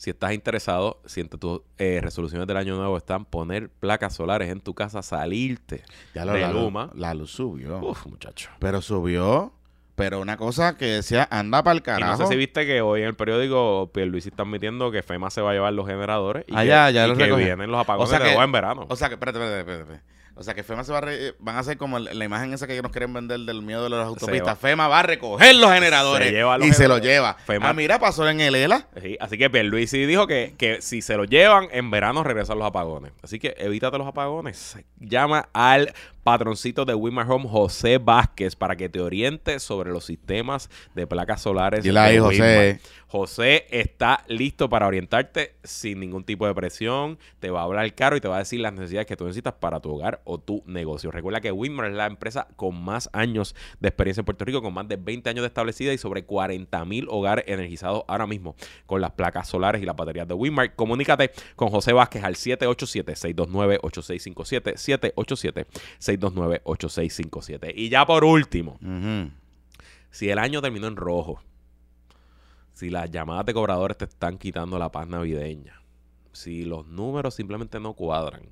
si 0.01 0.09
estás 0.09 0.33
interesado, 0.33 0.99
si 1.05 1.21
entre 1.21 1.37
tus 1.37 1.61
eh, 1.77 1.99
resoluciones 2.01 2.47
del 2.47 2.57
año 2.57 2.75
nuevo 2.75 2.97
están 2.97 3.23
poner 3.23 3.69
placas 3.69 4.15
solares 4.15 4.49
en 4.49 4.59
tu 4.59 4.73
casa, 4.73 5.03
salirte 5.03 5.83
ya 6.15 6.25
lo, 6.25 6.33
de 6.33 6.41
la, 6.41 6.51
Luma. 6.51 6.89
La 6.95 7.13
luz 7.13 7.29
subió. 7.29 7.77
Uf, 7.77 8.07
muchacho. 8.07 8.49
Pero 8.57 8.81
subió. 8.81 9.53
Pero 9.93 10.19
una 10.19 10.37
cosa 10.37 10.75
que 10.75 10.85
decía, 10.85 11.27
anda 11.29 11.61
para 11.61 11.75
el 11.75 11.83
carajo. 11.83 12.15
Y 12.15 12.17
no 12.17 12.25
sé 12.25 12.33
si 12.33 12.35
viste 12.35 12.65
que 12.65 12.81
hoy 12.81 13.01
en 13.01 13.09
el 13.09 13.13
periódico 13.13 13.91
Pierluisi 13.93 14.29
está 14.29 14.41
admitiendo 14.41 14.89
que 14.89 15.03
FEMA 15.03 15.29
se 15.29 15.41
va 15.41 15.51
a 15.51 15.53
llevar 15.53 15.73
los 15.73 15.85
generadores 15.85 16.45
y 16.47 16.53
ah, 16.55 16.61
que, 16.61 16.93
ya, 16.93 17.07
y 17.07 17.15
que 17.15 17.35
vienen 17.35 17.69
los 17.69 17.81
apagones 17.81 18.09
de 18.09 18.33
en 18.33 18.51
verano. 18.51 18.87
O 18.89 18.95
sea 18.95 19.07
que, 19.07 19.13
espérate, 19.13 19.37
espérate, 19.37 19.59
espérate. 19.59 20.03
O 20.35 20.43
sea, 20.43 20.53
que 20.53 20.63
FEMA 20.63 20.83
se 20.83 20.91
va 20.91 20.99
a 20.99 21.05
van 21.39 21.55
a 21.55 21.59
hacer 21.59 21.77
como 21.77 21.99
la 21.99 22.25
imagen 22.25 22.53
esa 22.53 22.67
que 22.67 22.81
nos 22.81 22.91
quieren 22.91 23.13
vender 23.13 23.39
del 23.41 23.61
miedo 23.61 23.83
de 23.83 23.89
las 23.89 24.07
autopistas. 24.07 24.57
FEMA 24.57 24.87
va 24.87 24.99
a 24.99 25.03
recoger 25.03 25.55
los 25.55 25.71
generadores 25.71 26.33
y 26.61 26.73
se 26.73 26.87
los 26.87 27.01
lleva. 27.01 27.37
Ah, 27.61 27.73
mira, 27.73 27.99
pasó 27.99 28.27
en 28.27 28.41
el 28.41 28.55
ELA. 28.55 28.87
Sí, 29.01 29.17
así 29.19 29.37
que 29.37 29.49
Pierluisi 29.49 30.05
dijo 30.05 30.27
que, 30.27 30.55
que 30.57 30.81
si 30.81 31.01
se 31.01 31.17
lo 31.17 31.25
llevan, 31.25 31.67
en 31.71 31.91
verano 31.91 32.23
regresan 32.23 32.57
los 32.57 32.67
apagones. 32.67 33.11
Así 33.21 33.39
que 33.39 33.55
evítate 33.57 33.97
los 33.97 34.07
apagones. 34.07 34.77
Llama 34.99 35.49
al 35.53 35.93
patroncito 36.23 36.85
de 36.85 36.93
Wimar 36.93 37.29
Home, 37.29 37.47
José 37.47 37.97
Vázquez, 37.97 38.55
para 38.55 38.75
que 38.75 38.89
te 38.89 38.99
oriente 38.99 39.59
sobre 39.59 39.91
los 39.91 40.05
sistemas 40.05 40.69
de 40.95 41.07
placas 41.07 41.41
solares. 41.41 41.85
Y 41.85 41.91
la 41.91 42.11
José. 42.19 42.79
José 43.11 43.67
está 43.71 44.23
listo 44.29 44.69
para 44.69 44.87
orientarte 44.87 45.55
sin 45.65 45.99
ningún 45.99 46.23
tipo 46.23 46.47
de 46.47 46.55
presión. 46.55 47.19
Te 47.41 47.49
va 47.49 47.59
a 47.59 47.63
hablar 47.63 47.93
caro 47.93 48.15
y 48.15 48.21
te 48.21 48.29
va 48.29 48.37
a 48.37 48.39
decir 48.39 48.61
las 48.61 48.71
necesidades 48.71 49.05
que 49.05 49.17
tú 49.17 49.25
necesitas 49.25 49.55
para 49.55 49.81
tu 49.81 49.91
hogar 49.91 50.21
o 50.23 50.37
tu 50.37 50.63
negocio. 50.65 51.11
Recuerda 51.11 51.41
que 51.41 51.51
Wimar 51.51 51.87
es 51.87 51.93
la 51.97 52.05
empresa 52.05 52.47
con 52.55 52.81
más 52.81 53.09
años 53.11 53.53
de 53.81 53.89
experiencia 53.89 54.21
en 54.21 54.25
Puerto 54.25 54.45
Rico, 54.45 54.61
con 54.61 54.73
más 54.73 54.87
de 54.87 54.95
20 54.95 55.29
años 55.29 55.41
de 55.41 55.47
establecida 55.47 55.91
y 55.91 55.97
sobre 55.97 56.23
40 56.23 56.85
mil 56.85 57.05
hogares 57.09 57.43
energizados 57.49 58.05
ahora 58.07 58.27
mismo 58.27 58.55
con 58.85 59.01
las 59.01 59.11
placas 59.11 59.49
solares 59.49 59.81
y 59.81 59.85
las 59.85 59.97
baterías 59.97 60.29
de 60.29 60.33
Wimar. 60.33 60.73
Comunícate 60.75 61.31
con 61.57 61.69
José 61.69 61.91
Vázquez 61.91 62.23
al 62.23 62.35
787-629-8657. 62.35 64.77
787 64.77 65.67
629-8657. 66.19 67.73
Y 67.75 67.89
ya 67.89 68.05
por 68.05 68.23
último, 68.23 68.79
si 70.09 70.29
el 70.29 70.39
año 70.39 70.61
terminó 70.61 70.87
en 70.87 70.95
rojo, 70.95 71.41
si 72.73 72.89
las 72.89 73.11
llamadas 73.11 73.45
de 73.45 73.53
cobradores 73.53 73.97
te 73.97 74.05
están 74.05 74.37
quitando 74.37 74.79
la 74.79 74.91
paz 74.91 75.07
navideña, 75.07 75.81
si 76.31 76.63
los 76.63 76.87
números 76.87 77.35
simplemente 77.35 77.79
no 77.79 77.93
cuadran, 77.93 78.43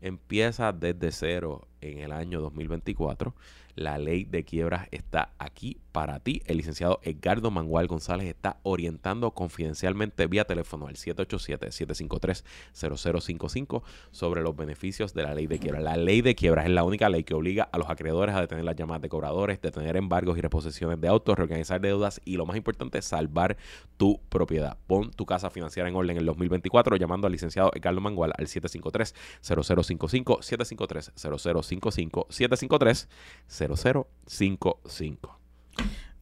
empieza 0.00 0.72
desde 0.72 1.12
cero 1.12 1.68
en 1.80 1.98
el 1.98 2.12
año 2.12 2.40
2024 2.40 3.34
la 3.74 3.98
ley 3.98 4.24
de 4.24 4.44
quiebras 4.44 4.86
está 4.90 5.32
aquí 5.38 5.78
para 5.92 6.18
ti. 6.20 6.42
El 6.44 6.58
licenciado 6.58 7.00
Edgardo 7.02 7.50
Mangual 7.50 7.86
González 7.86 8.28
está 8.28 8.58
orientando 8.62 9.30
confidencialmente 9.32 10.26
vía 10.26 10.44
teléfono 10.44 10.86
al 10.86 10.96
787-753-0055 10.96 13.82
sobre 14.10 14.42
los 14.42 14.54
beneficios 14.54 15.14
de 15.14 15.22
la 15.22 15.34
ley 15.34 15.46
de 15.46 15.58
quiebras. 15.58 15.82
La 15.82 15.96
ley 15.96 16.20
de 16.20 16.34
quiebras 16.34 16.66
es 16.66 16.72
la 16.72 16.84
única 16.84 17.08
ley 17.08 17.24
que 17.24 17.32
obliga 17.34 17.70
a 17.72 17.78
los 17.78 17.88
acreedores 17.88 18.34
a 18.34 18.42
detener 18.42 18.64
las 18.64 18.76
llamadas 18.76 19.00
de 19.02 19.08
cobradores, 19.08 19.60
detener 19.60 19.96
embargos 19.96 20.38
y 20.38 20.42
reposiciones 20.42 21.00
de 21.00 21.08
autos, 21.08 21.36
reorganizar 21.36 21.80
deudas 21.80 22.20
y 22.24 22.36
lo 22.36 22.46
más 22.46 22.56
importante, 22.56 23.02
salvar 23.02 23.56
tu 23.96 24.20
propiedad. 24.28 24.78
Pon 24.86 25.10
tu 25.10 25.26
casa 25.26 25.50
financiera 25.50 25.88
en 25.88 25.96
orden 25.96 26.12
en 26.12 26.18
el 26.18 26.26
2024 26.26 26.94
llamando 26.96 27.26
al 27.26 27.32
licenciado 27.32 27.72
Edgardo 27.74 28.00
Mangual 28.00 28.32
al 28.36 28.46
753-0055, 28.46 30.40
753-0055, 30.40 31.69
753 31.70 33.08
0055. 33.46 35.40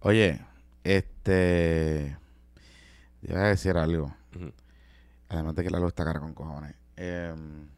Oye, 0.01 0.41
este. 0.85 2.17
Yo 3.23 3.35
voy 3.35 3.45
a 3.45 3.49
decir 3.49 3.77
algo. 3.77 4.15
Además 5.29 5.55
de 5.55 5.65
que 5.65 5.71
la 5.71 5.81
luz 5.81 5.89
está 5.89 6.05
cara 6.05 6.21
con 6.21 6.35
cojones. 6.35 6.75
Em, 6.97 7.69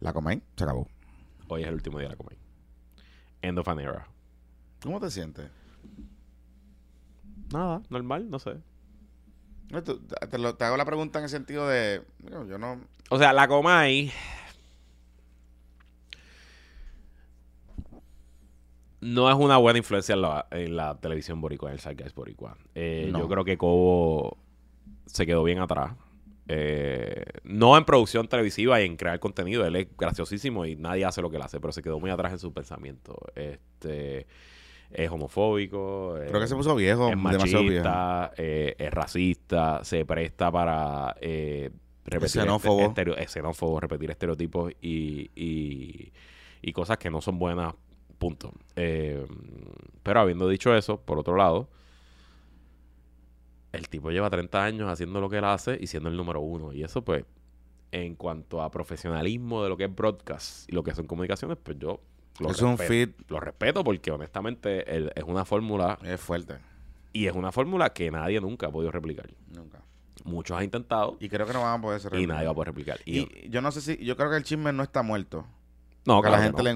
la 0.00 0.12
Comay 0.12 0.42
se 0.56 0.64
acabó. 0.64 0.88
Hoy 1.48 1.62
es 1.62 1.68
el 1.68 1.74
último 1.74 1.98
día 1.98 2.08
de 2.08 2.14
la 2.14 2.16
Comay. 2.16 2.36
End 3.42 3.58
of 3.58 3.68
an 3.68 3.80
era. 3.80 4.06
¿Cómo 4.82 5.00
te 5.00 5.10
sientes? 5.10 5.50
Nada, 7.52 7.82
normal, 7.88 8.28
no 8.28 8.38
sé. 8.38 8.56
te, 9.70 9.80
te, 9.80 10.64
hago 10.64 10.76
la 10.76 10.84
pregunta 10.84 11.18
en 11.18 11.24
el 11.24 11.30
sentido 11.30 11.66
de. 11.66 12.02
Yo 12.30 12.58
no. 12.58 12.80
O 13.10 13.18
sea, 13.18 13.32
la 13.32 13.48
Comay 13.48 14.12
no 19.00 19.30
es 19.30 19.36
una 19.36 19.56
buena 19.58 19.78
influencia 19.78 20.14
en 20.50 20.76
la, 20.76 20.98
televisión 21.00 21.40
boricua, 21.40 21.70
en 21.70 21.74
el 21.74 21.80
Zeitgeist 21.80 22.16
boricua. 22.16 22.56
Eh, 22.74 23.12
yo 23.16 23.28
creo 23.28 23.44
que 23.44 23.56
Cobo 23.56 24.36
se 25.06 25.26
quedó 25.26 25.44
bien 25.44 25.60
atrás. 25.60 25.92
Eh, 26.50 27.24
no 27.44 27.76
en 27.76 27.84
producción 27.84 28.26
televisiva 28.26 28.80
y 28.80 28.86
en 28.86 28.96
crear 28.96 29.20
contenido. 29.20 29.64
Él 29.66 29.76
es 29.76 29.88
graciosísimo 29.96 30.64
y 30.66 30.76
nadie 30.76 31.04
hace 31.04 31.22
lo 31.22 31.30
que 31.30 31.36
él 31.36 31.42
hace, 31.42 31.60
pero 31.60 31.72
se 31.72 31.82
quedó 31.82 32.00
muy 32.00 32.10
atrás 32.10 32.32
en 32.32 32.38
su 32.38 32.52
pensamiento. 32.52 33.16
Este 33.34 34.26
es 34.90 35.10
homofóbico. 35.10 36.14
Creo 36.26 36.40
que 36.40 36.48
se 36.48 36.56
puso 36.56 36.74
viejo, 36.74 37.10
es 37.10 37.16
machista, 37.16 38.32
eh, 38.36 38.74
es 38.78 38.90
racista, 38.90 39.84
se 39.84 40.06
presta 40.06 40.50
para 40.50 41.14
repetir 42.04 42.40
xenófobo. 42.40 42.94
xenófobo, 43.26 43.80
repetir 43.80 44.10
estereotipos 44.10 44.72
y, 44.80 45.30
y, 45.36 46.12
y 46.62 46.72
cosas 46.72 46.96
que 46.96 47.10
no 47.10 47.20
son 47.20 47.38
buenas 47.38 47.74
Punto. 48.18 48.52
Eh, 48.76 49.26
pero 50.02 50.20
habiendo 50.20 50.48
dicho 50.48 50.74
eso, 50.74 51.00
por 51.00 51.18
otro 51.18 51.36
lado, 51.36 51.68
el 53.72 53.88
tipo 53.88 54.10
lleva 54.10 54.30
30 54.30 54.64
años 54.64 54.90
haciendo 54.90 55.20
lo 55.20 55.28
que 55.28 55.38
él 55.38 55.44
hace 55.44 55.78
y 55.80 55.86
siendo 55.86 56.08
el 56.08 56.16
número 56.16 56.40
uno. 56.40 56.72
Y 56.72 56.82
eso, 56.82 57.02
pues, 57.02 57.24
en 57.92 58.16
cuanto 58.16 58.60
a 58.62 58.70
profesionalismo 58.70 59.62
de 59.62 59.68
lo 59.68 59.76
que 59.76 59.84
es 59.84 59.94
broadcast 59.94 60.68
y 60.68 60.74
lo 60.74 60.82
que 60.82 60.94
son 60.94 61.06
comunicaciones, 61.06 61.56
pues 61.62 61.78
yo 61.78 62.00
lo, 62.38 62.50
es 62.50 62.60
respeto, 62.60 62.68
un 62.68 62.78
fit. 62.78 63.30
lo 63.30 63.40
respeto 63.40 63.84
porque 63.84 64.10
honestamente 64.10 64.84
es 65.18 65.24
una 65.24 65.44
fórmula. 65.44 65.98
Es 66.02 66.20
fuerte. 66.20 66.56
Y 67.12 67.26
es 67.26 67.34
una 67.34 67.52
fórmula 67.52 67.92
que 67.92 68.10
nadie 68.10 68.40
nunca 68.40 68.66
ha 68.66 68.70
podido 68.70 68.90
replicar. 68.90 69.28
Nunca. 69.54 69.82
Muchos 70.24 70.56
han 70.56 70.64
intentado. 70.64 71.16
Y 71.20 71.28
creo 71.28 71.46
que 71.46 71.52
no 71.52 71.62
van 71.62 71.78
a 71.78 71.82
poder 71.82 72.02
replicar. 72.02 72.20
Y 72.20 72.26
nadie 72.26 72.46
va 72.46 72.52
a 72.52 72.54
poder 72.54 72.68
replicar. 72.68 72.98
y 73.04 73.48
yo 73.48 73.60
no 73.62 73.70
sé 73.72 73.80
si. 73.80 74.04
Yo 74.04 74.16
creo 74.16 74.30
que 74.30 74.36
el 74.36 74.44
chisme 74.44 74.72
no 74.72 74.82
está 74.82 75.02
muerto. 75.02 75.46
No, 76.08 76.22
a 76.24 76.30
la, 76.30 76.42
gente 76.42 76.62
le, 76.62 76.70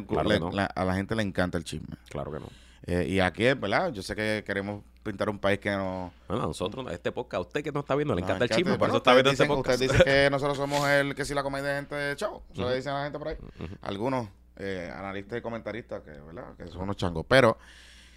a 0.75 0.85
la 0.85 0.95
gente 0.95 1.15
le 1.17 1.23
encanta 1.23 1.57
el 1.57 1.65
chisme. 1.65 1.97
Claro 2.11 2.31
que 2.31 2.39
no. 2.39 2.49
Eh, 2.85 3.07
y 3.09 3.21
aquí, 3.21 3.45
¿verdad? 3.55 3.91
Yo 3.91 4.03
sé 4.03 4.15
que 4.15 4.45
queremos 4.47 4.85
pintar 5.03 5.31
un 5.31 5.39
país 5.39 5.59
que 5.59 5.71
no... 5.71 6.13
Bueno, 6.29 6.45
a 6.45 6.47
nosotros, 6.49 6.85
este 6.93 7.13
podcast, 7.13 7.39
a 7.39 7.41
usted 7.41 7.65
que 7.65 7.73
no 7.73 7.81
está 7.81 7.95
viendo, 7.95 8.15
le 8.15 8.21
encanta, 8.21 8.45
el 8.45 8.51
chisme, 8.51 8.77
por 8.77 8.89
eso 8.89 8.99
está 8.99 9.15
viendo 9.15 9.31
este 9.31 9.47
podcast. 9.47 9.81
Usted 9.81 9.91
dice 9.91 10.05
que 10.05 10.29
nosotros 10.31 10.59
somos 10.59 10.87
el 10.87 11.15
que 11.15 11.25
si 11.25 11.33
la 11.33 11.43
comedia 11.43 11.71
de 11.71 11.77
gente 11.77 12.17
chavo. 12.17 12.43
Eso 12.53 12.69
le 12.69 12.77
dicen 12.77 12.93
a 12.93 12.99
la 12.99 13.05
gente 13.05 13.19
por 13.19 13.29
ahí. 13.29 13.37
Algunos 13.81 14.29
eh, 14.57 14.93
analistas 14.95 15.39
y 15.39 15.41
comentaristas 15.41 16.03
que, 16.03 16.11
¿verdad? 16.11 16.55
Que 16.59 16.67
son 16.67 16.83
unos 16.83 16.99
changos. 16.99 17.25
Pero... 17.27 17.57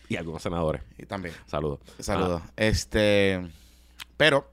Y 0.09 0.17
algunos 0.17 0.43
senadores. 0.43 0.81
Y 0.97 1.05
también. 1.05 1.33
Saludos. 1.45 1.79
Saludos. 1.99 2.41
Ah. 2.43 2.51
Este... 2.57 3.41
Pero, 4.17 4.51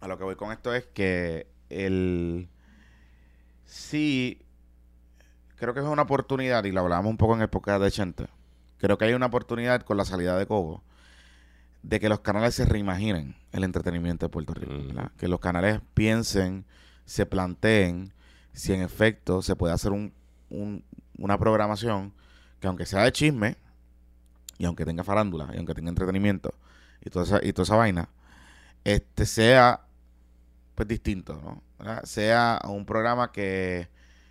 a 0.00 0.08
lo 0.08 0.18
que 0.18 0.24
voy 0.24 0.34
con 0.34 0.50
esto 0.50 0.74
es 0.74 0.84
que 0.86 1.46
el... 1.70 2.48
Sí 3.66 4.45
creo 5.56 5.74
que 5.74 5.80
es 5.80 5.86
una 5.86 6.02
oportunidad, 6.02 6.64
y 6.64 6.72
lo 6.72 6.80
hablábamos 6.80 7.10
un 7.10 7.16
poco 7.16 7.34
en 7.34 7.42
época 7.42 7.78
de 7.78 7.90
Chente, 7.90 8.26
creo 8.78 8.98
que 8.98 9.06
hay 9.06 9.14
una 9.14 9.26
oportunidad 9.26 9.82
con 9.82 9.96
la 9.96 10.04
salida 10.04 10.36
de 10.36 10.46
Cobo 10.46 10.82
de 11.82 12.00
que 12.00 12.08
los 12.08 12.20
canales 12.20 12.54
se 12.54 12.64
reimaginen 12.64 13.36
el 13.52 13.62
entretenimiento 13.62 14.26
de 14.26 14.30
Puerto 14.30 14.54
Rico. 14.54 14.72
Que 15.18 15.28
los 15.28 15.38
canales 15.38 15.80
piensen, 15.94 16.64
se 17.04 17.26
planteen 17.26 18.12
si 18.52 18.72
en 18.72 18.82
efecto 18.82 19.40
se 19.40 19.54
puede 19.54 19.72
hacer 19.72 19.92
un, 19.92 20.12
una 21.18 21.38
programación 21.38 22.12
que 22.58 22.66
aunque 22.66 22.86
sea 22.86 23.04
de 23.04 23.12
chisme, 23.12 23.56
y 24.58 24.64
aunque 24.64 24.84
tenga 24.84 25.04
farándula, 25.04 25.50
y 25.52 25.58
aunque 25.58 25.74
tenga 25.74 25.90
entretenimiento, 25.90 26.54
y 27.04 27.10
toda 27.10 27.24
esa, 27.24 27.46
y 27.46 27.52
toda 27.52 27.64
esa 27.64 27.76
vaina, 27.76 28.08
este 28.82 29.26
sea 29.26 29.82
pues 30.74 30.88
distinto, 30.88 31.40
¿no? 31.40 31.62
Sea 32.04 32.60
un 32.64 32.84
programa 32.84 33.30
que 33.30 33.88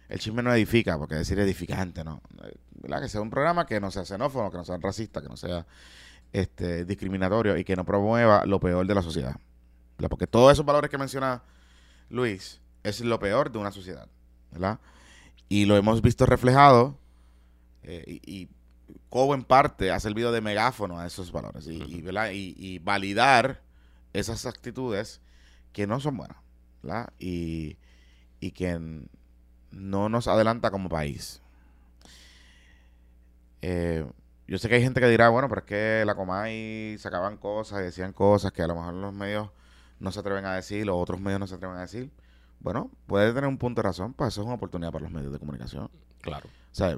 el 0.10 0.20
chisme 0.20 0.44
no 0.44 0.54
edifica, 0.54 0.98
porque 0.98 1.16
decir 1.16 1.40
edificante, 1.40 2.04
¿no? 2.04 2.22
¿verdad? 2.72 3.02
Que 3.02 3.10
sea 3.10 3.22
un 3.22 3.30
programa 3.30 3.66
que 3.66 3.80
no 3.80 3.92
sea 3.92 4.06
xenófono, 4.06 4.52
que 4.52 4.58
no 4.58 4.66
sea 4.66 4.78
racista, 4.78 5.22
que 5.22 5.30
no 5.30 5.38
sea 5.38 5.66
este, 6.32 6.86
discriminatorio 6.86 7.58
y 7.58 7.64
que 7.64 7.76
no 7.76 7.86
promueva 7.86 8.46
lo 8.46 8.60
peor 8.60 8.86
de 8.86 8.96
la 8.96 9.02
sociedad. 9.02 9.36
Porque 10.10 10.28
todos 10.28 10.54
esos 10.54 10.66
valores 10.66 10.90
que 10.90 10.98
menciona 10.98 11.42
Luis 12.10 12.62
es 12.84 13.02
lo 13.02 13.20
peor 13.20 13.52
de 13.52 13.58
una 13.58 13.72
sociedad, 13.72 14.08
¿verdad? 14.52 14.80
Y 15.50 15.66
lo 15.66 15.78
hemos 15.78 16.02
visto 16.02 16.26
reflejado 16.26 16.98
eh, 17.84 18.04
y, 18.08 18.42
y 18.42 18.50
Cobo 19.10 19.34
en 19.34 19.44
parte 19.44 19.92
ha 19.92 20.00
servido 20.00 20.32
de 20.32 20.42
megáfono 20.42 21.00
a 21.00 21.08
esos 21.08 21.32
valores 21.32 21.68
y, 21.68 21.82
y, 21.82 22.80
validar 22.80 23.62
esas 24.14 24.46
actitudes 24.46 25.22
que 25.72 25.88
no 25.88 26.00
son 26.00 26.18
buenas 26.18 26.38
¿verdad? 26.84 27.14
Y, 27.18 27.78
y 28.40 28.52
que 28.52 28.80
no 29.76 30.10
nos 30.10 30.28
adelanta 30.28 30.72
como 30.72 30.90
país. 30.90 31.42
Eh, 33.62 34.06
yo 34.48 34.58
sé 34.58 34.70
que 34.70 34.76
hay 34.76 34.82
gente 34.82 35.02
que 35.02 35.10
dirá, 35.10 35.30
bueno, 35.30 35.50
pero 35.50 35.62
es 35.62 35.68
que 35.68 36.04
la 36.06 36.16
Comay 36.16 36.98
sacaban 36.98 37.38
cosas 37.38 37.82
y 37.82 37.84
decían 37.84 38.14
cosas 38.14 38.52
que 38.52 38.62
a 38.62 38.68
lo 38.68 38.76
mejor 38.76 38.94
los 38.94 39.14
medios 39.14 39.50
no 40.00 40.12
se 40.12 40.20
atreven 40.20 40.46
a 40.46 40.54
decir, 40.54 40.86
los 40.86 40.96
otros 40.96 41.20
medios 41.20 41.40
no 41.40 41.48
se 41.48 41.56
atreven 41.56 41.78
a 41.78 41.82
decir. 41.82 42.12
Bueno, 42.60 42.90
puede 43.06 43.34
tener 43.34 43.48
un 43.48 43.58
punto 43.58 43.82
de 43.82 43.88
razón, 43.88 44.14
pues 44.14 44.34
eso 44.34 44.42
es 44.42 44.46
una 44.46 44.56
oportunidad 44.56 44.92
para 44.92 45.04
los 45.04 45.12
medios 45.12 45.34
de 45.34 45.40
comunicación. 45.40 45.90
Claro. 46.22 46.48
O 46.48 46.76
sea, 46.76 46.98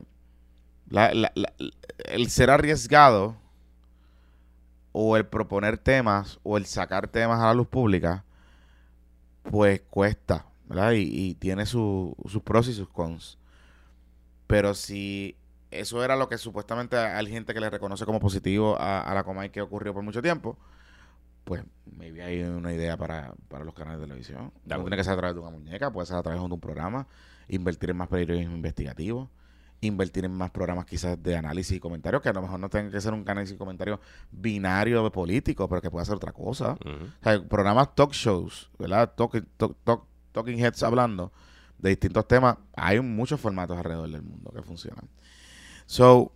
el 2.05 2.29
ser 2.29 2.51
arriesgado 2.51 3.35
o 4.91 5.17
el 5.17 5.25
proponer 5.25 5.77
temas 5.77 6.39
o 6.43 6.57
el 6.57 6.65
sacar 6.65 7.07
temas 7.07 7.39
a 7.39 7.47
la 7.47 7.53
luz 7.53 7.67
pública, 7.67 8.23
pues 9.49 9.81
cuesta, 9.89 10.45
¿verdad? 10.67 10.93
Y, 10.95 11.35
tiene 11.35 11.65
sus 11.65 12.15
pros 12.43 12.67
y 12.67 12.73
sus 12.73 12.89
cons. 12.89 13.37
Pero 14.47 14.73
si 14.73 15.35
eso 15.71 16.03
era 16.03 16.15
lo 16.15 16.29
que 16.29 16.37
supuestamente 16.37 16.97
hay 16.97 17.27
gente 17.27 17.53
que 17.53 17.59
le 17.59 17.69
reconoce 17.69 18.05
como 18.05 18.19
positivo 18.19 18.77
a, 18.79 19.11
la 19.13 19.23
Comay 19.23 19.49
que 19.49 19.61
ocurrió 19.61 19.93
por 19.93 20.03
mucho 20.03 20.21
tiempo, 20.21 20.57
pues 21.43 21.63
maybe 21.85 22.23
hay 22.23 22.43
una 22.43 22.73
idea 22.73 22.97
para, 22.97 23.33
los 23.63 23.73
canales 23.73 23.99
de 23.99 24.07
televisión. 24.07 24.51
No 24.65 24.81
tiene 24.81 24.97
que 24.97 25.03
ser 25.03 25.13
a 25.13 25.17
través 25.17 25.35
de 25.35 25.41
una 25.41 25.51
muñeca, 25.51 25.91
puede 25.91 26.05
ser 26.05 26.17
a 26.17 26.23
través 26.23 26.39
de 26.39 26.45
un 26.45 26.59
programa, 26.59 27.07
invertir 27.47 27.91
en 27.91 27.97
más 27.97 28.09
periodismo 28.09 28.55
investigativo, 28.55 29.29
invertir 29.79 30.25
en 30.25 30.31
más 30.31 30.51
programas 30.51 30.85
quizás 30.85 31.21
de 31.21 31.35
análisis 31.37 31.77
y 31.77 31.79
comentarios, 31.79 32.21
que 32.21 32.29
a 32.29 32.33
lo 32.33 32.41
mejor 32.41 32.59
no 32.59 32.69
tenga 32.69 32.91
que 32.91 32.99
ser 32.99 33.13
un 33.13 33.23
análisis 33.27 33.55
y 33.55 33.57
comentario 33.57 33.99
binario 34.31 35.09
político, 35.11 35.69
pero 35.69 35.81
que 35.81 35.91
pueda 35.91 36.03
ser 36.03 36.15
otra 36.15 36.31
cosa. 36.31 36.73
o 36.73 37.23
sea, 37.23 37.41
programas 37.47 37.95
talk 37.95 38.11
shows, 38.11 38.69
¿verdad? 38.77 39.13
Talking 40.37 40.59
heads 40.59 40.83
hablando 40.83 41.31
de 41.79 41.89
distintos 41.89 42.27
temas. 42.27 42.57
Hay 42.75 42.99
muchos 42.99 43.39
formatos 43.39 43.77
alrededor 43.77 44.09
del 44.09 44.21
mundo 44.21 44.51
que 44.51 44.61
funcionan. 44.61 45.09
So, 45.85 46.31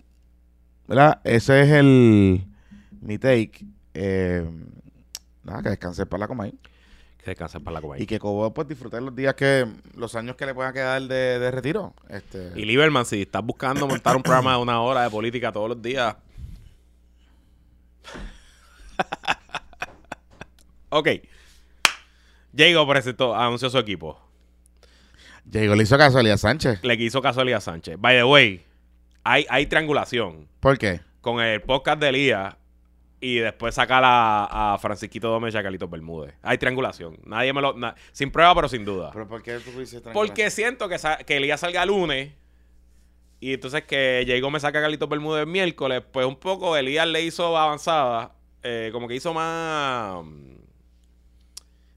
¿verdad? 0.88 1.22
Ese 1.24 1.62
es 1.62 1.70
el 1.70 2.48
mi 3.02 3.18
take. 3.20 3.66
Eh, 3.94 4.50
nada, 5.44 5.62
que 5.62 5.70
descanse 5.70 6.06
para 6.06 6.22
la 6.22 6.28
Comay. 6.28 6.52
Que 7.24 7.32
descanse 7.32 7.60
para 7.60 7.76
la 7.76 7.82
Comay. 7.82 8.02
Y 8.02 8.08
que 8.08 8.18
Cobo 8.18 8.52
pues 8.54 8.68
disfrutar 8.68 9.04
los 9.04 9.16
días 9.16 9.36
que, 9.36 9.68
los 9.96 10.16
años 10.16 10.36
que 10.36 10.46
le 10.46 10.56
pueda 10.56 10.74
quedar 10.74 11.02
de, 11.04 11.52
retiro. 11.52 11.94
Este. 12.10 12.54
Y 12.56 12.66
Lieberman, 12.66 13.06
si 13.06 13.22
estás 13.22 13.44
buscando 13.44 13.88
montar 13.88 14.16
un 14.16 14.24
programa 14.24 14.56
de 14.56 14.62
una 14.62 14.82
hora 14.82 15.04
de 15.04 15.10
política 15.10 15.52
todos 15.52 15.70
los 15.70 15.82
días. 15.82 16.16
ok. 20.90 21.08
Diego 22.52 22.88
presentó, 22.88 23.36
anunció 23.36 23.70
su 23.70 23.78
equipo. 23.78 24.20
Diego 25.46 25.76
le 25.76 25.84
hizo 25.84 25.98
caso 25.98 26.18
a 26.18 26.22
Elías 26.22 26.42
Sánchez. 26.42 26.84
Le 26.84 26.94
hizo 26.96 27.22
caso 27.22 27.40
a 27.40 27.44
Elías 27.44 27.64
Sánchez. 27.64 27.96
By 28.00 28.18
the 28.18 28.24
way, 28.24 28.64
hay, 29.24 29.46
hay 29.50 29.66
triangulación. 29.66 30.48
¿Por 30.60 30.78
qué? 30.78 31.02
Con 31.22 31.42
el 31.42 31.62
podcast 31.62 32.00
de 32.00 32.10
Elías 32.10 32.56
y 33.20 33.36
después 33.38 33.76
sacar 33.76 34.04
a, 34.04 34.74
a 34.74 34.78
Francisquito 34.80 35.30
Gómez 35.30 35.54
y 35.54 35.58
a 35.58 35.64
Carlitos 35.64 35.90
Bermúdez. 35.90 36.34
Hay 36.42 36.58
triangulación. 36.58 37.20
Nadie 37.24 37.54
me 37.54 37.62
lo. 37.62 37.76
sin 38.12 38.32
prueba, 38.32 38.54
pero 38.56 38.68
sin 38.68 38.84
duda. 38.84 39.12
¿Pero 39.14 39.28
por 39.28 39.44
qué 39.44 39.60
tú 39.60 39.80
dices 39.80 40.02
Porque 40.12 40.50
siento 40.50 40.90
que, 40.90 40.98
que 41.26 41.38
Elías 41.38 41.60
salga 41.60 41.86
lunes. 41.86 42.34
Y 43.40 43.54
entonces 43.54 43.84
que 43.84 44.24
Jay 44.28 44.40
Gómez 44.42 44.64
saca 44.64 44.80
a 44.80 44.82
Carlitos 44.82 45.08
Bermúdez 45.08 45.42
el 45.42 45.48
miércoles. 45.48 46.04
Pues 46.12 46.26
un 46.26 46.36
poco 46.36 46.76
Elías 46.76 47.08
le 47.08 47.22
hizo 47.22 47.56
avanzada. 47.58 48.34
Eh, 48.64 48.90
como 48.92 49.08
que 49.08 49.16
hizo 49.16 49.34
más. 49.34 50.24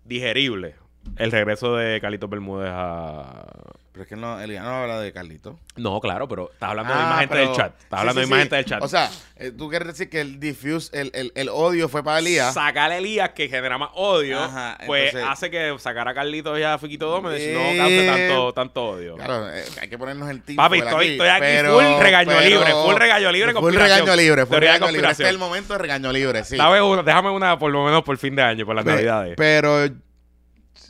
Digerible. 0.04 0.76
El 1.16 1.32
regreso 1.32 1.76
de 1.76 2.00
Carlitos 2.00 2.30
Bermúdez 2.30 2.70
a 2.72 3.74
pero 3.94 4.02
es 4.02 4.08
que 4.08 4.16
no, 4.16 4.40
Elías 4.40 4.64
no 4.64 4.70
habla 4.70 4.98
de 4.98 5.12
Carlito. 5.12 5.56
No, 5.76 6.00
claro, 6.00 6.26
pero 6.26 6.50
estás 6.52 6.70
hablando 6.70 6.92
de 6.92 6.98
más 6.98 7.14
ah, 7.14 7.18
gente 7.20 7.36
del 7.36 7.52
chat. 7.52 7.80
Estás 7.80 8.00
hablando 8.00 8.20
de 8.22 8.26
más 8.26 8.38
gente 8.40 8.56
del 8.56 8.64
chat. 8.64 8.82
O 8.82 8.88
sea, 8.88 9.08
eh, 9.36 9.52
tú 9.56 9.70
quieres 9.70 9.86
decir 9.86 10.10
que 10.10 10.20
el 10.20 10.40
diffuse, 10.40 11.00
el, 11.00 11.12
el, 11.14 11.30
el 11.36 11.48
odio 11.48 11.88
fue 11.88 12.02
para 12.02 12.18
Elías. 12.18 12.52
Sacar 12.52 12.90
a 12.90 12.98
Elías, 12.98 13.30
que 13.36 13.48
genera 13.48 13.78
más 13.78 13.90
odio, 13.94 14.40
pues 14.86 15.14
hace 15.14 15.48
que 15.48 15.76
sacar 15.78 16.08
a 16.08 16.14
Carlito 16.14 16.58
y 16.58 16.64
a 16.64 16.76
Fiquito 16.76 17.08
Gómez 17.08 17.40
no 17.54 17.60
cause 17.76 18.06
tanto, 18.06 18.52
tanto 18.52 18.84
odio. 18.84 19.14
Claro, 19.14 19.48
eh, 19.54 19.62
hay 19.80 19.88
que 19.88 19.96
ponernos 19.96 20.28
el 20.28 20.42
tipo. 20.42 20.60
Papi, 20.60 20.78
estoy 20.78 21.06
aquí, 21.06 21.12
estoy 21.12 21.28
aquí 21.28 21.68
full 21.68 22.02
regaño 22.02 22.40
libre, 22.40 22.72
full 22.72 22.94
regaño 22.96 23.30
libre. 23.30 23.52
Full 23.54 23.74
regaño 23.74 24.16
libre, 24.16 24.46
full 24.46 24.56
regaño 24.56 24.90
libre. 24.90 25.10
Este 25.12 25.22
es 25.22 25.28
el 25.28 25.38
momento 25.38 25.74
de 25.74 25.78
regaño 25.78 26.12
libre, 26.12 26.42
sí. 26.42 26.56
déjame 26.56 27.30
una 27.30 27.60
por 27.60 27.70
lo 27.70 27.84
menos 27.84 28.02
por 28.02 28.18
fin 28.18 28.34
de 28.34 28.42
año, 28.42 28.66
por 28.66 28.74
las 28.74 28.84
navidades. 28.84 29.34
Pero 29.36 29.86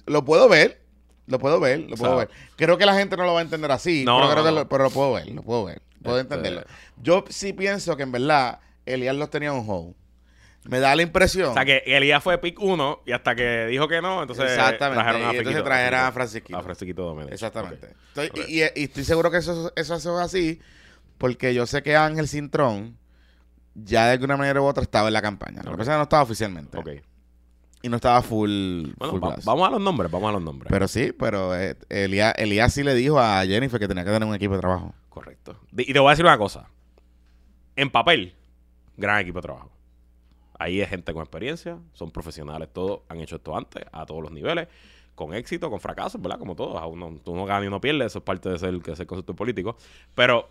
lo 0.07 0.25
puedo 0.25 0.49
ver. 0.49 0.84
Lo 1.27 1.39
puedo 1.39 1.59
ver, 1.59 1.81
lo 1.81 1.97
puedo 1.97 2.17
ver. 2.17 2.29
Creo 2.57 2.77
que 2.77 2.85
la 2.85 2.95
gente 2.95 3.17
no 3.17 3.25
lo 3.25 3.33
va 3.33 3.41
a 3.41 3.43
entender 3.43 3.71
así, 3.71 4.05
no, 4.05 4.29
pero, 4.29 4.51
lo, 4.51 4.69
pero 4.69 4.85
lo 4.85 4.91
puedo 4.91 5.13
ver, 5.15 5.29
lo 5.29 5.43
puedo 5.43 5.65
ver, 5.65 5.81
puedo 6.03 6.21
este, 6.21 6.35
entenderlo. 6.35 6.67
Yo 7.03 7.25
sí 7.29 7.53
pienso 7.53 7.97
que 7.97 8.03
en 8.03 8.13
verdad 8.13 8.61
Elías 8.85 9.17
los 9.17 9.31
tenía 9.31 9.53
un 9.53 9.69
hold. 9.69 9.95
Me 10.65 10.81
da 10.81 10.97
la 10.97 11.03
impresión. 11.03 11.51
O 11.51 11.55
sea, 11.55 11.65
que 11.65 11.83
Elías 11.85 12.23
fue 12.23 12.39
pick 12.39 12.59
uno 12.61 13.03
y 13.05 13.13
hasta 13.13 13.35
que 13.35 13.67
dijo 13.67 13.87
que 13.87 14.01
no, 14.01 14.23
entonces 14.23 14.51
Exactamente. 14.51 15.03
trajeron 15.03 15.29
a, 15.29 15.35
y 15.35 15.37
entonces 15.39 15.65
trajeron 15.65 16.01
a 16.01 16.13
Francisquito. 16.13 16.59
A 16.59 16.63
Francisquito 16.63 17.23
Exactamente. 17.23 17.95
y, 18.49 18.61
estoy 18.61 19.05
seguro 19.05 19.31
que 19.31 19.39
eso, 19.39 19.73
eso 19.77 19.95
es 19.95 20.07
así 20.07 20.61
porque 21.19 21.55
yo 21.55 21.67
sé 21.67 21.83
que 21.83 21.97
Ángel 21.97 22.29
Cintrón 22.29 22.99
ya 23.75 24.07
de 24.07 24.13
alguna 24.13 24.37
manera 24.37 24.61
u 24.61 24.65
otra 24.65 24.83
estaba 24.83 25.09
en 25.09 25.15
la 25.15 25.23
campaña. 25.23 25.63
Lo 25.63 25.73
que 25.73 25.79
pasa 25.79 25.93
es 25.93 25.95
que 25.95 25.99
no 25.99 26.03
estaba 26.05 26.23
oficialmente. 26.23 26.79
Ok 26.79 26.89
y 27.85 27.89
no 27.91 27.97
estaba 27.97 28.23
full. 28.23 28.93
vamos 29.45 29.69
a 29.69 29.71
los 29.73 29.81
nombres, 29.81 30.11
vamos 30.11 30.31
a 30.31 30.33
los 30.33 30.43
nombres. 30.43 30.71
Pero 30.71 30.89
sí, 30.89 31.13
pero 31.13 31.55
eh, 31.55 31.77
Elías, 31.91 32.73
sí 32.73 32.83
le 32.83 32.95
dijo 32.95 33.21
a 33.21 33.45
Jennifer 33.45 33.79
que 33.79 33.87
tenía 33.87 34.05
que 34.05 34.11
tener 34.11 34.27
un 34.27 34.35
equipo 34.35 34.55
de 34.55 34.61
trabajo. 34.61 34.95
Correcto. 35.11 35.61
Y 35.77 35.93
te 35.93 35.99
voy 35.99 36.09
a 36.09 36.13
decir 36.13 36.25
una 36.25 36.39
cosa. 36.39 36.67
En 37.77 37.91
papel, 37.91 38.35
gran 38.97 39.21
equipo 39.21 39.39
de 39.39 39.43
trabajo. 39.43 39.71
Ahí 40.59 40.81
es 40.81 40.89
gente 40.89 41.13
con 41.13 41.21
experiencia, 41.21 41.79
son 41.93 42.11
profesionales, 42.11 42.71
todos 42.73 43.01
han 43.11 43.21
hecho 43.21 43.37
esto 43.37 43.55
antes, 43.55 43.85
a 43.93 44.07
todos 44.07 44.23
los 44.23 44.33
niveles, 44.33 44.69
con 45.15 45.35
éxito, 45.35 45.69
con 45.69 45.79
fracasos, 45.79 46.23
¿verdad? 46.23 46.39
Como 46.39 46.57
todos. 46.57 46.83
Uno, 46.91 47.21
tú 47.23 47.37
no 47.37 47.45
ganas 47.45 47.65
y 47.65 47.67
uno 47.67 47.83
pierde, 47.83 48.07
eso 48.07 48.21
es 48.21 48.25
parte 48.25 48.49
de 48.49 48.59
ser, 48.59 48.81
que 48.81 48.97
ser 48.97 49.07
concepto 49.07 49.37
político. 49.37 49.77
Pero, 50.15 50.49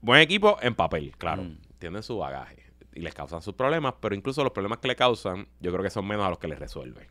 buen 0.00 0.22
equipo 0.22 0.56
en 0.62 0.74
papel, 0.74 1.14
claro. 1.18 1.42
Mm. 1.42 1.58
Tienen 1.78 2.02
su 2.02 2.16
bagaje 2.16 2.69
y 2.94 3.00
les 3.00 3.14
causan 3.14 3.42
sus 3.42 3.54
problemas, 3.54 3.94
pero 4.00 4.14
incluso 4.14 4.42
los 4.42 4.52
problemas 4.52 4.78
que 4.78 4.88
le 4.88 4.96
causan, 4.96 5.48
yo 5.60 5.70
creo 5.72 5.82
que 5.82 5.90
son 5.90 6.06
menos 6.06 6.26
a 6.26 6.30
los 6.30 6.38
que 6.38 6.48
les 6.48 6.58
resuelven. 6.58 7.06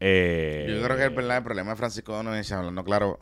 Eh, 0.00 0.66
yo 0.68 0.82
creo 0.84 0.96
que 0.96 1.04
el, 1.04 1.30
el 1.30 1.42
problema 1.42 1.70
de 1.70 1.76
Francisco 1.76 2.12
Donovan, 2.12 2.44
hablando 2.52 2.84
claro, 2.84 3.20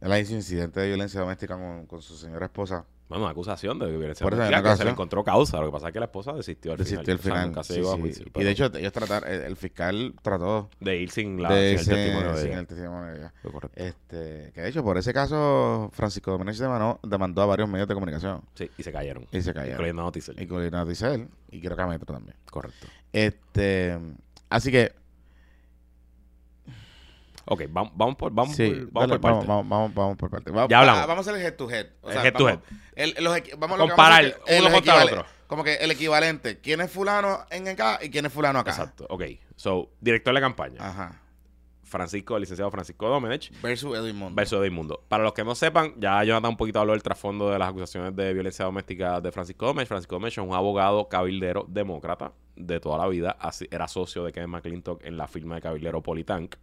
él 0.00 0.18
hizo 0.20 0.34
incidente 0.34 0.80
de 0.80 0.88
violencia 0.88 1.20
doméstica 1.20 1.56
con, 1.56 1.86
con 1.86 2.00
su 2.00 2.16
señora 2.16 2.46
esposa. 2.46 2.86
Bueno, 3.10 3.24
una 3.24 3.32
acusación 3.32 3.76
de 3.80 3.86
violencia 3.86 4.24
doméstica 4.24 4.62
que 4.62 4.76
se 4.76 4.84
le 4.84 4.90
encontró 4.90 5.24
causa. 5.24 5.58
Lo 5.58 5.66
que 5.66 5.72
pasa 5.72 5.88
es 5.88 5.92
que 5.92 5.98
la 5.98 6.04
esposa 6.04 6.32
desistió 6.32 6.70
al 6.70 6.78
desistió 6.78 7.18
final. 7.18 7.52
al 7.56 7.64
final. 7.64 8.14
y 8.36 8.44
de 8.44 8.50
hecho, 8.52 8.70
ellos 8.72 8.92
trataron, 8.92 9.28
el, 9.28 9.56
fiscal 9.56 10.14
trató 10.22 10.70
de 10.78 10.96
ir 10.96 11.10
sin, 11.10 11.42
la, 11.42 11.48
sin 11.48 11.58
el 11.58 11.76
testimonio 11.76 12.32
de 12.34 12.40
sin 12.40 12.52
el 12.52 12.66
testimonio 12.68 13.12
de 13.12 13.18
ella. 13.18 13.32
Este, 13.74 14.52
que 14.54 14.60
de 14.62 14.68
hecho, 14.68 14.84
por 14.84 14.96
ese 14.96 15.12
caso, 15.12 15.90
Francisco 15.92 16.30
Domínguez 16.30 16.58
demandó, 16.60 17.00
demandó 17.02 17.42
a 17.42 17.46
varios 17.46 17.68
medios 17.68 17.88
de 17.88 17.94
comunicación. 17.94 18.42
Sí, 18.54 18.70
y 18.78 18.82
se 18.84 18.92
cayeron. 18.92 19.26
Y 19.32 19.42
se 19.42 19.52
cayeron. 19.52 19.72
Incluyendo 19.72 20.02
Noticel. 20.02 20.40
Incluyendo 20.40 20.78
Noticel. 20.78 21.28
Y 21.50 21.60
creo 21.60 21.76
que 21.76 21.82
a 21.82 21.86
Metro 21.88 22.14
también. 22.14 22.36
Correcto. 22.48 22.86
Este, 23.12 23.98
así 24.48 24.70
que 24.70 24.99
Ok, 27.46 27.62
vamos, 27.70 27.92
vamos 27.94 28.16
por, 28.16 28.32
vamos 28.32 28.56
por, 28.56 28.92
vamos, 28.92 29.10
por 29.10 29.20
parte. 29.20 29.46
Vamos, 29.46 29.68
vamos, 29.68 29.94
vamos, 29.94 30.16
por 30.16 30.30
parte. 30.30 30.52
ya 30.68 30.80
hablamos. 30.80 31.06
vamos 31.06 31.26
a 31.26 31.30
hacer 31.30 31.40
el 31.40 31.46
head 31.46 31.56
to 31.56 31.70
head. 31.70 31.86
O 32.02 32.10
sea, 32.10 32.20
el 32.20 32.26
head 32.26 32.34
to 32.34 32.48
head. 32.48 32.58
El, 32.94 33.14
los, 33.20 33.36
vamos 33.58 33.78
Comparar 33.78 34.36
uno 34.58 34.70
contra 34.70 35.02
el 35.02 35.08
otro. 35.08 35.26
como 35.46 35.64
que 35.64 35.74
el 35.76 35.90
equivalente. 35.90 36.60
¿Quién 36.60 36.80
es 36.80 36.90
fulano 36.90 37.46
en 37.50 37.68
acá 37.68 37.98
y 38.02 38.10
quién 38.10 38.26
es 38.26 38.32
fulano 38.32 38.58
acá? 38.58 38.70
Exacto. 38.70 39.06
Ok. 39.08 39.24
So, 39.56 39.90
director 40.00 40.34
de 40.34 40.40
campaña. 40.40 40.86
Ajá. 40.86 41.20
Francisco, 41.90 42.36
el 42.36 42.42
licenciado 42.42 42.70
Francisco 42.70 43.08
Domenech. 43.08 43.50
Versus 43.60 43.98
Edwin 43.98 44.14
Mundo. 44.14 44.36
Versus 44.36 44.60
Edwin 44.60 44.72
Mundo. 44.72 45.04
Para 45.08 45.24
los 45.24 45.32
que 45.32 45.42
no 45.42 45.56
sepan, 45.56 45.94
ya 45.98 46.22
Jonathan 46.22 46.50
un 46.52 46.56
poquito 46.56 46.78
habló 46.78 46.92
del 46.92 47.02
trasfondo 47.02 47.50
de 47.50 47.58
las 47.58 47.68
acusaciones 47.68 48.14
de 48.14 48.32
violencia 48.32 48.64
doméstica 48.64 49.20
de 49.20 49.32
Francisco 49.32 49.66
Domenech. 49.66 49.88
Francisco 49.88 50.14
Domenech 50.14 50.34
es 50.34 50.44
un 50.44 50.54
abogado 50.54 51.08
cabildero 51.08 51.66
demócrata 51.68 52.32
de 52.54 52.78
toda 52.78 52.98
la 52.98 53.08
vida. 53.08 53.36
Así, 53.40 53.66
era 53.72 53.88
socio 53.88 54.24
de 54.24 54.30
Kevin 54.30 54.50
McClintock 54.50 55.04
en 55.04 55.16
la 55.16 55.26
firma 55.26 55.56
de 55.56 55.62
cabildero 55.62 56.00
Politank. 56.00 56.54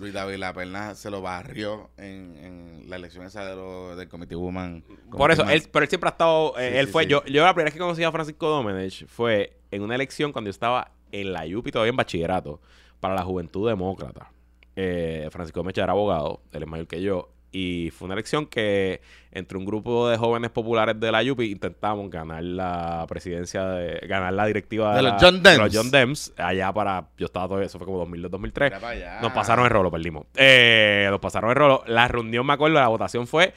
Luis 0.00 0.12
David 0.12 0.36
La 0.36 0.52
Perna 0.52 0.94
se 0.94 1.10
lo 1.10 1.20
barrió 1.20 1.90
en, 1.96 2.84
la 2.88 2.96
elección 2.96 3.24
esa 3.24 3.44
de 3.44 3.96
del 3.96 4.08
Comité 4.08 4.34
Woman. 4.34 4.84
Por 5.10 5.30
eso, 5.30 5.48
él, 5.48 5.62
pero 5.72 5.82
él 5.82 5.88
siempre 5.88 6.08
ha 6.08 6.12
estado. 6.12 6.58
Eh, 6.58 6.78
él 6.78 6.88
fue. 6.88 7.06
Yo, 7.06 7.24
yo 7.24 7.44
la 7.44 7.52
primera 7.52 7.66
vez 7.66 7.74
que 7.74 7.80
conocí 7.80 8.04
a 8.04 8.12
Francisco 8.12 8.48
Domenech 8.48 9.06
fue 9.06 9.58
en 9.70 9.82
una 9.82 9.94
elección 9.94 10.32
cuando 10.32 10.48
yo 10.48 10.52
estaba 10.52 10.92
en 11.12 11.32
la 11.32 11.44
UPI 11.44 11.72
todavía 11.72 11.90
en 11.90 11.96
bachillerato 11.96 12.60
para 13.00 13.14
la 13.14 13.22
Juventud 13.22 13.68
Demócrata. 13.68 14.30
Eh, 14.76 15.28
Francisco 15.32 15.64
Mecha 15.64 15.82
era 15.82 15.92
abogado, 15.92 16.40
él 16.52 16.62
es 16.62 16.68
mayor 16.68 16.86
que 16.86 17.02
yo, 17.02 17.30
y 17.50 17.90
fue 17.90 18.06
una 18.06 18.14
elección 18.14 18.46
que 18.46 19.00
entre 19.32 19.58
un 19.58 19.64
grupo 19.64 20.08
de 20.08 20.16
jóvenes 20.16 20.50
populares 20.50 20.98
de 20.98 21.12
la 21.12 21.22
UPI 21.22 21.52
intentamos 21.52 22.10
ganar 22.10 22.42
la 22.42 23.06
presidencia, 23.08 23.64
de, 23.64 24.06
ganar 24.06 24.32
la 24.32 24.46
directiva 24.46 24.94
de, 24.96 25.02
los, 25.02 25.14
John 25.20 25.42
Dems. 25.42 25.74
John 25.74 25.90
Dems. 25.90 26.32
Allá 26.36 26.72
para, 26.72 27.08
yo 27.16 27.26
estaba 27.26 27.46
todavía, 27.46 27.66
eso 27.66 27.78
fue 27.78 27.86
como 27.86 28.06
2002-2003. 28.06 29.20
Nos 29.20 29.32
pasaron 29.32 29.64
el 29.64 29.70
rolo, 29.70 29.90
perdimos. 29.90 30.26
Eh, 30.36 31.06
nos 31.10 31.20
pasaron 31.20 31.50
el 31.50 31.56
rolo. 31.56 31.82
La 31.86 32.08
reunión, 32.08 32.46
me 32.46 32.52
acuerdo, 32.54 32.78
la 32.78 32.88
votación 32.88 33.26
fue 33.26 33.54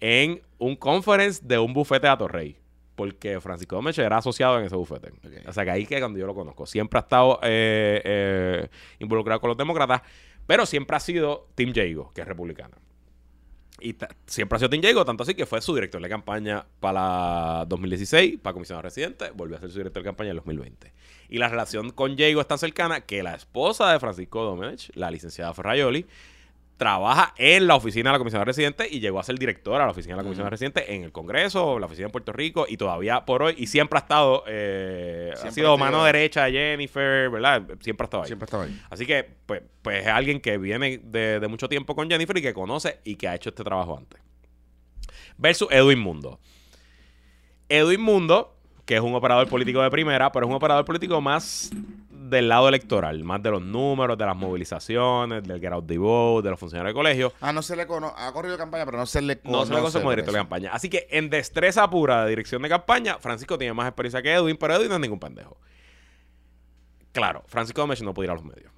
en 0.00 0.40
un 0.58 0.76
conference 0.76 1.40
de 1.44 1.58
un 1.58 1.72
bufete 1.72 2.06
de 2.06 2.12
Atorrey 2.12 2.56
porque 3.00 3.40
Francisco 3.40 3.76
Gómez 3.76 3.96
era 3.98 4.18
asociado 4.18 4.58
en 4.58 4.66
ese 4.66 4.76
bufete. 4.76 5.10
O 5.46 5.52
sea 5.54 5.64
que 5.64 5.70
ahí 5.70 5.86
que 5.86 5.98
cuando 6.00 6.18
yo 6.18 6.26
lo 6.26 6.34
conozco. 6.34 6.66
Siempre 6.66 6.98
ha 6.98 7.00
estado 7.00 7.40
eh, 7.42 8.02
eh, 8.04 8.68
involucrado 8.98 9.40
con 9.40 9.48
los 9.48 9.56
demócratas, 9.56 10.02
pero 10.46 10.66
siempre 10.66 10.98
ha 10.98 11.00
sido 11.00 11.48
Tim 11.54 11.72
Jago, 11.74 12.12
que 12.12 12.20
es 12.20 12.28
republicano. 12.28 12.76
Y 13.80 13.96
siempre 14.26 14.56
ha 14.56 14.58
sido 14.58 14.70
Tim 14.70 14.82
Jago, 14.82 15.04
tanto 15.04 15.22
así 15.22 15.34
que 15.34 15.46
fue 15.46 15.60
su 15.62 15.74
director 15.74 16.02
de 16.02 16.08
campaña 16.08 16.66
para 16.80 17.64
2016, 17.66 18.38
para 18.42 18.52
comisionado 18.52 18.82
residente, 18.82 19.30
volvió 19.30 19.56
a 19.56 19.60
ser 19.60 19.70
su 19.70 19.78
director 19.78 20.02
de 20.02 20.08
campaña 20.08 20.30
en 20.30 20.36
2020. 20.36 20.92
Y 21.28 21.38
la 21.38 21.48
relación 21.48 21.90
con 21.90 22.18
Jago 22.18 22.40
es 22.40 22.48
tan 22.48 22.58
cercana 22.58 23.02
que 23.02 23.22
la 23.22 23.34
esposa 23.34 23.92
de 23.92 24.00
Francisco 24.00 24.42
Domech, 24.42 24.90
la 24.94 25.10
licenciada 25.10 25.54
Ferrayoli, 25.54 26.06
trabaja 26.80 27.34
en 27.36 27.66
la 27.66 27.74
oficina 27.74 28.08
de 28.08 28.14
la 28.14 28.18
Comisión 28.18 28.40
de 28.40 28.46
Residentes 28.46 28.90
y 28.90 29.00
llegó 29.00 29.20
a 29.20 29.22
ser 29.22 29.38
directora 29.38 29.80
de 29.80 29.84
la 29.84 29.90
oficina 29.90 30.14
de 30.14 30.16
la 30.16 30.22
Comisión 30.22 30.46
de 30.46 30.50
Residentes 30.50 30.84
en 30.88 31.04
el 31.04 31.12
Congreso, 31.12 31.78
la 31.78 31.84
oficina 31.84 32.06
en 32.06 32.10
Puerto 32.10 32.32
Rico 32.32 32.64
y 32.66 32.78
todavía 32.78 33.26
por 33.26 33.42
hoy, 33.42 33.54
y 33.58 33.66
siempre 33.66 33.98
ha 33.98 34.00
estado, 34.00 34.44
eh, 34.46 35.30
ha 35.44 35.50
sido 35.50 35.76
mano 35.76 36.02
derecha 36.04 36.46
de 36.46 36.52
Jennifer, 36.52 37.28
¿verdad? 37.28 37.66
Siempre 37.80 38.04
ha 38.04 38.06
estado 38.06 38.22
ahí. 38.22 38.28
Siempre 38.28 38.44
ha 38.44 38.46
estado 38.46 38.62
ahí. 38.62 38.80
Así 38.88 39.04
que, 39.04 39.28
pues, 39.44 39.60
pues 39.82 40.06
es 40.06 40.06
alguien 40.06 40.40
que 40.40 40.56
viene 40.56 41.02
de, 41.04 41.46
mucho 41.48 41.68
tiempo 41.68 41.94
con 41.94 42.08
Jennifer 42.08 42.34
y 42.38 42.40
que 42.40 42.54
conoce 42.54 42.98
y 43.04 43.16
que 43.16 43.28
ha 43.28 43.34
hecho 43.34 43.50
este 43.50 43.62
trabajo 43.62 43.98
antes. 43.98 44.18
Versus 45.36 45.68
Edwin 45.70 45.98
Mundo. 45.98 46.40
Edwin 47.68 48.00
Mundo, 48.00 48.56
que 48.86 48.94
es 48.94 49.02
un 49.02 49.14
operador 49.14 49.46
político 49.50 49.82
de 49.82 49.90
primera, 49.90 50.32
pero 50.32 50.46
es 50.46 50.48
un 50.48 50.56
operador 50.56 50.86
político 50.86 51.20
más 51.20 51.70
del 52.30 52.48
lado 52.48 52.68
electoral, 52.68 53.22
más 53.24 53.42
de 53.42 53.50
los 53.50 53.60
números, 53.60 54.16
de 54.16 54.24
las 54.24 54.36
movilizaciones, 54.36 55.42
del 55.42 55.60
get 55.60 55.72
out 55.72 55.86
the 55.86 55.98
vote, 55.98 56.44
de 56.46 56.50
los 56.50 56.58
funcionarios 56.58 56.94
de 56.94 56.98
colegio. 56.98 57.32
Ah, 57.40 57.52
no 57.52 57.62
se 57.62 57.76
le 57.76 57.86
conoce, 57.86 58.14
ha 58.16 58.32
corrido 58.32 58.56
campaña, 58.56 58.84
pero 58.86 58.98
no 58.98 59.06
se 59.06 59.20
le 59.20 59.38
conoce. 59.38 59.58
No 59.58 59.66
se 59.66 59.72
le 59.72 59.78
conoce 59.80 59.98
como 59.98 60.10
director 60.10 60.32
de 60.32 60.40
campaña. 60.40 60.70
Así 60.72 60.88
que 60.88 61.08
en 61.10 61.28
destreza 61.28 61.90
pura 61.90 62.24
de 62.24 62.30
dirección 62.30 62.62
de 62.62 62.68
campaña, 62.68 63.18
Francisco 63.18 63.58
tiene 63.58 63.74
más 63.74 63.88
experiencia 63.88 64.22
que 64.22 64.32
Edwin, 64.32 64.56
pero 64.56 64.76
Edwin 64.76 64.88
no 64.88 64.94
es 64.94 65.00
ningún 65.00 65.20
pendejo. 65.20 65.58
Claro, 67.12 67.42
Francisco 67.48 67.82
Gómez 67.82 68.00
no 68.02 68.14
puede 68.14 68.28
ir 68.28 68.30
a 68.30 68.34
los 68.34 68.44
medios. 68.44 68.72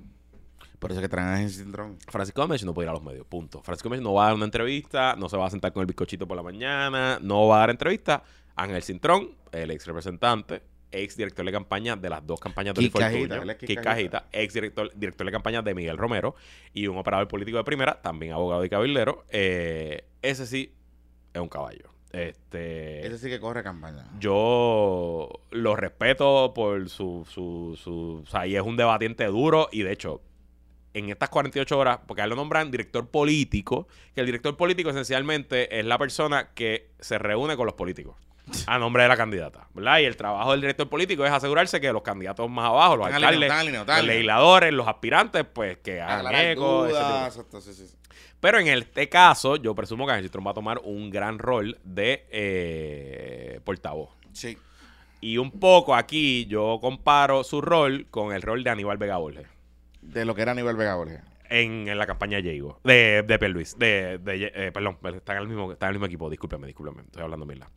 Por 0.78 0.90
eso 0.90 1.00
que 1.00 1.08
traen 1.08 1.46
a 1.46 1.48
Cintrón. 1.48 1.96
Francisco 2.08 2.42
Gómez 2.42 2.64
no 2.64 2.74
puede 2.74 2.86
ir 2.86 2.90
a 2.90 2.94
los 2.94 3.04
medios, 3.04 3.24
punto. 3.26 3.62
Francisco 3.62 3.88
Gómez 3.88 4.00
no 4.02 4.14
va 4.14 4.24
a 4.24 4.26
dar 4.26 4.34
una 4.34 4.46
entrevista, 4.46 5.14
no 5.16 5.28
se 5.28 5.36
va 5.36 5.46
a 5.46 5.50
sentar 5.50 5.72
con 5.72 5.82
el 5.82 5.86
bizcochito 5.86 6.26
por 6.26 6.36
la 6.36 6.42
mañana, 6.42 7.18
no 7.20 7.46
va 7.46 7.56
a 7.56 7.58
dar 7.60 7.70
entrevista. 7.70 8.24
Ángel 8.56 8.82
Cintrón, 8.82 9.30
el 9.52 9.70
ex 9.70 9.86
representante, 9.86 10.62
ex 10.92 11.16
director 11.16 11.44
de 11.44 11.52
campaña 11.52 11.96
de 11.96 12.08
las 12.10 12.26
dos 12.26 12.38
campañas 12.38 12.74
de 12.74 12.82
Kik 13.58 13.82
Cajita, 13.82 14.28
ex 14.32 14.54
director, 14.54 14.90
director 14.94 15.26
de 15.26 15.32
campaña 15.32 15.62
de 15.62 15.74
Miguel 15.74 15.98
Romero 15.98 16.34
y 16.72 16.86
un 16.86 16.98
operador 16.98 17.28
político 17.28 17.58
de 17.58 17.64
primera, 17.64 18.00
también 18.00 18.32
abogado 18.32 18.64
y 18.64 18.68
cabildero. 18.68 19.24
Eh, 19.30 20.04
ese 20.22 20.46
sí 20.46 20.72
es 21.32 21.40
un 21.40 21.48
caballo. 21.48 21.90
Este, 22.12 23.06
ese 23.06 23.18
sí 23.18 23.28
que 23.28 23.40
corre 23.40 23.62
campaña. 23.62 24.04
Yo 24.20 25.30
lo 25.50 25.76
respeto 25.76 26.52
por 26.54 26.90
su, 26.90 27.26
su, 27.28 27.78
su... 27.82 28.22
O 28.22 28.30
sea, 28.30 28.46
y 28.46 28.54
es 28.54 28.62
un 28.62 28.76
debatiente 28.76 29.24
duro 29.26 29.68
y 29.72 29.82
de 29.82 29.92
hecho 29.92 30.20
en 30.94 31.08
estas 31.08 31.30
48 31.30 31.78
horas, 31.78 32.00
porque 32.06 32.20
a 32.20 32.24
él 32.24 32.30
lo 32.30 32.36
nombran 32.36 32.70
director 32.70 33.08
político, 33.08 33.88
que 34.14 34.20
el 34.20 34.26
director 34.26 34.58
político 34.58 34.90
esencialmente 34.90 35.78
es 35.78 35.86
la 35.86 35.96
persona 35.96 36.50
que 36.54 36.90
se 37.00 37.18
reúne 37.18 37.56
con 37.56 37.64
los 37.64 37.74
políticos 37.74 38.16
a 38.66 38.78
nombre 38.78 39.02
de 39.02 39.08
la 39.08 39.16
candidata, 39.16 39.68
¿verdad? 39.74 39.98
Y 40.00 40.04
el 40.04 40.16
trabajo 40.16 40.52
del 40.52 40.60
director 40.60 40.88
político 40.88 41.24
es 41.24 41.32
asegurarse 41.32 41.80
que 41.80 41.92
los 41.92 42.02
candidatos 42.02 42.50
más 42.50 42.66
abajo, 42.66 42.96
los 42.96 43.06
alcaldes, 43.06 43.50
los 43.86 44.04
legisladores, 44.04 44.72
los 44.72 44.88
aspirantes, 44.88 45.44
pues 45.52 45.78
que 45.78 46.00
hagan 46.00 46.34
eco. 46.34 46.88
Pero 48.40 48.58
en 48.58 48.66
este 48.66 49.08
caso, 49.08 49.54
yo 49.54 49.72
presumo 49.74 50.04
que 50.04 50.12
Ángel 50.12 50.46
va 50.46 50.50
a 50.50 50.54
tomar 50.54 50.80
un 50.82 51.10
gran 51.10 51.38
rol 51.38 51.78
de 51.84 52.26
eh, 52.30 53.60
portavoz. 53.64 54.10
Sí. 54.32 54.58
Y 55.20 55.38
un 55.38 55.52
poco 55.52 55.94
aquí 55.94 56.46
yo 56.46 56.78
comparo 56.80 57.44
su 57.44 57.60
rol 57.60 58.08
con 58.10 58.32
el 58.32 58.42
rol 58.42 58.64
de 58.64 58.70
Aníbal 58.70 58.98
Vega 58.98 59.18
Borges. 59.18 59.46
De 60.00 60.24
lo 60.24 60.34
que 60.34 60.42
era 60.42 60.50
Aníbal 60.50 60.74
Vega 60.74 60.96
Borges. 60.96 61.20
En, 61.48 61.86
la 61.96 62.06
campaña 62.06 62.38
de 62.38 62.50
Diego. 62.50 62.80
De, 62.82 63.22
de 63.22 63.48
Luis. 63.48 63.78
De, 63.78 64.18
de 64.18 64.52
eh, 64.52 64.72
perdón, 64.72 64.98
está 65.14 65.34
en, 65.34 65.42
el 65.42 65.48
mismo, 65.48 65.70
está 65.70 65.86
en 65.86 65.90
el 65.90 65.94
mismo 65.98 66.06
equipo. 66.06 66.28
Discúlpeme, 66.28 66.66
discúlpeme. 66.66 67.02
Estoy 67.02 67.22
hablando 67.22 67.46
mierda. 67.46 67.70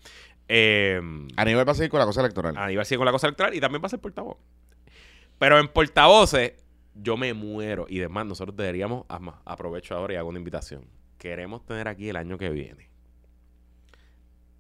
Eh, 0.48 1.02
Aníbal 1.36 1.68
va 1.68 1.72
a 1.72 1.76
seguir 1.76 1.90
con 1.90 2.00
la 2.00 2.06
cosa 2.06 2.22
electoral. 2.22 2.56
Aníbal 2.58 2.80
va 2.80 2.82
a 2.82 2.86
seguir 2.86 3.00
con 3.00 3.06
la 3.06 3.12
cosa 3.12 3.28
electoral 3.28 3.54
y 3.54 3.60
también 3.60 3.82
va 3.82 3.88
a 3.88 3.90
ser 3.90 4.00
portavoz. 4.00 4.38
Pero 5.40 5.60
en 5.60 5.68
portavoces, 5.68 6.54
yo 6.94 7.18
me 7.18 7.34
muero. 7.34 7.86
Y 7.90 8.00
demás, 8.00 8.26
nosotros 8.26 8.56
deberíamos, 8.56 9.06
aprovecho 9.46 9.96
ahora 9.96 10.14
y 10.14 10.18
hago 10.18 10.30
una 10.30 10.40
invitación. 10.40 10.86
Queremos 11.18 11.66
tener 11.66 11.88
aquí 11.88 12.10
el 12.10 12.16
año 12.16 12.38
que 12.38 12.50
viene 12.50 12.90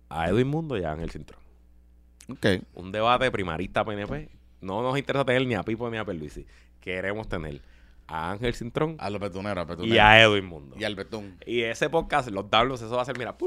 a 0.09 0.29
Edwin 0.29 0.47
Mundo 0.47 0.77
y 0.77 0.83
a 0.83 0.91
Ángel 0.91 1.11
Cintrón. 1.11 1.41
Ok. 2.29 2.45
Un 2.73 2.91
debate 2.91 3.29
primarista 3.31 3.83
PNP. 3.83 4.29
No 4.61 4.81
nos 4.81 4.97
interesa 4.97 5.25
tener 5.25 5.45
ni 5.45 5.55
a 5.55 5.63
Pipo 5.63 5.89
ni 5.89 5.97
a 5.97 6.05
Perluisi. 6.05 6.45
Queremos 6.79 7.27
tener 7.27 7.61
a 8.07 8.31
Ángel 8.31 8.53
Cintrón. 8.53 8.95
A 8.99 9.09
los 9.09 9.19
betuneros, 9.19 9.67
a 9.69 9.85
Y 9.85 9.97
a 9.97 10.21
Edwin 10.21 10.45
Mundo. 10.45 10.75
Y 10.79 10.83
al 10.83 10.95
betún. 10.95 11.37
Y 11.45 11.61
ese 11.61 11.89
podcast, 11.89 12.29
los 12.29 12.49
downloads, 12.49 12.83
eso 12.83 12.95
va 12.95 13.01
a 13.01 13.05
ser, 13.05 13.17
mira, 13.17 13.31
Al 13.31 13.37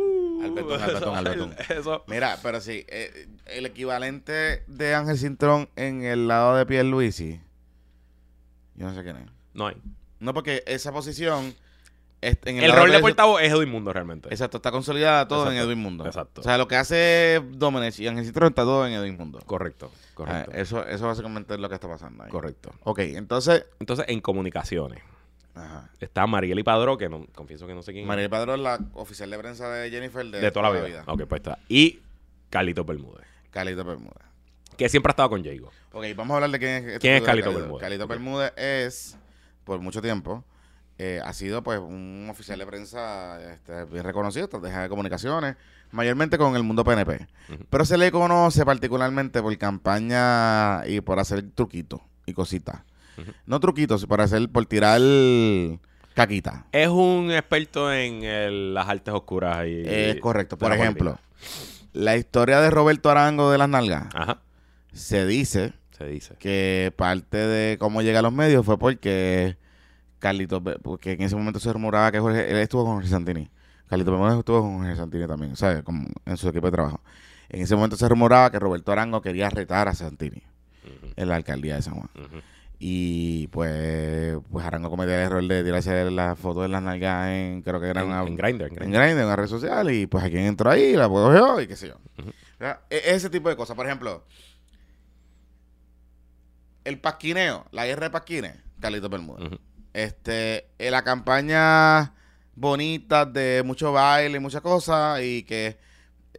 betún, 0.55 0.81
al 0.81 0.95
betún, 0.95 1.15
al 1.15 1.25
betún. 1.25 1.55
Eso. 1.69 2.05
Mira, 2.07 2.39
pero 2.43 2.61
sí, 2.61 2.85
eh, 2.89 3.29
el 3.47 3.67
equivalente 3.67 4.65
de 4.67 4.95
Ángel 4.95 5.19
Cintrón 5.19 5.69
en 5.77 6.03
el 6.03 6.29
lado 6.29 6.57
de 6.57 6.67
Pierluisi, 6.67 7.41
yo 8.75 8.87
no 8.87 8.95
sé 8.95 9.03
quién 9.03 9.17
es. 9.17 9.27
No 9.55 9.67
hay. 9.67 9.77
No, 10.21 10.35
porque 10.35 10.63
esa 10.67 10.93
posición 10.93 11.55
el, 12.21 12.73
rol 12.73 12.91
de, 12.91 12.99
portavoz 12.99 13.41
es 13.43 13.53
Edwin 13.53 13.71
Mundo 13.71 13.93
realmente. 13.93 14.29
Exacto, 14.31 14.57
está 14.57 14.73
consolidada 14.73 15.29
todo 15.29 15.51
en 15.51 15.57
Edwin 15.57 15.79
Mundo. 15.79 16.05
Exacto. 16.05 16.41
O 16.41 16.45
sea, 16.45 16.59
lo 16.59 16.67
que 16.67 16.75
hace 16.75 17.41
Domenech 17.53 17.99
y 18.01 18.09
Ángel 18.09 18.25
Cintrón 18.25 18.49
está 18.49 18.63
todo 18.63 18.87
en 18.87 18.95
Edwin 18.95 19.17
Mundo. 19.17 19.41
Correcto, 19.47 19.93
correcto. 20.15 20.51
Ah, 20.53 20.59
eso, 20.59 20.85
eso 20.85 21.07
básicamente 21.07 21.55
es 21.55 21.61
lo 21.61 21.69
que 21.69 21.77
está 21.77 21.89
pasando 21.89 22.25
ahí. 22.25 22.31
Correcto. 22.31 22.73
Ok, 22.83 22.99
entonces... 23.01 23.67
Entonces, 23.79 24.07
en 24.09 24.21
comunicaciones. 24.21 25.01
Ajá. 25.59 25.91
Está 26.01 26.27
Marieli 26.27 26.63
Padró, 26.63 26.97
que 26.97 27.09
no, 27.09 27.27
confieso 27.35 27.67
que 27.67 27.75
no 27.75 27.83
sé 27.83 27.93
quién 27.93 28.07
Marieli 28.07 28.29
Padró 28.29 28.55
es 28.55 28.61
la 28.61 28.79
oficial 28.95 29.31
de 29.31 29.39
prensa 29.39 29.69
de 29.71 29.91
Jennifer 29.91 30.25
de, 30.25 30.51
toda, 30.51 30.71
la 30.71 30.81
vida. 30.81 31.05
Ok, 31.07 31.25
pues 31.25 31.41
está. 31.41 31.59
Y 31.69 32.01
Carlito 32.51 32.85
Bermúdez. 32.85 33.27
Carlito 33.51 33.85
Bermúdez. 33.85 34.29
Que 34.77 34.89
siempre 34.89 35.11
ha 35.11 35.13
estado 35.13 35.31
con 35.31 35.45
Jago. 35.45 35.71
Ok, 35.93 36.05
vamos 36.17 36.33
a 36.33 36.37
hablar 36.37 36.51
de 36.51 36.59
quién 36.59 36.71
es. 36.71 36.85
Este 36.85 36.99
¿Quién 37.01 37.15
es 37.15 37.23
Carlito, 37.23 37.53
Bermúdez? 37.53 37.81
Carlito 37.81 38.07
Bermúdez 38.07 38.53
es, 38.57 39.19
por 39.65 39.81
mucho 39.81 40.01
tiempo, 40.01 40.45
eh, 40.99 41.21
ha 41.25 41.33
sido 41.33 41.63
pues 41.63 41.79
un 41.79 42.29
oficial 42.31 42.59
de 42.59 42.67
prensa 42.67 43.53
este, 43.53 43.85
bien 43.85 44.05
reconocido, 44.05 44.45
estrategia 44.45 44.83
de 44.83 44.89
comunicaciones, 44.89 45.57
mayormente 45.93 46.39
con 46.39 46.57
el 46.57 46.63
mundo 46.63 46.85
PNP. 46.85 47.27
Pero 47.71 47.85
se 47.85 47.97
le 47.99 48.11
conoce 48.11 48.65
particularmente 48.65 49.41
por 49.41 49.57
campaña 49.59 50.87
y 50.87 51.01
por 51.01 51.19
hacer 51.19 51.43
truquitos 51.53 52.01
y 52.27 52.33
cositas. 52.33 52.83
No 53.47 53.61
truquitos, 53.61 54.07
por 54.07 54.21
hacer, 54.21 54.49
por 54.49 54.67
tirar 54.67 55.01
caquita. 56.15 56.67
Es 56.73 56.89
un 56.89 57.31
experto 57.31 57.93
en 57.93 58.75
las 58.75 58.89
artes 58.89 59.15
oscuras. 59.15 59.67
Y, 59.67 59.83
es 59.85 60.21
correcto. 60.21 60.59
Por 60.59 60.73
ejemplo, 60.73 61.19
la 61.93 62.17
historia 62.17 62.61
de 62.61 62.71
Roberto 62.71 63.11
Arango 63.11 63.51
de 63.51 63.59
las 63.59 63.69
nalgas. 63.69 64.09
Se 64.93 65.27
dice, 65.27 65.75
se 65.91 66.07
dice 66.07 66.35
que 66.39 66.93
parte 66.97 67.37
de 67.37 67.79
cómo 67.79 68.03
llega 68.03 68.19
a 68.19 68.23
los 68.23 68.33
medios 68.33 68.65
fue 68.65 68.79
porque 68.79 69.57
Carlitos, 70.19 70.61
porque 70.83 71.13
en 71.13 71.23
ese 71.23 71.37
momento 71.37 71.61
se 71.61 71.73
rumoraba 71.73 72.11
que 72.11 72.19
Jorge, 72.19 72.51
él 72.51 72.57
estuvo 72.57 72.85
con 72.85 72.95
Jorge 72.95 73.09
Santini. 73.09 73.49
Carlitos 73.89 74.13
Bermúdez 74.13 74.39
estuvo 74.39 74.63
con 74.63 74.79
Jorge 74.79 74.97
Santini 74.97 75.27
también, 75.27 75.57
¿sabes? 75.57 75.83
Como 75.83 76.09
en 76.27 76.37
su 76.37 76.49
equipo 76.49 76.67
de 76.67 76.73
trabajo. 76.73 77.01
En 77.49 77.63
ese 77.63 77.75
momento 77.77 77.97
se 77.97 78.09
rumoraba 78.09 78.51
que 78.51 78.59
Roberto 78.59 78.93
Arango 78.93 79.23
quería 79.23 79.49
retar 79.49 79.89
a 79.89 79.95
Santini 79.95 80.43
en 81.17 81.29
la 81.29 81.37
alcaldía 81.37 81.77
de 81.77 81.83
San 81.83 81.95
Juan. 81.95 82.11
Y 82.81 83.49
pues, 83.49 84.37
pues 84.51 84.65
Arango 84.65 84.89
cometió 84.89 85.15
el 85.15 85.21
error 85.21 85.45
de 85.45 85.65
tirarse 85.65 86.11
la 86.13 86.37
foto 86.37 86.63
de 86.63 86.69
las 86.69 86.81
nalgas 86.81 87.29
en, 87.29 87.63
creo 87.63 87.81
que 87.81 87.89
era 87.89 88.03
en, 88.03 88.07
una, 88.07 88.23
en 88.23 88.37
Grindr, 88.37 88.71
en, 88.81 88.95
en 88.95 89.19
una 89.19 89.37
red 89.37 89.49
social. 89.49 89.91
Y 89.91 90.07
pues 90.07 90.23
a 90.25 90.29
quien 90.29 90.45
entró 90.45 90.71
ahí, 90.71 90.95
la 90.95 91.09
yo 91.09 91.61
y 91.61 91.67
qué 91.67 91.75
sé 91.75 91.89
yo. 91.89 91.97
E, 92.61 93.03
ese 93.05 93.31
tipo 93.31 93.49
de 93.49 93.57
cosas. 93.57 93.75
Por 93.75 93.87
ejemplo, 93.87 94.25
el 96.85 97.01
pasquineo, 97.01 97.67
la 97.73 97.85
guerra 97.87 98.07
de 98.07 98.11
pasquines, 98.11 98.57
Carlito 98.81 99.09
Bermúdez. 99.09 99.59
Este, 99.93 100.69
en 100.79 100.93
la 100.93 101.03
campaña 101.03 102.15
bonita 102.55 103.25
de 103.25 103.63
mucho 103.65 103.93
baile 103.93 104.37
y 104.37 104.41
muchas 104.41 104.61
cosas 104.61 105.21
y 105.23 105.43
que 105.43 105.79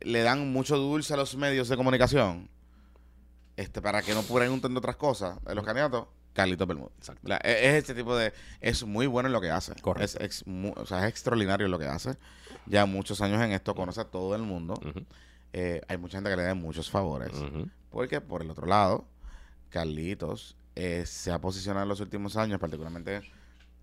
le 0.02 0.22
dan 0.22 0.52
mucho 0.54 0.78
dulce 0.78 1.14
a 1.14 1.18
los 1.18 1.36
medios 1.36 1.68
de 1.68 1.76
comunicación 1.78 2.50
este 3.58 3.82
para 3.82 4.02
que 4.02 4.14
no 4.14 4.22
pregunten 4.24 4.74
de 4.74 4.78
otras 4.78 4.96
cosas 4.96 5.44
de 5.44 5.56
los 5.56 5.66
candidatos 5.66 6.08
Carlito 6.34 6.66
Bermúdez. 6.66 6.94
E, 7.44 7.70
es, 7.70 7.76
este 7.76 7.94
tipo 7.94 8.16
de... 8.16 8.34
Es 8.62 8.84
muy 8.84 9.08
bueno 9.08 9.28
en 9.28 9.34
lo 9.34 9.42
que 9.42 9.50
hace. 9.52 9.74
Es, 10.00 10.16
es, 10.16 10.44
o 10.76 10.86
sea, 10.86 11.00
es 11.00 11.10
extraordinario 11.10 11.66
en 11.66 11.72
lo 11.72 11.80
que 11.80 11.86
hace. 11.86 12.18
Ya 12.66 12.86
muchos 12.86 13.22
años 13.22 13.42
en 13.42 13.52
esto, 13.52 13.76
conoce 13.76 14.02
a 14.02 14.06
todo 14.06 14.36
el 14.36 14.44
mundo. 14.44 14.80
Eh, 15.54 15.82
hay 15.88 15.98
mucha 15.98 16.18
gente 16.18 16.30
que 16.30 16.36
le 16.38 16.44
da 16.44 16.56
muchos 16.56 16.90
favores. 16.90 17.32
Porque, 17.90 18.22
por 18.22 18.42
el 18.42 18.50
otro 18.52 18.68
lado, 18.68 19.06
Carlitos 19.70 20.56
eh, 20.76 21.04
se 21.06 21.32
ha 21.32 21.40
posicionado 21.40 21.84
en 21.84 21.90
los 21.90 22.00
últimos 22.00 22.38
años, 22.38 22.60
particularmente... 22.60 23.22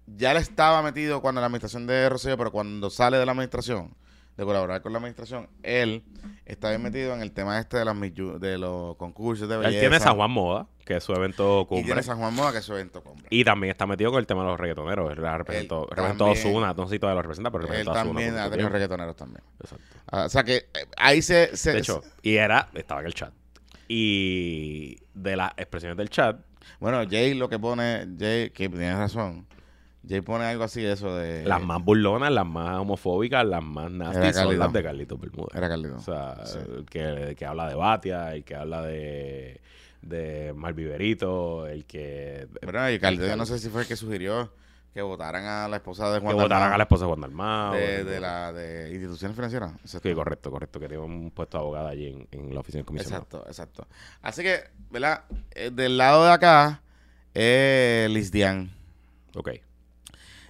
Ya 0.09 0.33
le 0.33 0.39
estaba 0.39 0.83
metido 0.83 1.21
cuando 1.21 1.41
la 1.41 1.49
administración 1.49 1.85
de 1.89 2.09
Rosselló, 2.09 2.39
pero 2.39 2.53
cuando 2.53 2.91
sale 2.91 3.19
de 3.19 3.27
la 3.27 3.33
administración 3.33 3.93
de 4.37 4.45
colaborar 4.45 4.83
con 4.83 4.93
la 4.93 4.99
administración, 4.99 5.49
él 5.63 6.03
está 6.45 6.69
bien 6.69 6.83
metido 6.83 7.15
en 7.15 7.23
el 7.23 7.33
tema 7.33 7.59
este 7.59 7.79
de, 7.79 7.85
las, 7.87 7.99
de 7.99 8.59
los 8.59 8.97
concursos 8.97 9.49
de 9.49 9.57
belleza. 9.57 9.75
Él 9.75 9.81
tiene 9.81 9.99
San 9.99 10.15
Juan 10.17 10.31
Moda, 10.31 10.67
que 10.85 10.97
es 10.97 11.05
su 11.05 11.13
evento 11.15 11.67
cumbre. 11.67 11.83
Y 11.83 11.87
tiene 11.87 12.03
San 12.03 12.19
Juan 12.19 12.35
Moda, 12.35 12.53
que 12.53 12.59
es 12.59 12.65
su 12.65 12.75
evento 12.75 13.03
cumbre. 13.03 13.27
Y 13.31 13.45
también 13.45 13.71
está 13.71 13.87
metido 13.87 14.11
con 14.11 14.21
el 14.21 14.27
tema 14.27 14.43
de 14.43 14.49
los 14.49 14.61
reggaetoneros. 14.61 15.11
Él 15.11 15.17
representó, 15.17 15.87
representó 15.87 16.27
a 16.27 16.31
Osuna, 16.31 16.75
no 16.75 16.87
sé 16.87 16.95
si 16.95 16.99
todavía 16.99 17.17
lo 17.17 17.23
representa, 17.23 17.51
pero 17.51 17.63
representó 17.63 17.93
él 17.93 17.97
también 17.97 18.37
ha 18.37 18.51
tenido 18.51 18.69
reggaetoneros 18.69 19.17
también. 19.17 19.43
Exacto. 19.59 19.85
Ah, 20.07 20.25
o 20.27 20.29
sea 20.29 20.45
que 20.45 20.57
eh, 20.57 20.87
ahí 20.99 21.23
se, 21.23 21.57
se... 21.57 21.73
De 21.73 21.79
hecho, 21.79 22.03
y 22.21 22.37
era, 22.37 22.69
estaba 22.75 23.01
en 23.01 23.07
el 23.07 23.15
chat. 23.15 23.33
Y 23.89 24.99
de 25.15 25.37
las 25.37 25.53
expresiones 25.57 25.97
del 25.97 26.11
chat... 26.11 26.39
Bueno, 26.79 27.03
Jay 27.09 27.33
lo 27.33 27.49
que 27.49 27.59
pone, 27.59 28.07
Jay, 28.19 28.51
que 28.51 28.69
tiene 28.69 28.97
razón 28.97 29.47
Jay 30.09 30.21
pone 30.21 30.45
algo 30.45 30.65
así 30.65 30.83
de 30.83 30.93
eso 30.93 31.17
de... 31.17 31.45
Las 31.45 31.63
más 31.63 31.83
burlonas, 31.83 32.31
las 32.31 32.47
más 32.47 32.79
homofóbicas, 32.79 33.45
las 33.45 33.63
más 33.63 33.91
nasty 33.91 34.33
son 34.33 34.59
las 34.59 34.73
de 34.73 34.83
Carlitos 34.83 35.21
Bermúdez. 35.21 35.55
Era 35.55 35.69
Carlitos. 35.69 36.01
O 36.01 36.13
sea, 36.13 36.37
el 36.77 36.87
que, 36.87 37.35
que 37.37 37.45
habla 37.45 37.69
de 37.69 37.75
Batia, 37.75 38.35
el 38.35 38.45
que 38.45 38.55
habla 38.55 38.83
de, 38.83 39.61
de 40.03 40.53
Malviverito, 40.55 41.67
el 41.67 41.85
que... 41.87 42.47
Bueno, 42.63 42.91
y 42.91 42.99
Carlitos, 42.99 43.29
yo 43.29 43.37
no 43.37 43.47
sé 43.47 43.59
si 43.59 43.69
fue 43.69 43.83
el 43.83 43.89
que 43.89 43.97
sugirió 43.97 44.53
que 44.95 45.03
votaran 45.03 45.45
a 45.45 45.69
la 45.69 45.77
esposa 45.77 46.11
de 46.11 46.21
Juan 46.21 46.35
Que 46.35 46.43
votaran 46.43 46.73
a 46.73 46.79
la 46.79 46.85
esposa 46.85 47.05
de 47.05 47.09
Juan 47.09 47.21
Dalmao. 47.21 47.75
De, 47.75 48.03
de, 48.03 48.19
la 48.19 48.51
de 48.51 48.91
instituciones 48.95 49.37
financieras. 49.37 49.73
Sí, 49.85 50.15
correcto, 50.15 50.51
correcto. 50.51 50.81
Que 50.81 50.89
tiene 50.89 51.03
un 51.03 51.31
puesto 51.33 51.59
de 51.59 51.63
abogada 51.65 51.91
allí 51.91 52.07
en, 52.07 52.29
en 52.31 52.55
la 52.55 52.61
oficina 52.61 52.81
de 52.81 52.87
comisión. 52.87 53.13
Exacto, 53.13 53.45
exacto. 53.47 53.87
Así 54.23 54.43
que, 54.43 54.61
¿verdad? 54.91 55.25
Eh, 55.51 55.71
del 55.71 55.99
lado 55.99 56.25
de 56.25 56.33
acá, 56.33 56.81
eh, 57.35 58.07
Lisdian. 58.09 58.71
Ok. 59.35 59.51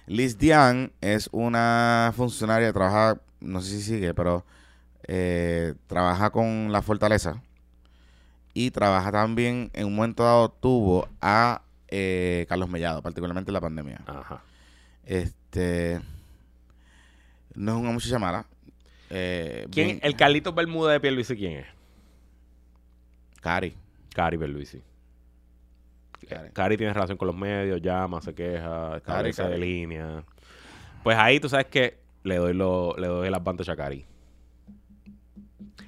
Liz 0.07 0.37
Dian 0.37 0.91
es 1.01 1.29
una 1.31 2.13
funcionaria, 2.15 2.73
trabaja, 2.73 3.19
no 3.41 3.61
sé 3.61 3.71
si 3.71 3.81
sigue, 3.81 4.13
pero 4.13 4.45
eh, 5.03 5.73
trabaja 5.87 6.31
con 6.31 6.71
la 6.71 6.81
Fortaleza 6.81 7.41
y 8.53 8.71
trabaja 8.71 9.11
también, 9.11 9.69
en 9.73 9.85
un 9.85 9.95
momento 9.95 10.23
dado, 10.23 10.49
tuvo 10.49 11.07
a 11.21 11.61
eh, 11.89 12.45
Carlos 12.49 12.69
Mellado, 12.69 13.03
particularmente 13.03 13.51
en 13.51 13.53
la 13.53 13.61
pandemia. 13.61 14.01
Ajá. 14.07 14.41
Este. 15.05 16.01
No 17.53 17.75
es 17.75 17.81
una 17.81 17.91
muchacha 17.91 18.17
mala. 18.17 18.45
Eh, 19.09 19.67
¿Quién, 19.71 19.99
el 20.01 20.15
Carlitos 20.15 20.55
Bermuda 20.55 20.93
de 20.93 20.99
Pierluisi, 20.99 21.35
quién 21.35 21.59
es? 21.59 21.67
Cari. 23.41 23.75
Cari 24.13 24.37
Pierluisi. 24.37 24.81
Cari. 26.53 26.77
tiene 26.77 26.93
relación 26.93 27.17
con 27.17 27.27
los 27.27 27.35
medios, 27.35 27.81
llama, 27.81 28.21
se 28.21 28.33
queja, 28.33 28.97
establece 28.97 29.43
de 29.43 29.57
línea. 29.57 30.23
Pues 31.03 31.17
ahí 31.17 31.39
tú 31.39 31.49
sabes 31.49 31.67
que 31.67 31.99
le 32.23 32.37
doy 32.37 32.53
lo, 32.53 32.95
le 32.97 33.07
doy 33.07 33.27
el 33.27 33.33
advantage 33.33 33.71
a 33.71 33.75
Cari. 33.75 34.05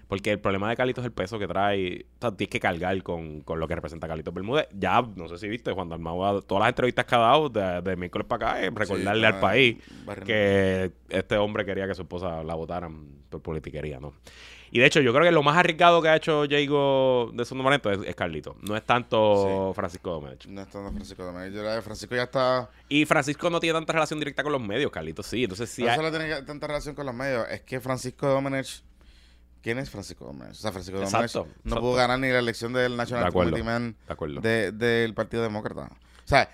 Porque 0.10 0.32
el 0.32 0.40
problema 0.40 0.68
de 0.68 0.76
Carlitos 0.76 1.04
es 1.04 1.06
el 1.06 1.14
peso 1.14 1.38
que 1.38 1.48
trae. 1.48 2.08
O 2.18 2.20
sea, 2.20 2.32
tienes 2.32 2.50
que 2.50 2.60
cargar 2.60 3.02
con, 3.04 3.44
lo 3.48 3.68
que 3.68 3.76
representa 3.76 4.08
Carlitos 4.08 4.34
Bermúdez. 4.34 4.68
Ya, 4.74 5.04
no 5.16 5.28
sé 5.28 5.38
si 5.38 5.48
viste, 5.48 5.72
Juan 5.72 5.88
Dalmau, 5.88 6.42
todas 6.42 6.62
las 6.62 6.70
entrevistas 6.70 7.06
que 7.06 7.14
ha 7.14 7.20
dado 7.20 7.50
de, 7.50 7.96
miércoles 7.96 8.28
para 8.28 8.50
acá, 8.50 8.62
es 8.64 8.74
recordarle 8.74 9.28
al 9.28 9.40
país 9.40 9.78
que 10.26 10.92
este 11.10 11.38
hombre 11.38 11.64
quería 11.64 11.88
que 11.88 11.94
su 11.94 12.02
esposa 12.02 12.44
la 12.44 12.56
votaran 12.56 13.20
por 13.30 13.44
politiquería, 13.44 14.00
¿no? 14.00 14.16
Y 14.72 14.80
de 14.80 14.86
hecho, 14.86 15.00
yo 15.00 15.14
creo 15.14 15.26
que 15.26 15.32
lo 15.32 15.44
más 15.44 15.58
arriesgado 15.58 16.02
que 16.02 16.10
ha 16.10 16.16
hecho 16.16 16.46
Jago 16.50 17.32
de 17.34 17.44
esos 17.44 17.58
momentos 17.58 17.92
es, 17.92 18.08
es, 18.08 18.16
Carlito. 18.16 18.56
No 18.62 18.76
es 18.76 18.84
tanto 18.84 19.74
Francisco 19.76 20.12
Domenech. 20.12 20.46
No 20.48 20.62
es 20.62 20.70
tanto 20.70 20.92
Francisco 20.92 21.24
Domenech. 21.24 21.54
Yo 21.54 21.82
Francisco 21.82 22.16
ya 22.16 22.24
está. 22.24 22.70
Y 22.88 23.06
Francisco 23.06 23.50
no 23.50 23.60
tiene 23.60 23.78
tanta 23.78 23.94
relación 23.94 24.20
directa 24.20 24.44
con 24.44 24.52
los 24.52 24.62
medios, 24.62 24.92
Carlito 24.92 25.24
sí. 25.24 25.44
Entonces 25.44 25.70
sí. 25.70 25.84
No 25.84 25.96
solo 25.96 26.10
tiene 26.10 26.42
tanta 26.44 26.68
relación 26.68 26.96
con 26.96 27.06
los 27.06 27.16
medios, 27.16 27.48
es 27.50 27.62
que 27.62 27.80
Francisco 27.80 28.28
Domenech. 28.28 28.84
¿Quién 29.62 29.78
es 29.78 29.90
Francisco 29.90 30.26
Domenech? 30.26 30.52
O 30.52 30.56
sea, 30.56 30.72
Francisco 30.72 31.00
Domenech 31.00 31.36
no 31.64 31.80
pudo 31.80 31.94
ganar 31.96 32.20
ni 32.20 32.30
la 32.30 32.40
elección 32.40 32.74
del 32.74 32.96
National 32.96 33.32
Committee 33.32 33.64
Man 33.64 33.96
de 34.42 34.72
del 34.72 35.14
Partido 35.14 35.44
Demócrata. 35.44 35.84
O 35.84 36.28
sea, 36.28 36.50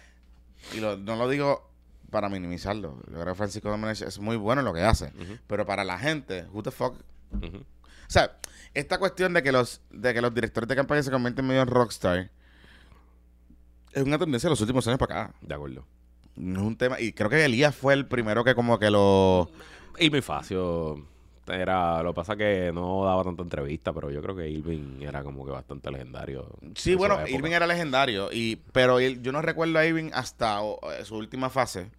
y 0.74 0.80
no 0.80 1.16
lo 1.16 1.30
digo 1.30 1.70
para 2.10 2.30
minimizarlo. 2.30 3.00
Yo 3.08 3.14
creo 3.14 3.26
que 3.26 3.36
Francisco 3.36 3.70
Domenech 3.70 4.02
es 4.02 4.20
muy 4.20 4.38
bueno 4.38 4.62
en 4.62 4.66
lo 4.66 4.74
que 4.74 4.82
hace. 4.82 5.12
Pero 5.48 5.66
para 5.66 5.84
la 5.84 6.00
gente, 6.00 6.46
who 6.52 6.64
the 6.64 6.72
fuck 6.72 6.96
o 8.08 8.12
sea, 8.12 8.38
esta 8.74 9.00
cuestión 9.00 9.34
de 9.34 9.42
que 9.42 9.52
los, 9.52 9.82
de 9.90 10.14
que 10.14 10.22
los 10.22 10.34
directores 10.34 10.68
de 10.68 10.76
campaña 10.76 11.02
se 11.02 11.12
convierten 11.12 11.46
medio 11.46 11.62
en 11.62 11.68
rockstar 11.68 12.30
es 13.92 14.04
una 14.04 14.20
tendencia 14.20 14.48
de 14.48 14.52
los 14.52 14.62
últimos 14.62 14.86
años 14.88 15.00
para 15.00 15.24
acá. 15.24 15.36
De 15.42 15.56
acuerdo. 15.56 15.86
No 16.36 16.60
es 16.62 16.66
un 16.68 16.76
tema. 16.76 17.00
Y 17.00 17.14
creo 17.14 17.30
que 17.30 17.44
Elías 17.44 17.74
fue 17.74 17.94
el 17.94 18.06
primero 18.06 18.44
que 18.44 18.54
como 18.54 18.78
que 18.78 18.92
lo. 18.92 19.50
Y 19.98 20.10
muy 20.10 20.22
fácil. 20.22 21.06
Era, 21.48 22.02
lo 22.02 22.14
que 22.14 22.16
pasa 22.16 22.36
que 22.36 22.72
no 22.74 23.06
daba 23.06 23.24
tanta 23.24 23.44
entrevista, 23.44 23.94
pero 23.94 24.10
yo 24.10 24.22
creo 24.22 24.36
que 24.36 24.50
Irving 24.50 25.02
era 25.02 25.24
como 25.24 25.46
que 25.46 25.52
bastante 25.52 25.92
legendario. 25.92 26.48
Sí, 26.76 26.96
bueno, 26.96 27.28
Irving 27.28 27.52
era 27.52 27.68
legendario, 27.68 28.30
y 28.32 28.58
pero 28.72 29.00
yo 29.00 29.32
no 29.32 29.42
recuerdo 29.42 29.78
a 29.78 29.86
Irving 29.86 30.10
hasta 30.14 30.60
su 31.04 31.16
última 31.16 31.50
fase, 31.50 31.92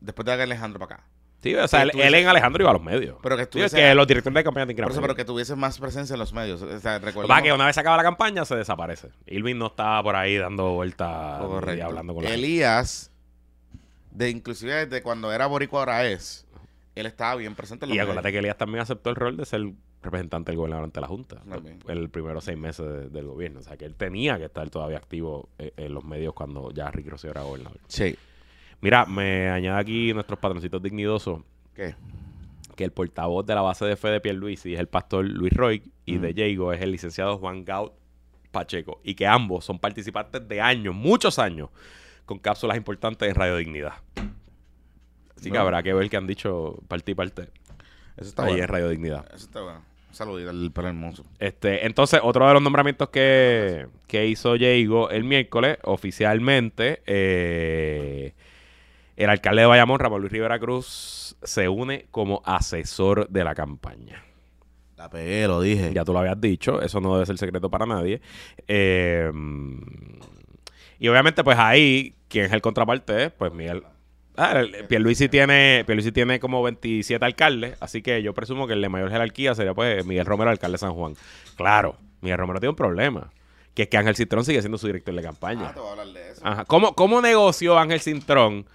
después 0.00 0.26
de 0.26 0.36
que 0.36 0.42
Alejandro 0.42 0.78
para 0.78 0.94
acá. 0.96 1.04
Sí, 1.42 1.54
o 1.54 1.66
sea, 1.68 1.82
él, 1.82 1.90
en 1.94 2.28
Alejandro 2.28 2.62
iba 2.62 2.70
a 2.70 2.74
los 2.74 2.82
medios. 2.82 3.16
Pero 3.22 3.36
que 3.36 3.44
estuviese... 3.44 3.74
que 3.74 3.94
los 3.94 4.06
directores 4.06 4.34
de 4.34 4.44
campaña 4.44 4.66
tienen 4.66 4.86
que 4.86 5.00
Pero 5.00 5.14
que 5.14 5.24
tuviese 5.24 5.56
más 5.56 5.78
presencia 5.78 6.12
en 6.12 6.20
los 6.20 6.34
medios. 6.34 6.60
O 6.60 6.80
sea, 6.80 6.98
recuerdo. 6.98 7.34
que 7.42 7.52
una 7.52 7.66
vez 7.66 7.74
se 7.74 7.80
acaba 7.80 7.96
la 7.96 8.02
campaña, 8.02 8.44
se 8.44 8.56
desaparece. 8.56 9.08
Irving 9.26 9.56
no 9.56 9.68
estaba 9.68 10.02
por 10.02 10.16
ahí 10.16 10.36
dando 10.36 10.72
vueltas 10.72 11.40
y 11.76 11.80
hablando 11.80 12.14
con 12.14 12.24
la 12.24 12.30
Elías, 12.30 13.10
de 14.10 14.28
inclusive 14.28 14.86
desde 14.86 15.02
cuando 15.02 15.32
era 15.32 15.46
Boricua 15.46 15.80
ahora 15.80 16.04
es, 16.06 16.46
él 16.94 17.06
estaba 17.06 17.36
bien 17.36 17.54
presente 17.54 17.86
en 17.86 17.94
Y 17.94 17.98
acuérdate 17.98 18.32
que 18.32 18.38
Elías 18.38 18.56
también 18.58 18.82
aceptó 18.82 19.10
el 19.10 19.16
rol 19.16 19.36
de 19.36 19.44
ser 19.46 19.62
representante 20.02 20.50
del 20.50 20.56
gobernador 20.56 20.84
ante 20.84 21.00
la 21.00 21.06
Junta. 21.06 21.42
El 21.88 22.08
primero 22.10 22.40
seis 22.40 22.58
meses 22.58 23.12
del 23.12 23.26
gobierno. 23.26 23.60
O 23.60 23.62
sea, 23.62 23.76
que 23.76 23.84
él 23.84 23.94
tenía 23.94 24.38
que 24.38 24.46
estar 24.46 24.68
todavía 24.70 24.96
activo 24.96 25.48
en, 25.58 25.72
en 25.76 25.94
los 25.94 26.04
medios 26.04 26.34
cuando 26.34 26.70
ya 26.72 26.90
Ricky 26.90 27.10
Rosselló 27.10 27.32
era 27.32 27.42
gobernador. 27.42 27.78
Sí. 27.86 28.16
Mira, 28.80 29.04
me 29.04 29.50
añade 29.50 29.78
aquí 29.78 30.14
nuestros 30.14 30.38
patroncitos 30.38 30.82
dignidosos. 30.82 31.42
¿Qué? 31.74 31.94
Que 32.76 32.84
el 32.84 32.92
portavoz 32.92 33.44
de 33.44 33.54
la 33.54 33.60
base 33.60 33.84
de 33.84 33.96
fe 33.96 34.08
de 34.08 34.20
Pierluisi 34.20 34.74
es 34.74 34.80
el 34.80 34.88
pastor 34.88 35.26
Luis 35.26 35.52
Roy 35.52 35.82
y 36.06 36.16
de 36.18 36.32
Jago 36.34 36.72
es 36.72 36.80
el 36.80 36.92
licenciado 36.92 37.36
Juan 37.38 37.64
Gaut 37.64 37.92
Pacheco. 38.50 39.00
Y 39.04 39.14
que 39.14 39.26
ambos 39.26 39.66
son 39.66 39.78
participantes 39.78 40.48
de 40.48 40.60
años, 40.62 40.94
muchos 40.94 41.38
años, 41.38 41.68
con 42.24 42.38
cápsulas 42.38 42.76
importantes 42.76 43.28
en 43.28 43.34
Radio 43.34 43.56
Dignidad. 43.56 43.94
Así 45.40 45.50
que 45.50 45.56
habrá 45.56 45.82
que 45.82 45.94
ver 45.94 46.10
qué 46.10 46.18
han 46.18 46.26
dicho 46.26 46.78
parte 46.86 47.12
y 47.12 47.14
parte. 47.14 47.48
Eso 48.16 48.28
está 48.28 48.44
Ahí 48.44 48.60
en 48.60 48.68
Radio 48.68 48.90
Dignidad. 48.90 49.24
Eso 49.28 49.46
está 49.46 49.62
bueno. 49.62 49.82
Saludito 50.12 50.50
al 50.50 50.70
para 50.72 50.88
hermoso. 50.88 51.24
Este, 51.38 51.86
entonces, 51.86 52.20
otro 52.22 52.46
de 52.46 52.52
los 52.52 52.62
nombramientos 52.62 53.08
que, 53.08 53.86
que 54.06 54.26
hizo 54.26 54.54
Jago 54.58 55.08
el 55.08 55.24
miércoles, 55.24 55.78
oficialmente, 55.84 57.00
eh, 57.06 58.34
el 59.16 59.30
alcalde 59.30 59.62
de 59.62 59.66
Bayamón, 59.68 59.98
Ramón 59.98 60.20
Luis 60.20 60.32
Rivera 60.32 60.58
Cruz, 60.58 61.36
se 61.42 61.68
une 61.68 62.06
como 62.10 62.42
asesor 62.44 63.28
de 63.28 63.44
la 63.44 63.54
campaña. 63.54 64.22
La 64.96 65.08
pegué, 65.08 65.46
lo 65.46 65.62
dije. 65.62 65.94
Ya 65.94 66.04
tú 66.04 66.12
lo 66.12 66.18
habías 66.18 66.40
dicho, 66.40 66.82
eso 66.82 67.00
no 67.00 67.14
debe 67.14 67.24
ser 67.24 67.38
secreto 67.38 67.70
para 67.70 67.86
nadie. 67.86 68.20
Eh, 68.68 69.30
y 70.98 71.08
obviamente, 71.08 71.42
pues 71.42 71.56
ahí, 71.58 72.14
quien 72.28 72.44
es 72.44 72.52
el 72.52 72.60
contraparte? 72.60 73.30
Pues 73.30 73.54
Miguel, 73.54 73.84
Ah, 74.36 74.62
Pierluisi 74.88 75.28
tiene, 75.28 75.84
Pierluisi 75.86 76.12
tiene 76.12 76.40
como 76.40 76.62
27 76.62 77.24
alcaldes, 77.24 77.76
así 77.80 78.02
que 78.02 78.22
yo 78.22 78.32
presumo 78.32 78.66
que 78.66 78.74
el 78.74 78.82
de 78.82 78.88
mayor 78.88 79.10
jerarquía 79.10 79.54
sería 79.54 79.74
pues 79.74 80.04
Miguel 80.06 80.26
Romero, 80.26 80.50
alcalde 80.50 80.74
de 80.74 80.78
San 80.78 80.94
Juan. 80.94 81.14
Claro, 81.56 81.96
Miguel 82.20 82.38
Romero 82.38 82.60
tiene 82.60 82.70
un 82.70 82.76
problema, 82.76 83.30
que 83.74 83.82
es 83.82 83.88
que 83.88 83.96
Ángel 83.96 84.16
Cintrón 84.16 84.44
sigue 84.44 84.60
siendo 84.60 84.78
su 84.78 84.86
director 84.86 85.14
de 85.14 85.22
campaña. 85.22 85.68
Ah, 85.68 85.74
te 85.74 85.80
voy 85.80 85.88
a 85.88 85.92
hablar 85.92 86.06
de 86.08 86.30
eso. 86.30 86.40
Ajá. 86.44 86.64
¿Cómo, 86.64 86.94
¿Cómo 86.94 87.20
negoció 87.20 87.78
Ángel 87.78 88.00
Cintrón 88.00 88.66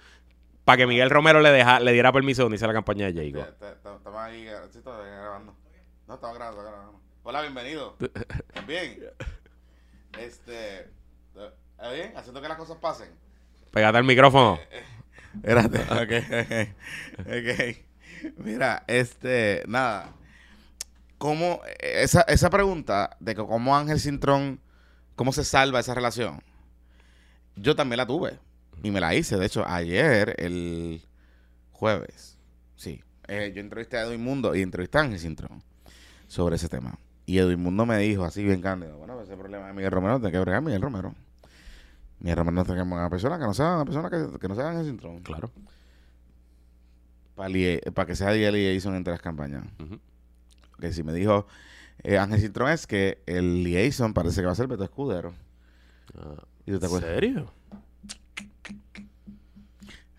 para 0.64 0.78
que 0.78 0.86
Miguel 0.86 1.10
Romero 1.10 1.40
le, 1.40 1.50
deja, 1.50 1.80
le 1.80 1.92
diera 1.92 2.12
permiso 2.12 2.42
de 2.42 2.46
unirse 2.46 2.64
a 2.64 2.68
la 2.68 2.74
campaña 2.74 3.10
de 3.10 3.14
Jacob? 3.14 3.48
Estamos 3.50 4.00
ahí 4.16 4.44
grabando. 4.44 5.54
No, 6.06 6.14
estamos 6.14 6.36
grabando, 6.36 6.62
grabando. 6.62 7.00
Hola, 7.22 7.40
bienvenido. 7.40 7.96
Bien. 8.66 9.00
Este... 10.18 10.88
¿Está 11.76 11.90
bien? 11.90 12.12
Haciendo 12.16 12.40
que 12.40 12.48
las 12.48 12.56
cosas 12.56 12.78
pasen. 12.78 13.10
Pégate 13.70 13.98
al 13.98 14.04
micrófono. 14.04 14.58
Espérate. 15.42 15.78
ok, 17.18 17.26
ok. 17.26 18.36
Mira, 18.38 18.84
este, 18.86 19.62
nada. 19.66 20.14
¿Cómo, 21.18 21.60
esa, 21.80 22.22
esa 22.22 22.50
pregunta 22.50 23.16
de 23.20 23.34
que 23.34 23.44
cómo 23.44 23.76
Ángel 23.76 24.00
Cintrón, 24.00 24.60
cómo 25.14 25.32
se 25.32 25.44
salva 25.44 25.80
esa 25.80 25.94
relación? 25.94 26.42
Yo 27.56 27.74
también 27.74 27.98
la 27.98 28.06
tuve. 28.06 28.38
Y 28.82 28.90
me 28.90 29.00
la 29.00 29.14
hice. 29.14 29.38
De 29.38 29.46
hecho, 29.46 29.66
ayer, 29.66 30.34
el 30.38 31.02
jueves, 31.72 32.38
sí. 32.76 33.02
Eh, 33.28 33.52
yo 33.54 33.60
entrevisté 33.60 33.96
a 33.96 34.02
Edwin 34.02 34.22
Mundo 34.22 34.54
y 34.54 34.62
entrevisté 34.62 34.98
a 34.98 35.02
Ángel 35.02 35.18
Cintrón 35.18 35.62
sobre 36.26 36.56
ese 36.56 36.68
tema. 36.68 36.98
Y 37.24 37.38
Edwin 37.38 37.60
Mundo 37.60 37.86
me 37.86 37.98
dijo 37.98 38.24
así 38.24 38.44
bien 38.44 38.60
cándido, 38.60 38.98
bueno, 38.98 39.20
ese 39.20 39.36
problema 39.36 39.66
de 39.66 39.72
Miguel 39.72 39.90
Romero, 39.90 40.18
tiene 40.18 40.32
que 40.32 40.38
bregar 40.38 40.62
Miguel 40.62 40.82
Romero. 40.82 41.14
Mi 42.20 42.30
hermano 42.30 42.52
no 42.52 42.64
tenemos 42.64 42.96
una 42.96 43.10
persona 43.10 43.38
que 43.38 43.44
no 43.44 43.54
sea 43.54 43.76
una 43.76 43.84
persona 43.84 44.10
que, 44.10 44.38
que 44.38 44.48
no 44.48 44.54
sea 44.54 44.72
el 44.72 44.86
síndrome. 44.86 45.22
Claro. 45.22 45.50
Para 47.34 48.06
que 48.06 48.16
sea 48.16 48.32
liaison 48.32 48.94
entre 48.94 49.12
las 49.12 49.20
campañas. 49.20 49.64
Que 50.80 50.92
si 50.92 51.02
me 51.02 51.12
dijo 51.12 51.46
eh, 52.02 52.18
Ángel 52.18 52.40
Cintrón 52.40 52.70
es 52.70 52.86
que 52.86 53.22
el 53.26 53.62
liaison 53.62 54.14
parece 54.14 54.40
que 54.40 54.46
va 54.46 54.52
a 54.52 54.56
ser 54.56 54.66
Beto 54.66 54.84
Escudero. 54.84 55.34
Ah, 56.16 56.42
¿En 56.66 56.80
serio? 56.80 57.52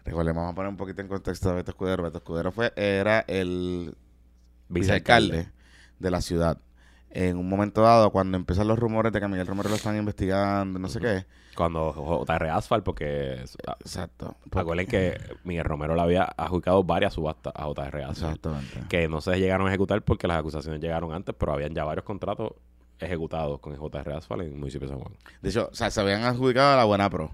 Recordemos, 0.05 0.41
vamos 0.41 0.53
a 0.53 0.55
poner 0.55 0.69
un 0.69 0.77
poquito 0.77 1.01
en 1.01 1.07
contexto 1.07 1.49
de 1.49 1.55
Beto 1.55 1.71
Escudero. 1.71 2.03
Beto 2.03 2.17
Escudero 2.19 2.51
fue, 2.51 2.71
era 2.75 3.21
el 3.27 3.95
vicealcalde 4.69 5.49
de 5.99 6.11
la 6.11 6.21
ciudad 6.21 6.59
en 7.09 7.37
un 7.37 7.47
momento 7.47 7.81
dado, 7.81 8.11
cuando 8.11 8.37
empiezan 8.37 8.67
los 8.67 8.77
rumores 8.77 9.11
de 9.11 9.19
que 9.19 9.25
a 9.25 9.27
Miguel 9.27 9.47
Romero 9.47 9.69
lo 9.69 9.75
están 9.75 9.97
investigando, 9.97 10.77
no 10.77 10.89
sé 10.89 10.99
qué. 10.99 11.25
Cuando 11.55 11.91
JR 11.93 12.49
Asphalt, 12.49 12.83
porque. 12.83 13.43
Ah, 13.65 13.77
Exacto. 13.79 14.35
Recuerden 14.51 14.85
que 14.85 15.17
Miguel 15.43 15.63
Romero 15.63 15.95
le 15.95 16.01
había 16.01 16.23
adjudicado 16.23 16.83
varias 16.83 17.13
subastas 17.13 17.53
a 17.55 17.65
JR 17.65 18.03
Asphalt. 18.03 18.17
Exactamente. 18.17 18.83
Que 18.89 19.07
no 19.07 19.21
se 19.21 19.39
llegaron 19.39 19.67
a 19.67 19.69
ejecutar 19.69 20.01
porque 20.03 20.27
las 20.27 20.37
acusaciones 20.37 20.81
llegaron 20.81 21.13
antes, 21.13 21.33
pero 21.37 21.53
habían 21.53 21.73
ya 21.73 21.83
varios 21.83 22.05
contratos 22.05 22.53
ejecutados 22.99 23.59
con 23.59 23.73
el 23.73 23.79
JR 23.79 24.13
Asphalt 24.13 24.43
en 24.43 24.49
el 24.49 24.55
municipio 24.55 24.87
de 24.87 24.93
San 24.93 25.01
Juan. 25.01 25.15
De 25.41 25.49
hecho, 25.49 25.69
o 25.71 25.75
sea, 25.75 25.89
se 25.89 26.01
habían 26.01 26.23
adjudicado 26.23 26.73
a 26.73 26.77
la 26.77 26.83
Buena 26.83 27.09
Pro. 27.09 27.31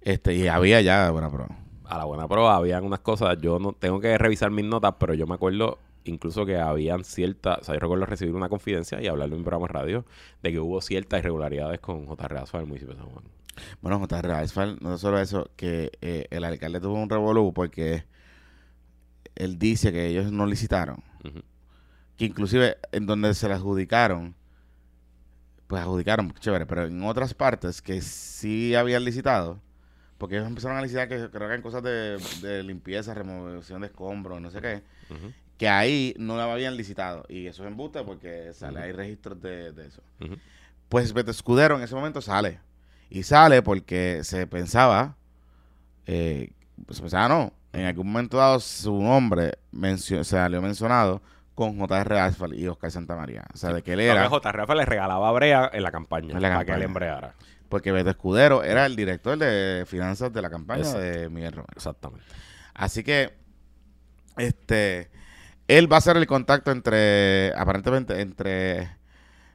Este, 0.00 0.34
y 0.34 0.48
había 0.48 0.80
ya 0.80 1.10
Buena 1.10 1.30
Pro. 1.30 1.46
A 1.84 1.98
la 1.98 2.04
Buena 2.04 2.28
Pro 2.28 2.48
habían 2.48 2.84
unas 2.84 3.00
cosas, 3.00 3.38
yo 3.40 3.58
no 3.58 3.72
tengo 3.72 4.00
que 4.00 4.18
revisar 4.18 4.50
mis 4.50 4.64
notas, 4.64 4.94
pero 4.98 5.14
yo 5.14 5.26
me 5.26 5.34
acuerdo 5.34 5.78
incluso 6.04 6.46
que 6.46 6.58
habían 6.58 7.04
ciertas, 7.04 7.58
o 7.60 7.64
sea, 7.64 7.74
yo 7.74 7.80
recuerdo 7.80 8.06
recibir 8.06 8.34
una 8.34 8.48
confidencia 8.48 9.00
y 9.00 9.06
hablarlo 9.06 9.34
en 9.34 9.40
un 9.40 9.44
programa 9.44 9.66
de 9.66 9.72
radio 9.72 10.06
de 10.42 10.52
que 10.52 10.58
hubo 10.58 10.80
ciertas 10.80 11.20
irregularidades 11.20 11.80
con 11.80 12.06
JR 12.06 12.38
Asfal 12.38 12.60
en 12.60 12.64
el 12.64 12.68
municipio 12.68 12.94
de 12.94 13.00
San 13.00 13.10
Juan. 13.10 13.24
Bueno, 13.80 14.00
JR 14.00 14.32
Asfal, 14.32 14.78
no 14.80 14.98
solo 14.98 15.20
eso, 15.20 15.50
que 15.56 15.92
eh, 16.00 16.26
el 16.30 16.44
alcalde 16.44 16.80
tuvo 16.80 16.94
un 16.94 17.10
revolú 17.10 17.52
porque 17.52 18.04
él 19.34 19.58
dice 19.58 19.92
que 19.92 20.06
ellos 20.06 20.32
no 20.32 20.46
licitaron. 20.46 21.02
Que 22.16 22.24
inclusive 22.24 22.76
en 22.92 23.06
donde 23.06 23.34
se 23.34 23.48
le 23.48 23.54
adjudicaron, 23.54 24.34
pues 25.66 25.82
adjudicaron, 25.82 26.32
chévere, 26.40 26.66
pero 26.66 26.86
en 26.86 27.02
otras 27.02 27.34
partes 27.34 27.80
que 27.80 28.00
sí 28.00 28.74
habían 28.74 29.04
licitado, 29.04 29.60
porque 30.18 30.36
ellos 30.36 30.46
empezaron 30.46 30.76
a 30.76 30.82
licitar 30.82 31.08
que 31.08 31.30
creo 31.30 31.48
que 31.48 31.54
en 31.54 31.62
cosas 31.62 31.82
de, 31.82 32.62
limpieza, 32.62 33.14
remoción 33.14 33.80
de 33.80 33.86
escombros, 33.86 34.40
no 34.40 34.50
sé 34.50 34.60
qué 34.60 34.82
que 35.62 35.68
ahí 35.68 36.12
no 36.18 36.36
la 36.36 36.52
habían 36.52 36.76
licitado. 36.76 37.24
Y 37.28 37.46
eso 37.46 37.62
es 37.62 37.68
embuste 37.68 38.02
porque 38.02 38.52
sale, 38.52 38.80
hay 38.80 38.90
registros 38.90 39.40
de, 39.40 39.68
eso. 39.68 40.02
Pues 40.88 41.12
Beto 41.12 41.30
Escudero 41.30 41.76
en 41.76 41.84
ese 41.84 41.94
momento 41.94 42.20
sale. 42.20 42.58
Y 43.08 43.22
sale 43.22 43.62
porque 43.62 44.24
se 44.24 44.48
pensaba, 44.48 45.14
eh, 46.04 46.50
se 46.90 47.00
pensaba 47.00 47.28
no, 47.28 47.52
en 47.72 47.86
algún 47.86 48.08
momento 48.08 48.38
dado 48.38 48.58
su 48.58 49.00
nombre 49.00 49.52
se 49.98 50.24
salió 50.24 50.60
mencionado 50.60 51.22
con 51.54 51.78
J.R. 51.78 52.18
Asfal 52.18 52.58
y 52.58 52.66
Oscar 52.66 52.90
Santamaría. 52.90 53.44
O 53.54 53.56
sea, 53.56 53.72
de 53.72 53.84
que 53.84 53.92
él 53.92 54.00
era... 54.00 54.28
J.R. 54.28 54.62
Asfal 54.62 54.78
le 54.78 54.84
regalaba 54.84 55.30
brea 55.30 55.70
en 55.72 55.84
la 55.84 55.92
campaña, 55.92 56.40
para 56.40 56.64
que 56.64 56.72
él 56.72 56.82
embreara. 56.82 57.36
Porque 57.68 57.92
Beto 57.92 58.10
Escudero 58.10 58.64
era 58.64 58.84
el 58.84 58.96
director 58.96 59.38
de 59.38 59.84
finanzas 59.86 60.32
de 60.32 60.42
la 60.42 60.50
campaña 60.50 60.92
de 60.94 61.28
Miguel 61.28 61.52
Romero. 61.52 61.72
Exactamente. 61.76 62.26
Así 62.74 63.04
que, 63.04 63.32
este 64.36 65.21
él 65.78 65.90
va 65.90 65.96
a 65.96 66.00
ser 66.00 66.16
el 66.16 66.26
contacto 66.26 66.70
entre, 66.70 67.52
aparentemente, 67.54 68.20
entre 68.20 68.96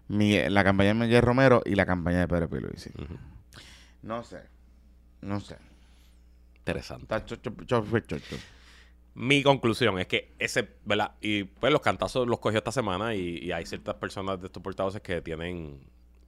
la 0.07 0.63
campaña 0.63 0.89
de 0.89 0.93
Miguel 0.95 1.21
Romero 1.21 1.61
y 1.65 1.75
la 1.75 1.85
campaña 1.85 2.19
de 2.19 2.27
Pedro 2.27 2.49
Pierluisi. 2.49 2.91
No 4.01 4.23
sé. 4.23 4.41
No 5.21 5.39
sé. 5.39 5.57
Interesante. 6.59 7.15
Mi 9.13 9.41
conclusión 9.41 9.99
es 9.99 10.07
que 10.07 10.33
ese, 10.37 10.67
¿verdad? 10.85 11.13
Y 11.21 11.45
pues 11.45 11.71
los 11.71 11.81
cantazos 11.81 12.27
los 12.27 12.39
cogió 12.39 12.59
esta 12.59 12.71
semana 12.71 13.15
y, 13.15 13.51
hay 13.51 13.65
ciertas 13.65 13.95
personas 13.95 14.39
de 14.39 14.47
estos 14.47 14.61
portavoces 14.61 15.01
que 15.01 15.21
tienen, 15.21 15.79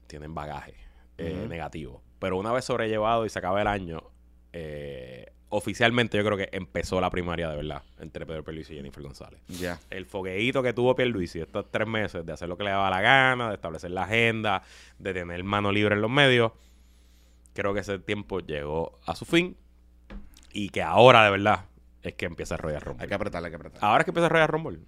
tienen 0.07 0.33
bagaje 0.33 0.75
eh, 1.17 1.45
negativo. 1.47 2.03
Pero 2.19 2.37
una 2.37 2.51
vez 2.51 2.65
sobrellevado 2.65 3.25
y 3.25 3.29
se 3.29 3.39
acaba 3.39 3.61
el 3.61 3.67
año, 3.67 4.03
eh, 4.53 5.31
oficialmente 5.49 6.17
yo 6.17 6.23
creo 6.23 6.37
que 6.37 6.49
empezó 6.51 7.01
la 7.01 7.09
primaria 7.09 7.49
de 7.49 7.55
verdad 7.55 7.81
entre 7.99 8.25
Pedro 8.25 8.43
Pierluisi 8.43 8.73
y 8.73 8.77
Jennifer 8.77 9.03
González. 9.03 9.39
Ya. 9.47 9.79
El 9.89 10.05
fogueíto 10.05 10.63
que 10.63 10.73
tuvo 10.73 10.95
Pierluisi 10.95 11.39
estos 11.39 11.65
tres 11.71 11.87
meses 11.87 12.25
de 12.25 12.31
hacer 12.31 12.47
lo 12.47 12.57
que 12.57 12.63
le 12.63 12.69
daba 12.71 12.89
la 12.89 13.01
gana, 13.01 13.49
de 13.49 13.55
establecer 13.55 13.91
la 13.91 14.03
agenda, 14.03 14.61
de 14.99 15.13
tener 15.13 15.43
mano 15.43 15.71
libre 15.71 15.95
en 15.95 16.01
los 16.01 16.11
medios, 16.11 16.51
creo 17.53 17.73
que 17.73 17.81
ese 17.81 17.99
tiempo 17.99 18.39
llegó 18.39 18.99
a 19.05 19.15
su 19.15 19.25
fin 19.25 19.57
y 20.53 20.69
que 20.69 20.81
ahora 20.81 21.23
de 21.23 21.31
verdad 21.31 21.65
es 22.03 22.13
que 22.13 22.25
empieza 22.25 22.55
a 22.55 22.57
Royal 22.57 22.81
Rumble. 22.81 23.03
Hay 23.03 23.09
que 23.09 23.15
apretar, 23.15 23.43
hay 23.43 23.49
que 23.49 23.55
apretar. 23.55 23.83
Ahora 23.83 23.99
es 23.99 24.05
que 24.05 24.11
empieza 24.11 24.27
a 24.27 24.29
Royal 24.29 24.47
Rumble. 24.47 24.79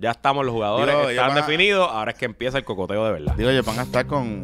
Ya 0.00 0.12
estamos 0.12 0.44
los 0.44 0.54
jugadores 0.54 0.94
están 1.10 1.34
definidos, 1.34 1.88
ahora 1.90 2.12
es 2.12 2.18
que 2.18 2.24
empieza 2.24 2.58
el 2.58 2.64
cocoteo 2.64 3.04
de 3.04 3.12
verdad. 3.12 3.34
Digo, 3.34 3.50
ellos 3.50 3.66
van 3.66 3.80
a 3.80 3.82
estar 3.82 4.06
con 4.06 4.42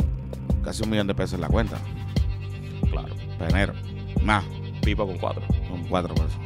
casi 0.64 0.82
un 0.82 0.90
millón 0.90 1.06
de 1.06 1.14
pesos 1.14 1.34
en 1.34 1.42
la 1.42 1.48
cuenta. 1.48 1.78
Claro. 2.90 3.14
Para 3.38 3.72
Más. 4.22 4.44
Pipo 4.85 5.07
con 5.07 5.18
cuatro. 5.18 5.43
Con 5.68 5.85
cuatro 5.85 6.14
pesos. 6.14 6.39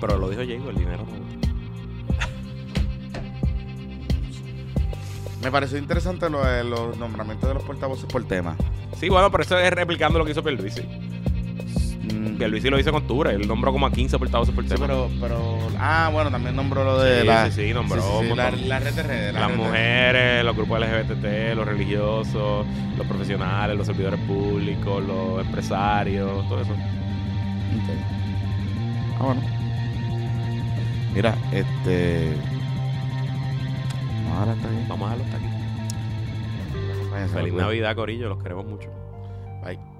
Pero 0.00 0.18
lo 0.18 0.28
dijo 0.30 0.42
Diego, 0.42 0.70
el 0.70 0.76
dinero 0.76 1.04
Me 5.42 5.50
pareció 5.50 5.76
interesante 5.76 6.30
lo 6.30 6.42
de 6.42 6.64
los 6.64 6.96
nombramientos 6.96 7.46
de 7.46 7.54
los 7.54 7.62
portavoces 7.64 8.06
por 8.06 8.24
tema. 8.24 8.56
Sí, 8.98 9.10
bueno, 9.10 9.30
pero 9.30 9.42
eso 9.42 9.58
es 9.58 9.70
replicando 9.70 10.18
lo 10.18 10.24
que 10.24 10.30
hizo 10.30 10.42
Pierluisi. 10.42 10.80
Mm. 10.80 12.38
Pierluisi 12.38 12.70
lo 12.70 12.78
hizo 12.78 12.88
en 12.88 12.94
octubre. 12.94 13.30
Él 13.34 13.46
nombró 13.46 13.70
como 13.70 13.86
a 13.86 13.92
15 13.92 14.18
portavoces 14.18 14.54
por 14.54 14.64
tema. 14.64 14.86
pero, 14.86 15.10
pero... 15.20 15.58
Ah, 15.78 16.08
bueno, 16.10 16.30
también 16.30 16.56
nombró 16.56 16.82
lo 16.82 16.98
de 16.98 17.20
sí, 17.20 17.26
la... 17.26 17.50
Sí, 17.50 17.66
sí, 17.66 17.74
nombró... 17.74 18.22
la, 18.34 18.50
red 18.78 18.94
de 18.94 19.02
redes. 19.02 19.34
las 19.34 19.54
mujeres, 19.54 20.44
los 20.46 20.56
grupos 20.56 20.80
LGBT, 20.80 21.54
los 21.54 21.66
religiosos, 21.66 22.66
los 22.96 23.06
profesionales, 23.06 23.76
los 23.76 23.86
servidores 23.86 24.20
públicos, 24.20 25.04
los 25.04 25.44
empresarios, 25.44 26.48
todo 26.48 26.62
eso. 26.62 26.74
Ah, 29.18 29.24
bueno. 29.24 29.42
Mira, 31.14 31.36
este. 31.52 32.32
Vamos 34.28 34.48
a 34.48 34.52
hasta 34.52 34.68
aquí. 34.68 34.76
Vamos 34.88 35.10
a 35.10 35.12
hasta 35.14 35.36
aquí. 35.36 35.46
Feliz 37.32 37.54
Navidad, 37.54 37.94
Corillo. 37.94 38.28
Los 38.28 38.42
queremos 38.42 38.66
mucho. 38.66 38.88
Bye. 39.64 39.93